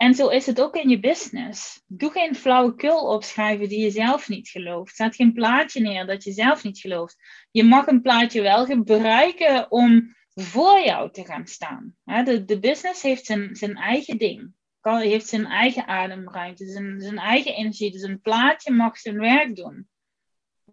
En 0.00 0.14
zo 0.14 0.28
is 0.28 0.46
het 0.46 0.60
ook 0.60 0.76
in 0.76 0.88
je 0.88 1.00
business. 1.00 1.82
Doe 1.86 2.10
geen 2.10 2.34
flauwekul 2.34 3.06
opschrijven 3.06 3.68
die 3.68 3.80
je 3.80 3.90
zelf 3.90 4.28
niet 4.28 4.48
gelooft. 4.48 4.96
Zet 4.96 5.14
geen 5.14 5.32
plaatje 5.32 5.80
neer 5.80 6.06
dat 6.06 6.24
je 6.24 6.32
zelf 6.32 6.64
niet 6.64 6.78
gelooft. 6.78 7.16
Je 7.50 7.64
mag 7.64 7.86
een 7.86 8.02
plaatje 8.02 8.42
wel 8.42 8.66
gebruiken 8.66 9.70
om 9.70 10.16
voor 10.34 10.80
jou 10.84 11.10
te 11.10 11.24
gaan 11.24 11.46
staan. 11.46 11.96
De, 12.04 12.44
de 12.44 12.58
business 12.58 13.02
heeft 13.02 13.24
zijn, 13.24 13.56
zijn 13.56 13.76
eigen 13.76 14.18
ding 14.18 14.52
heeft 14.82 15.26
zijn 15.26 15.46
eigen 15.46 15.86
ademruimte, 15.86 16.66
zijn, 16.66 17.00
zijn 17.00 17.18
eigen 17.18 17.54
energie. 17.54 17.92
Dus 17.92 18.02
een 18.02 18.20
plaatje 18.20 18.72
mag 18.72 18.98
zijn 18.98 19.18
werk 19.18 19.56
doen. 19.56 19.88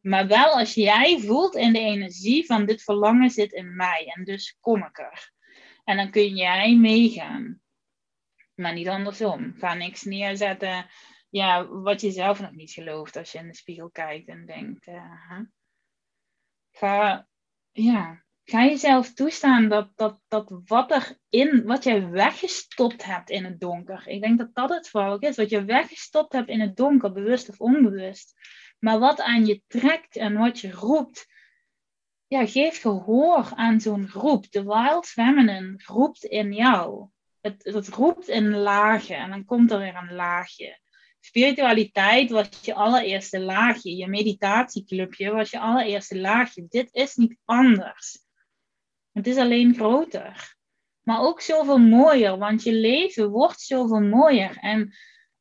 Maar 0.02 0.28
wel 0.28 0.52
als 0.58 0.74
jij 0.74 1.20
voelt 1.20 1.56
in 1.56 1.74
de 1.74 1.80
energie 1.80 2.46
van 2.46 2.66
dit 2.66 2.84
verlangen 2.84 3.30
zit 3.30 3.52
in 3.52 3.76
mij 3.76 4.12
en 4.16 4.24
dus 4.24 4.58
kom 4.60 4.84
ik 4.84 5.00
er. 5.00 5.32
En 5.84 5.98
dan 5.98 6.12
kun 6.12 6.36
jij 6.36 6.76
meegaan. 6.76 7.62
Maar 8.58 8.74
niet 8.74 8.88
andersom. 8.88 9.54
Ga 9.58 9.74
niks 9.74 10.04
neerzetten 10.04 10.86
ja, 11.30 11.68
wat 11.68 12.02
je 12.02 12.12
zelf 12.12 12.40
nog 12.40 12.52
niet 12.52 12.72
gelooft 12.72 13.16
als 13.16 13.32
je 13.32 13.38
in 13.38 13.48
de 13.48 13.56
spiegel 13.56 13.90
kijkt 13.90 14.28
en 14.28 14.46
denkt. 14.46 14.88
Uh, 14.88 15.40
ga, 16.72 17.28
ja, 17.72 18.24
ga 18.44 18.64
jezelf 18.64 19.14
toestaan 19.14 19.70
dat, 19.70 19.92
dat, 19.96 20.20
dat 20.28 20.62
wat, 20.66 20.92
er 20.92 21.18
in, 21.30 21.64
wat 21.66 21.84
jij 21.84 22.10
weggestopt 22.10 23.06
hebt 23.06 23.30
in 23.30 23.46
het 23.46 23.60
donker. 23.60 24.08
Ik 24.08 24.22
denk 24.22 24.38
dat 24.38 24.56
dat 24.56 24.70
het 24.70 24.90
vooral 24.90 25.20
is. 25.20 25.36
Wat 25.36 25.50
je 25.50 25.66
weggestopt 25.66 26.34
hebt 26.34 26.50
in 26.50 26.62
het 26.62 26.76
donker, 26.76 27.12
bewust 27.12 27.50
of 27.50 27.60
onbewust. 27.60 28.34
Maar 28.80 29.00
wat 29.00 29.22
aan 29.22 29.46
je 29.46 29.62
trekt 29.68 30.16
en 30.16 30.38
wat 30.38 30.60
je 30.60 30.72
roept. 30.72 31.28
Ja, 32.28 32.46
geef 32.46 32.82
gehoor 32.82 33.52
aan 33.56 33.80
zo'n 33.80 34.10
roep. 34.10 34.52
De 34.52 34.64
Wild 34.64 35.08
Feminine 35.08 35.74
roept 35.86 36.24
in 36.24 36.54
jou. 36.54 37.10
Het, 37.42 37.64
het 37.64 37.88
roept 37.88 38.28
in 38.28 38.56
lagen 38.56 39.18
en 39.18 39.30
dan 39.30 39.46
komt 39.46 39.72
er 39.72 39.80
weer 39.80 39.96
een 39.96 40.16
laagje. 40.16 40.80
Spiritualiteit 41.20 42.30
was 42.30 42.50
je 42.62 42.74
allereerste 42.74 43.40
laagje. 43.40 43.96
Je 43.96 44.08
meditatieclubje 44.08 45.32
was 45.32 45.50
je 45.50 45.60
allereerste 45.60 46.20
laagje. 46.20 46.66
Dit 46.70 46.94
is 46.94 47.16
niet 47.16 47.38
anders. 47.46 48.26
Het 49.12 49.28
is 49.28 49.38
alleen 49.38 49.76
groter. 49.76 50.56
Maar 51.02 51.22
ook 51.22 51.42
zoveel 51.42 51.78
mooier, 51.78 52.38
want 52.38 52.64
je 52.64 52.74
leven 52.74 53.30
wordt 53.30 53.62
zoveel 53.62 54.02
mooier. 54.02 54.58
En, 54.58 54.94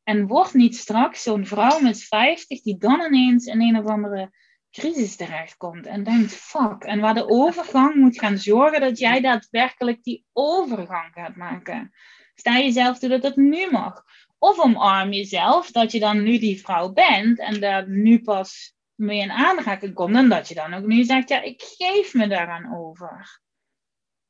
en 0.03 0.27
wordt 0.27 0.53
niet 0.53 0.75
straks 0.75 1.23
zo'n 1.23 1.45
vrouw 1.45 1.79
met 1.79 2.03
50 2.03 2.61
die 2.61 2.77
dan 2.77 3.01
ineens 3.01 3.45
in 3.45 3.61
een 3.61 3.77
of 3.77 3.85
andere 3.85 4.31
crisis 4.79 5.15
terechtkomt 5.15 5.85
en 5.85 6.03
denkt: 6.03 6.33
fuck. 6.33 6.83
En 6.83 6.99
waar 6.99 7.13
de 7.13 7.29
overgang 7.29 7.95
moet 7.95 8.19
gaan 8.19 8.37
zorgen 8.37 8.81
dat 8.81 8.99
jij 8.99 9.21
daadwerkelijk 9.21 10.03
die 10.03 10.25
overgang 10.33 11.13
gaat 11.13 11.35
maken. 11.35 11.91
Sta 12.35 12.57
jezelf 12.57 12.99
toe 12.99 13.09
dat 13.09 13.23
het 13.23 13.35
nu 13.35 13.71
mag. 13.71 14.03
Of 14.37 14.59
omarm 14.59 15.11
jezelf 15.11 15.71
dat 15.71 15.91
je 15.91 15.99
dan 15.99 16.23
nu 16.23 16.37
die 16.37 16.61
vrouw 16.61 16.93
bent 16.93 17.39
en 17.39 17.59
daar 17.59 17.89
nu 17.89 18.21
pas 18.21 18.75
mee 18.95 19.19
in 19.19 19.31
aanraking 19.31 19.93
komt. 19.93 20.15
En 20.15 20.29
dat 20.29 20.47
je 20.47 20.55
dan 20.55 20.73
ook 20.73 20.85
nu 20.85 21.03
zegt: 21.03 21.29
ja, 21.29 21.41
ik 21.41 21.61
geef 21.77 22.13
me 22.13 22.27
daaraan 22.27 22.75
over. 22.75 23.41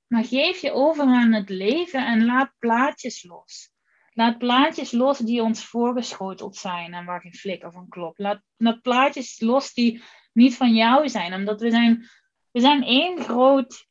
Maar 0.07 0.25
geef 0.25 0.61
je 0.61 0.71
over 0.71 1.03
aan 1.03 1.33
het 1.33 1.49
leven 1.49 2.05
en 2.05 2.25
laat 2.25 2.53
plaatjes 2.59 3.23
los. 3.23 3.71
Laat 4.17 4.37
plaatjes 4.37 4.91
los 4.91 5.17
die 5.17 5.43
ons 5.43 5.65
voorgeschoteld 5.65 6.55
zijn 6.55 6.93
en 6.93 7.05
waar 7.05 7.21
geen 7.21 7.35
flikker 7.35 7.71
van 7.71 7.87
klopt. 7.87 8.19
Laat, 8.19 8.41
laat 8.57 8.81
plaatjes 8.81 9.39
los 9.39 9.73
die 9.73 10.03
niet 10.38 10.55
van 10.55 10.73
jou 10.73 11.09
zijn. 11.09 11.33
Omdat 11.33 11.61
we 11.61 11.69
zijn, 11.69 12.09
we 12.51 12.59
zijn 12.59 12.83
één 12.83 13.21
groot 13.21 13.88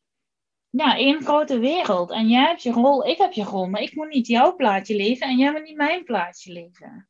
ja, 0.71 0.97
één 0.97 1.23
grote 1.23 1.59
wereld. 1.59 2.11
En 2.11 2.29
jij 2.29 2.47
hebt 2.47 2.63
je 2.63 2.71
rol, 2.71 3.07
ik 3.07 3.19
heb 3.19 3.33
je 3.33 3.43
rol. 3.43 3.69
Maar 3.69 3.81
ik 3.81 3.95
moet 3.95 4.09
niet 4.09 4.27
jouw 4.27 4.55
plaatje 4.55 4.97
leven 4.97 5.27
en 5.27 5.37
jij 5.37 5.53
moet 5.53 5.63
niet 5.63 5.77
mijn 5.77 6.05
plaatje 6.05 6.53
leven. 6.53 7.09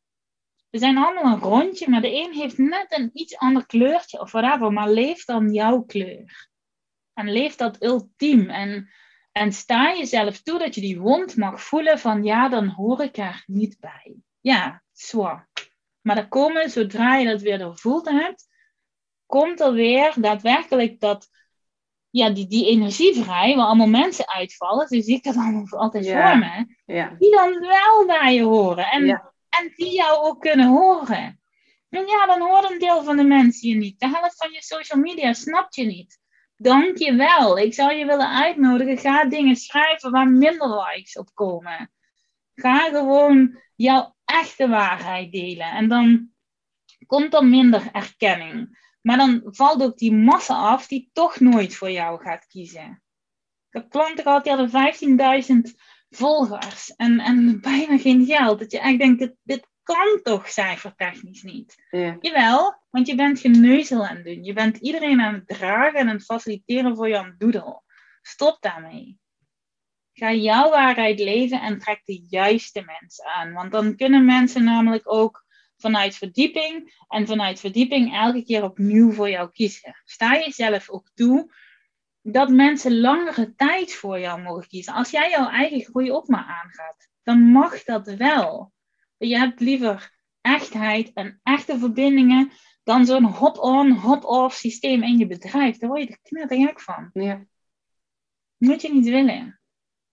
We 0.70 0.78
zijn 0.78 0.96
allemaal 0.96 1.32
een 1.32 1.40
rondje, 1.40 1.90
maar 1.90 2.00
de 2.00 2.14
een 2.14 2.32
heeft 2.32 2.58
net 2.58 2.98
een 2.98 3.10
iets 3.12 3.36
ander 3.36 3.66
kleurtje 3.66 4.20
of 4.20 4.32
whatever. 4.32 4.72
Maar 4.72 4.90
leeft 4.90 5.26
dan 5.26 5.52
jouw 5.52 5.82
kleur. 5.82 6.48
En 7.12 7.32
leef 7.32 7.56
dat 7.56 7.82
ultiem. 7.82 8.50
En, 8.50 8.90
en 9.32 9.52
sta 9.52 9.94
jezelf 9.96 10.42
toe 10.42 10.58
dat 10.58 10.74
je 10.74 10.80
die 10.80 11.00
wond 11.00 11.36
mag 11.36 11.62
voelen 11.62 11.98
van 11.98 12.24
ja, 12.24 12.48
dan 12.48 12.68
hoor 12.68 13.02
ik 13.02 13.16
er 13.16 13.42
niet 13.46 13.76
bij. 13.80 14.16
Ja, 14.40 14.82
zwaar. 14.92 15.48
Maar 16.00 16.16
er 16.16 16.28
komen, 16.28 16.70
zodra 16.70 17.16
je 17.16 17.26
dat 17.26 17.42
weer 17.42 17.58
doorvoeld 17.58 18.08
hebt, 18.08 18.48
komt 19.26 19.60
er 19.60 19.72
weer 19.72 20.14
daadwerkelijk 20.16 21.00
dat, 21.00 21.28
ja, 22.10 22.30
die, 22.30 22.46
die 22.46 22.68
energie 22.68 23.22
vrij, 23.22 23.56
waar 23.56 23.66
allemaal 23.66 23.86
mensen 23.86 24.28
uitvallen, 24.28 24.88
dus 24.88 25.04
zie 25.04 25.16
ik 25.16 25.22
dat 25.22 25.36
allemaal 25.36 25.66
altijd 25.68 26.10
voor 26.10 26.38
me, 26.38 26.66
die 27.18 27.30
dan 27.30 27.58
wel 27.60 28.06
bij 28.06 28.34
je 28.34 28.42
horen 28.42 28.86
en, 28.86 29.08
en 29.48 29.72
die 29.76 29.94
jou 29.94 30.26
ook 30.26 30.40
kunnen 30.40 30.68
horen. 30.68 31.40
En 31.88 32.06
ja, 32.06 32.26
dan 32.26 32.40
hoort 32.40 32.70
een 32.70 32.78
deel 32.78 33.04
van 33.04 33.16
de 33.16 33.24
mensen 33.24 33.68
je 33.68 33.74
niet. 33.74 34.00
De 34.00 34.08
helft 34.08 34.36
van 34.36 34.52
je 34.52 34.62
social 34.62 35.00
media 35.00 35.32
snapt 35.32 35.74
je 35.74 35.84
niet. 35.84 36.18
Dank 36.56 36.98
je 36.98 37.14
wel. 37.14 37.58
Ik 37.58 37.74
zou 37.74 37.92
je 37.92 38.06
willen 38.06 38.30
uitnodigen. 38.30 38.98
Ga 38.98 39.24
dingen 39.24 39.56
schrijven 39.56 40.10
waar 40.10 40.28
minder 40.28 40.68
likes 40.68 41.16
op 41.16 41.30
komen. 41.34 41.92
Ga 42.54 42.88
gewoon 42.88 43.60
jouw 43.74 44.16
echte 44.24 44.68
waarheid 44.68 45.32
delen. 45.32 45.70
En 45.70 45.88
dan 45.88 46.30
komt 47.06 47.34
er 47.34 47.44
minder 47.44 47.88
erkenning. 47.92 48.84
Maar 49.06 49.16
dan 49.16 49.42
valt 49.44 49.82
ook 49.82 49.98
die 49.98 50.12
massa 50.12 50.54
af 50.54 50.86
die 50.86 51.10
toch 51.12 51.40
nooit 51.40 51.76
voor 51.76 51.90
jou 51.90 52.22
gaat 52.22 52.46
kiezen. 52.46 53.02
Ik 53.68 53.82
heb 53.82 53.90
klanten 53.90 54.22
gehad 54.22 54.44
die 54.44 54.52
hadden 54.52 55.68
15.000 55.70 55.74
volgers 56.10 56.94
en, 56.96 57.20
en 57.20 57.60
bijna 57.70 57.98
geen 57.98 58.26
geld. 58.26 58.58
Dat 58.58 58.70
je 58.72 58.80
echt 58.80 58.98
denkt, 58.98 59.18
dit, 59.18 59.34
dit 59.42 59.68
kan 59.82 60.20
toch 60.22 60.48
cijfertechnisch 60.48 61.42
niet? 61.42 61.86
Ja. 61.90 62.16
Jawel, 62.20 62.82
want 62.90 63.06
je 63.06 63.14
bent 63.14 63.40
geneuzel 63.40 64.06
aan 64.06 64.16
het 64.16 64.24
doen. 64.24 64.44
Je 64.44 64.52
bent 64.52 64.76
iedereen 64.76 65.20
aan 65.20 65.34
het 65.34 65.46
dragen 65.46 65.98
en 65.98 66.08
aan 66.08 66.14
het 66.14 66.24
faciliteren 66.24 66.96
voor 66.96 67.08
Jan 67.08 67.34
Doedel. 67.38 67.84
Stop 68.22 68.56
daarmee. 68.60 69.18
Ga 70.12 70.32
jouw 70.32 70.70
waarheid 70.70 71.18
leven 71.18 71.60
en 71.60 71.78
trek 71.78 72.00
de 72.04 72.26
juiste 72.28 72.82
mensen 73.00 73.24
aan. 73.24 73.52
Want 73.52 73.72
dan 73.72 73.96
kunnen 73.96 74.24
mensen 74.24 74.64
namelijk 74.64 75.12
ook 75.12 75.45
vanuit 75.76 76.16
verdieping 76.16 77.04
en 77.08 77.26
vanuit 77.26 77.60
verdieping 77.60 78.14
elke 78.14 78.44
keer 78.44 78.64
opnieuw 78.64 79.12
voor 79.12 79.30
jou 79.30 79.50
kiezen. 79.50 80.02
Sta 80.04 80.34
jezelf 80.34 80.90
ook 80.90 81.10
toe 81.14 81.52
dat 82.22 82.50
mensen 82.50 83.00
langere 83.00 83.54
tijd 83.54 83.94
voor 83.94 84.20
jou 84.20 84.42
mogen 84.42 84.68
kiezen. 84.68 84.92
Als 84.92 85.10
jij 85.10 85.30
jouw 85.30 85.48
eigen 85.48 85.80
groei 85.80 86.12
ook 86.12 86.28
maar 86.28 86.44
aangaat, 86.62 87.08
dan 87.22 87.40
mag 87.40 87.82
dat 87.84 88.06
wel. 88.06 88.72
Je 89.16 89.38
hebt 89.38 89.60
liever 89.60 90.14
echtheid 90.40 91.12
en 91.12 91.40
echte 91.42 91.78
verbindingen 91.78 92.50
dan 92.82 93.06
zo'n 93.06 93.24
hop-on, 93.24 93.90
hop-off 93.90 94.56
systeem 94.56 95.02
in 95.02 95.18
je 95.18 95.26
bedrijf. 95.26 95.78
Daar 95.78 95.88
word 95.90 96.02
je 96.02 96.08
er 96.08 96.18
knettergek 96.22 96.80
van. 96.80 97.10
Ja. 97.12 97.46
Moet 98.56 98.82
je 98.82 98.92
niet 98.92 99.08
willen. 99.08 99.60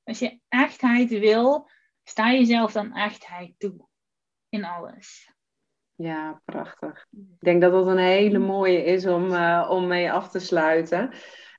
Als 0.03 0.19
je 0.19 0.39
echtheid 0.47 1.09
wil, 1.09 1.69
sta 2.03 2.31
jezelf 2.31 2.71
dan 2.71 2.95
echtheid 2.95 3.53
toe. 3.57 3.87
In 4.49 4.65
alles. 4.65 5.32
Ja, 6.03 6.41
prachtig. 6.45 7.05
Ik 7.11 7.39
denk 7.39 7.61
dat 7.61 7.71
dat 7.71 7.87
een 7.87 7.97
hele 7.97 8.39
mooie 8.39 8.83
is 8.83 9.05
om, 9.05 9.31
uh, 9.31 9.67
om 9.69 9.87
mee 9.87 10.11
af 10.11 10.29
te 10.29 10.39
sluiten. 10.39 11.09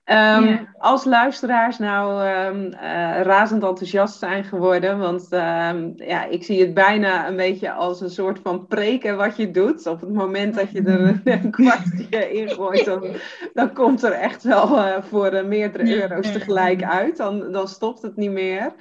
Um, 0.04 0.68
Als 0.78 1.04
luisteraars 1.04 1.78
nou 1.78 2.28
um, 2.28 2.64
uh, 2.64 3.20
razend 3.20 3.62
enthousiast 3.62 4.18
zijn 4.18 4.44
geworden, 4.44 4.98
want 4.98 5.32
um, 5.32 5.92
ja, 5.96 6.24
ik 6.24 6.44
zie 6.44 6.60
het 6.60 6.74
bijna 6.74 7.28
een 7.28 7.36
beetje 7.36 7.72
als 7.72 8.00
een 8.00 8.10
soort 8.10 8.38
van 8.42 8.66
preken 8.66 9.16
wat 9.16 9.36
je 9.36 9.50
doet. 9.50 9.86
Op 9.86 10.00
het 10.00 10.12
moment 10.12 10.54
dat 10.54 10.70
je 10.70 10.82
er 10.82 11.20
een 11.24 11.50
kwartje 11.60 12.32
in 12.32 12.50
gooit, 12.50 12.84
dan, 12.84 13.06
dan 13.54 13.72
komt 13.72 14.02
er 14.02 14.12
echt 14.12 14.42
wel 14.42 14.78
uh, 14.78 15.02
voor 15.02 15.46
meerdere 15.46 16.02
euro's 16.02 16.32
tegelijk 16.32 16.82
uit. 16.82 17.16
Dan, 17.16 17.52
dan 17.52 17.68
stopt 17.68 18.02
het 18.02 18.16
niet 18.16 18.30
meer. 18.30 18.74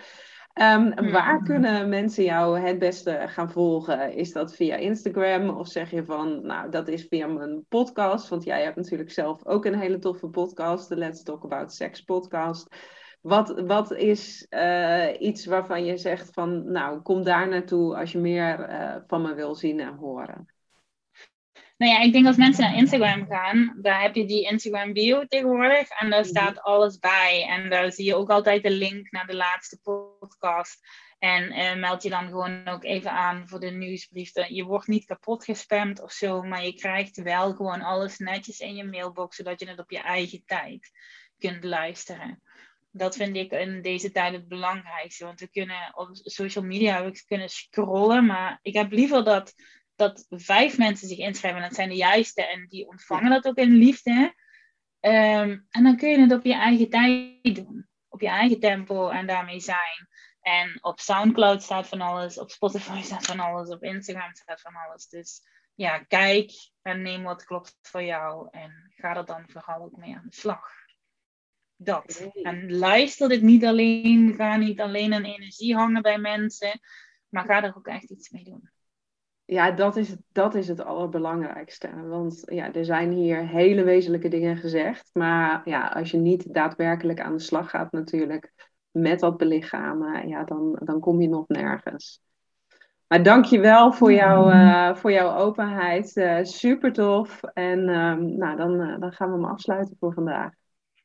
Um, 0.62 1.12
waar 1.12 1.44
kunnen 1.44 1.90
mensen 1.90 2.24
jou 2.24 2.60
het 2.60 2.80
beste 2.80 3.24
gaan 3.28 3.52
volgen? 3.52 4.14
Is 4.14 4.32
dat 4.32 4.56
via 4.56 4.76
Instagram 4.76 5.50
of 5.50 5.68
zeg 5.68 5.92
je 5.92 6.06
van, 6.06 6.46
nou, 6.46 6.70
dat 6.70 6.88
is 6.88 7.06
via 7.10 7.28
mijn 7.28 7.66
podcast? 7.70 8.30
Want 8.30 8.44
jij 8.44 8.64
hebt 8.64 8.76
natuurlijk 8.76 9.12
zelf 9.12 9.46
ook 9.46 9.66
een 9.66 9.80
hele 9.80 10.00
toffe 10.00 10.28
podcast, 10.28 10.90
de 10.90 10.96
Let's 10.96 11.24
Talk 11.24 11.44
About 11.44 11.74
Sex 11.74 12.02
podcast. 12.02 12.76
Wat, 13.22 13.62
wat 13.66 13.92
is 13.92 14.48
uh, 14.50 15.22
iets 15.22 15.46
waarvan 15.46 15.86
je 15.86 15.98
zegt 15.98 16.30
van, 16.34 16.72
nou, 16.72 17.02
kom 17.02 17.24
daar 17.24 17.48
naartoe 17.48 17.98
als 17.98 18.12
je 18.12 18.20
meer 18.20 18.70
uh, 18.70 18.96
van 19.08 19.22
me 19.22 19.34
wil 19.34 19.56
zien 19.56 19.80
en 19.80 19.96
horen? 19.96 20.53
Nou 21.84 21.96
ja, 21.96 22.02
ik 22.02 22.14
denk 22.14 22.26
als 22.26 22.36
mensen 22.38 22.64
naar 22.64 22.76
Instagram 22.76 23.26
gaan, 23.26 23.78
daar 23.82 24.02
heb 24.02 24.16
je 24.16 24.26
die 24.26 24.50
Instagram 24.50 24.94
bio 24.94 25.26
tegenwoordig. 25.26 25.90
En 25.90 26.10
daar 26.10 26.20
mhm. 26.20 26.30
staat 26.30 26.62
alles 26.62 26.98
bij. 27.00 27.48
En 27.50 27.70
daar 27.70 27.92
zie 27.92 28.06
je 28.06 28.16
ook 28.16 28.30
altijd 28.30 28.64
de 28.64 28.70
link 28.70 29.12
naar 29.12 29.28
de 29.28 29.36
laatste 29.36 29.80
podcast. 30.20 30.80
En 31.20 31.52
uh, 31.52 31.76
meld 31.76 32.04
je 32.04 32.10
dan 32.10 32.28
gewoon 32.28 32.68
ook 32.68 32.84
even 32.84 33.12
aan 33.12 33.48
voor 33.48 33.60
de 33.60 33.72
nieuwsbrieven. 33.72 34.56
Je 34.56 34.64
wordt 34.64 34.88
niet 34.88 35.06
kapot 35.06 35.44
gespamd 35.44 36.02
of 36.02 36.12
zo, 36.12 36.42
maar 36.42 36.66
je 36.66 36.74
krijgt 36.74 37.22
wel 37.22 37.54
gewoon 37.54 37.82
alles 37.82 38.18
netjes 38.18 38.60
in 38.60 38.76
je 38.76 38.84
mailbox, 38.84 39.36
zodat 39.36 39.60
je 39.60 39.70
het 39.70 39.80
op 39.80 39.92
je 39.92 40.02
eigen 40.02 40.44
tijd 40.46 40.92
kunt 41.38 41.64
luisteren. 41.64 42.42
Dat 42.92 43.16
vind 43.16 43.36
ik 43.36 43.52
in 43.52 43.82
deze 43.82 44.12
tijd 44.12 44.34
het 44.34 44.48
belangrijkste. 44.48 45.26
Want 45.26 45.40
we 45.40 45.50
kunnen 45.50 45.92
op 45.94 46.10
social 46.14 46.64
media 46.64 47.04
we 47.04 47.24
kunnen 47.28 47.50
scrollen, 47.50 48.26
maar 48.26 48.60
ik 48.62 48.74
heb 48.74 48.92
liever 48.92 49.24
dat 49.24 49.54
dat 50.04 50.26
vijf 50.30 50.78
mensen 50.78 51.08
zich 51.08 51.18
inschrijven. 51.18 51.62
En 51.62 51.68
dat 51.68 51.78
zijn 51.78 51.90
de 51.90 51.96
juiste 51.96 52.46
en 52.46 52.68
die 52.68 52.88
ontvangen 52.88 53.30
dat 53.30 53.48
ook 53.48 53.58
in 53.58 53.72
liefde. 53.72 54.34
Ehm, 55.00 55.60
en 55.70 55.84
dan 55.84 55.98
kun 55.98 56.10
je 56.10 56.20
het 56.20 56.32
op 56.32 56.44
je 56.44 56.54
eigen 56.54 56.90
tijd 56.90 57.56
doen. 57.56 57.88
Op 58.08 58.22
je 58.22 58.28
eigen 58.28 58.60
tempo 58.60 59.10
en 59.10 59.28
daarmee 59.28 59.60
zijn. 59.60 60.08
En 60.42 60.78
op 60.82 61.00
Soundcloud 61.00 61.64
staat 61.64 61.88
van 61.88 62.02
alles. 62.02 62.40
Op 62.40 62.52
Spotify 62.52 63.02
staat 63.04 63.26
van 63.26 63.40
alles. 63.40 63.70
Op 63.70 63.84
Instagram 63.84 64.36
staat 64.36 64.62
van 64.62 64.74
alles. 64.76 65.08
Dus 65.08 65.42
ja, 65.76 66.00
kijk 66.00 66.52
en 66.82 67.02
neem 67.02 67.24
wat 67.24 67.46
klopt 67.46 67.78
voor 67.82 68.04
jou. 68.04 68.48
En 68.52 68.94
ga 68.96 69.16
er 69.16 69.26
dan 69.26 69.44
vooral 69.48 69.84
ook 69.84 69.98
mee 69.98 70.16
aan 70.16 70.28
de 70.30 70.36
slag. 70.36 70.72
Dat. 71.76 72.30
En 72.34 72.78
luister 72.78 73.30
dit 73.30 73.42
niet 73.42 73.66
alleen. 73.66 74.34
Ga 74.36 74.56
niet 74.58 74.80
alleen 74.80 75.12
een 75.12 75.26
energie 75.26 75.76
hangen 75.76 76.02
bij 76.02 76.18
mensen. 76.18 76.80
Maar 77.30 77.46
ga 77.46 77.64
er 77.64 77.76
ook 77.78 77.88
echt 77.88 78.10
iets 78.10 78.30
mee 78.30 78.44
doen. 78.44 78.72
Ja, 79.46 79.72
dat 79.72 79.96
is, 79.96 80.16
dat 80.32 80.56
is 80.56 80.68
het 80.68 80.84
allerbelangrijkste. 80.84 82.08
Want 82.08 82.42
ja, 82.46 82.74
er 82.74 82.86
zijn 82.86 83.12
hier 83.12 83.48
hele 83.48 83.84
wezenlijke 83.84 84.28
dingen 84.28 84.58
gezegd. 84.58 85.10
Maar 85.14 85.62
ja, 85.66 85.88
als 85.88 86.12
je 86.12 86.18
niet 86.18 86.54
daadwerkelijk 86.54 87.20
aan 87.20 87.34
de 87.34 87.44
slag 87.44 87.70
gaat 87.70 87.92
natuurlijk 87.92 88.72
met 88.92 89.20
dat 89.20 89.38
belichamen, 89.38 90.28
ja, 90.28 90.44
dan, 90.44 90.80
dan 90.84 91.00
kom 91.00 91.22
je 91.22 91.30
nog 91.30 91.48
nergens. 91.48 92.22
Maar 93.08 93.24
dank 93.24 93.46
je 93.46 93.60
wel 93.60 93.92
voor, 93.92 94.14
jou, 94.14 94.54
uh, 94.54 94.96
voor 94.96 95.12
jouw 95.12 95.38
openheid. 95.38 96.16
Uh, 96.16 96.44
super 96.44 96.94
tof. 96.94 97.44
En 97.44 97.90
um, 97.90 98.38
nou, 98.38 98.58
dan, 98.58 98.82
uh, 98.82 99.00
dan 99.00 99.12
gaan 99.12 99.28
we 99.28 99.36
hem 99.36 99.46
afsluiten 99.46 99.96
voor 100.00 100.14
vandaag. 100.14 100.52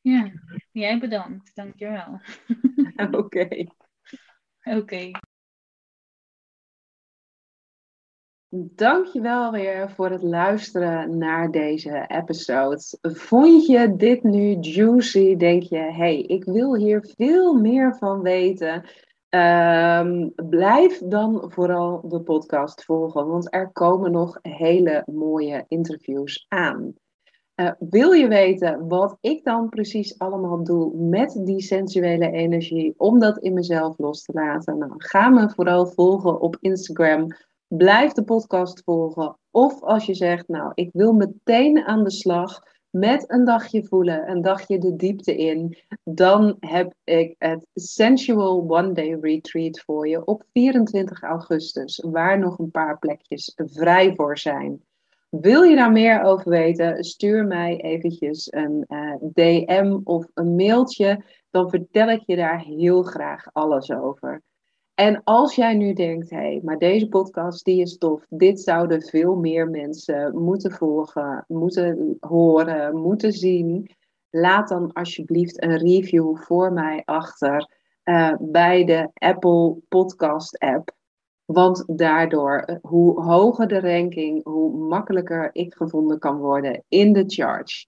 Ja, 0.01 0.31
jij 0.71 0.99
bedankt. 0.99 1.55
Dank 1.55 1.79
je 1.79 1.89
wel. 1.89 2.21
Oké. 3.21 3.67
Oké. 4.63 4.77
Okay. 4.77 5.13
Dankjewel 8.51 9.51
weer 9.51 9.91
voor 9.91 10.11
het 10.11 10.23
luisteren 10.23 11.19
naar 11.19 11.51
deze 11.51 12.05
episode. 12.07 12.81
Vond 13.03 13.67
je 13.67 13.97
dit 13.97 14.23
nu 14.23 14.57
juicy? 14.61 15.37
Denk 15.37 15.63
je, 15.63 15.79
hey, 15.79 16.21
ik 16.21 16.45
wil 16.45 16.77
hier 16.77 17.13
veel 17.17 17.55
meer 17.55 17.97
van 17.97 18.23
weten? 18.23 18.85
Um, 19.31 20.33
blijf 20.49 20.99
dan 20.99 21.45
vooral 21.47 22.09
de 22.09 22.21
podcast 22.21 22.85
volgen, 22.85 23.27
want 23.27 23.55
er 23.55 23.71
komen 23.73 24.13
nog 24.13 24.39
hele 24.43 25.03
mooie 25.07 25.65
interviews 25.69 26.47
aan. 26.49 26.93
Uh, 27.57 27.71
wil 27.79 28.13
je 28.13 28.29
weten 28.29 28.89
wat 28.89 29.17
ik 29.21 29.45
dan 29.45 29.69
precies 29.69 30.19
allemaal 30.19 30.65
doe 30.65 30.97
met 30.97 31.41
die 31.45 31.61
sensuele 31.61 32.31
energie 32.31 32.95
om 32.97 33.19
dat 33.19 33.39
in 33.39 33.53
mezelf 33.53 33.99
los 33.99 34.23
te 34.23 34.33
laten? 34.33 34.79
Nou, 34.79 34.93
ga 34.97 35.29
me 35.29 35.51
vooral 35.51 35.87
volgen 35.87 36.41
op 36.41 36.57
Instagram 36.61 37.27
Blijf 37.69 38.13
de 38.13 38.25
podcast 38.25 38.83
volgen. 38.85 39.39
Of 39.51 39.83
als 39.83 40.07
je 40.07 40.15
zegt, 40.15 40.49
nou, 40.49 40.73
ik 40.75 40.91
wil 40.93 41.13
meteen 41.13 41.79
aan 41.79 42.05
de 42.05 42.11
slag 42.11 42.63
met 42.91 43.31
een 43.31 43.45
dagje 43.45 43.85
voelen, 43.85 44.31
een 44.31 44.43
dagje 44.43 44.79
de 44.79 44.97
diepte 44.97 45.37
in, 45.37 45.79
dan 46.05 46.57
heb 46.61 46.95
ik 47.05 47.35
het 47.39 47.67
Sensual 47.75 48.65
One 48.69 48.93
Day 48.93 49.19
Retreat 49.21 49.81
voor 49.81 50.09
je 50.09 50.25
op 50.25 50.45
24 50.53 51.23
augustus, 51.23 52.05
waar 52.11 52.39
nog 52.39 52.59
een 52.59 52.71
paar 52.71 52.99
plekjes 52.99 53.53
vrij 53.57 54.15
voor 54.15 54.39
zijn. 54.39 54.83
Wil 55.29 55.63
je 55.63 55.77
daar 55.77 55.93
meer 55.93 56.23
over 56.23 56.51
weten, 56.51 57.05
stuur 57.05 57.47
mij 57.47 57.81
eventjes 57.81 58.53
een 58.53 58.85
eh, 58.87 59.15
DM 59.33 59.99
of 60.05 60.27
een 60.35 60.55
mailtje, 60.55 61.25
dan 61.51 61.71
vertel 61.71 62.09
ik 62.09 62.23
je 62.27 62.37
daar 62.37 62.61
heel 62.61 63.03
graag 63.03 63.45
alles 63.53 63.93
over. 63.93 64.43
En 64.99 65.21
als 65.25 65.55
jij 65.55 65.75
nu 65.75 65.93
denkt, 65.93 66.31
hé, 66.31 66.37
hey, 66.37 66.61
maar 66.65 66.79
deze 66.79 67.09
podcast 67.09 67.65
die 67.65 67.81
is 67.81 67.99
tof, 67.99 68.27
dit 68.29 68.61
zouden 68.61 69.03
veel 69.03 69.37
meer 69.37 69.69
mensen 69.69 70.39
moeten 70.39 70.73
volgen, 70.73 71.45
moeten 71.49 72.17
horen, 72.21 72.97
moeten 72.97 73.33
zien, 73.33 73.91
laat 74.31 74.69
dan 74.69 74.93
alsjeblieft 74.93 75.63
een 75.63 75.77
review 75.77 76.37
voor 76.37 76.73
mij 76.73 77.03
achter 77.05 77.71
uh, 78.05 78.35
bij 78.41 78.85
de 78.85 79.11
Apple 79.15 79.77
Podcast 79.89 80.59
app. 80.59 80.91
Want 81.45 81.85
daardoor, 81.99 82.59
eh, 82.59 82.77
hoe 82.83 83.23
hoger 83.23 83.69
de 83.69 83.81
ranking, 83.81 84.45
hoe 84.45 84.77
makkelijker 84.77 85.51
ik 85.53 85.75
gevonden 85.75 86.19
kan 86.19 86.39
worden 86.39 86.85
in 86.89 87.13
de 87.13 87.25
charge. 87.27 87.87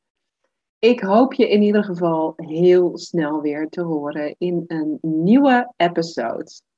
Ik 0.79 1.01
hoop 1.01 1.35
je 1.35 1.49
in 1.49 1.63
ieder 1.63 1.85
geval 1.85 2.33
heel 2.37 2.99
snel 2.99 3.41
weer 3.41 3.69
te 3.69 3.83
horen 3.83 4.35
in 4.39 4.65
een 4.67 4.99
nieuwe 5.01 5.73
episode. 5.77 6.69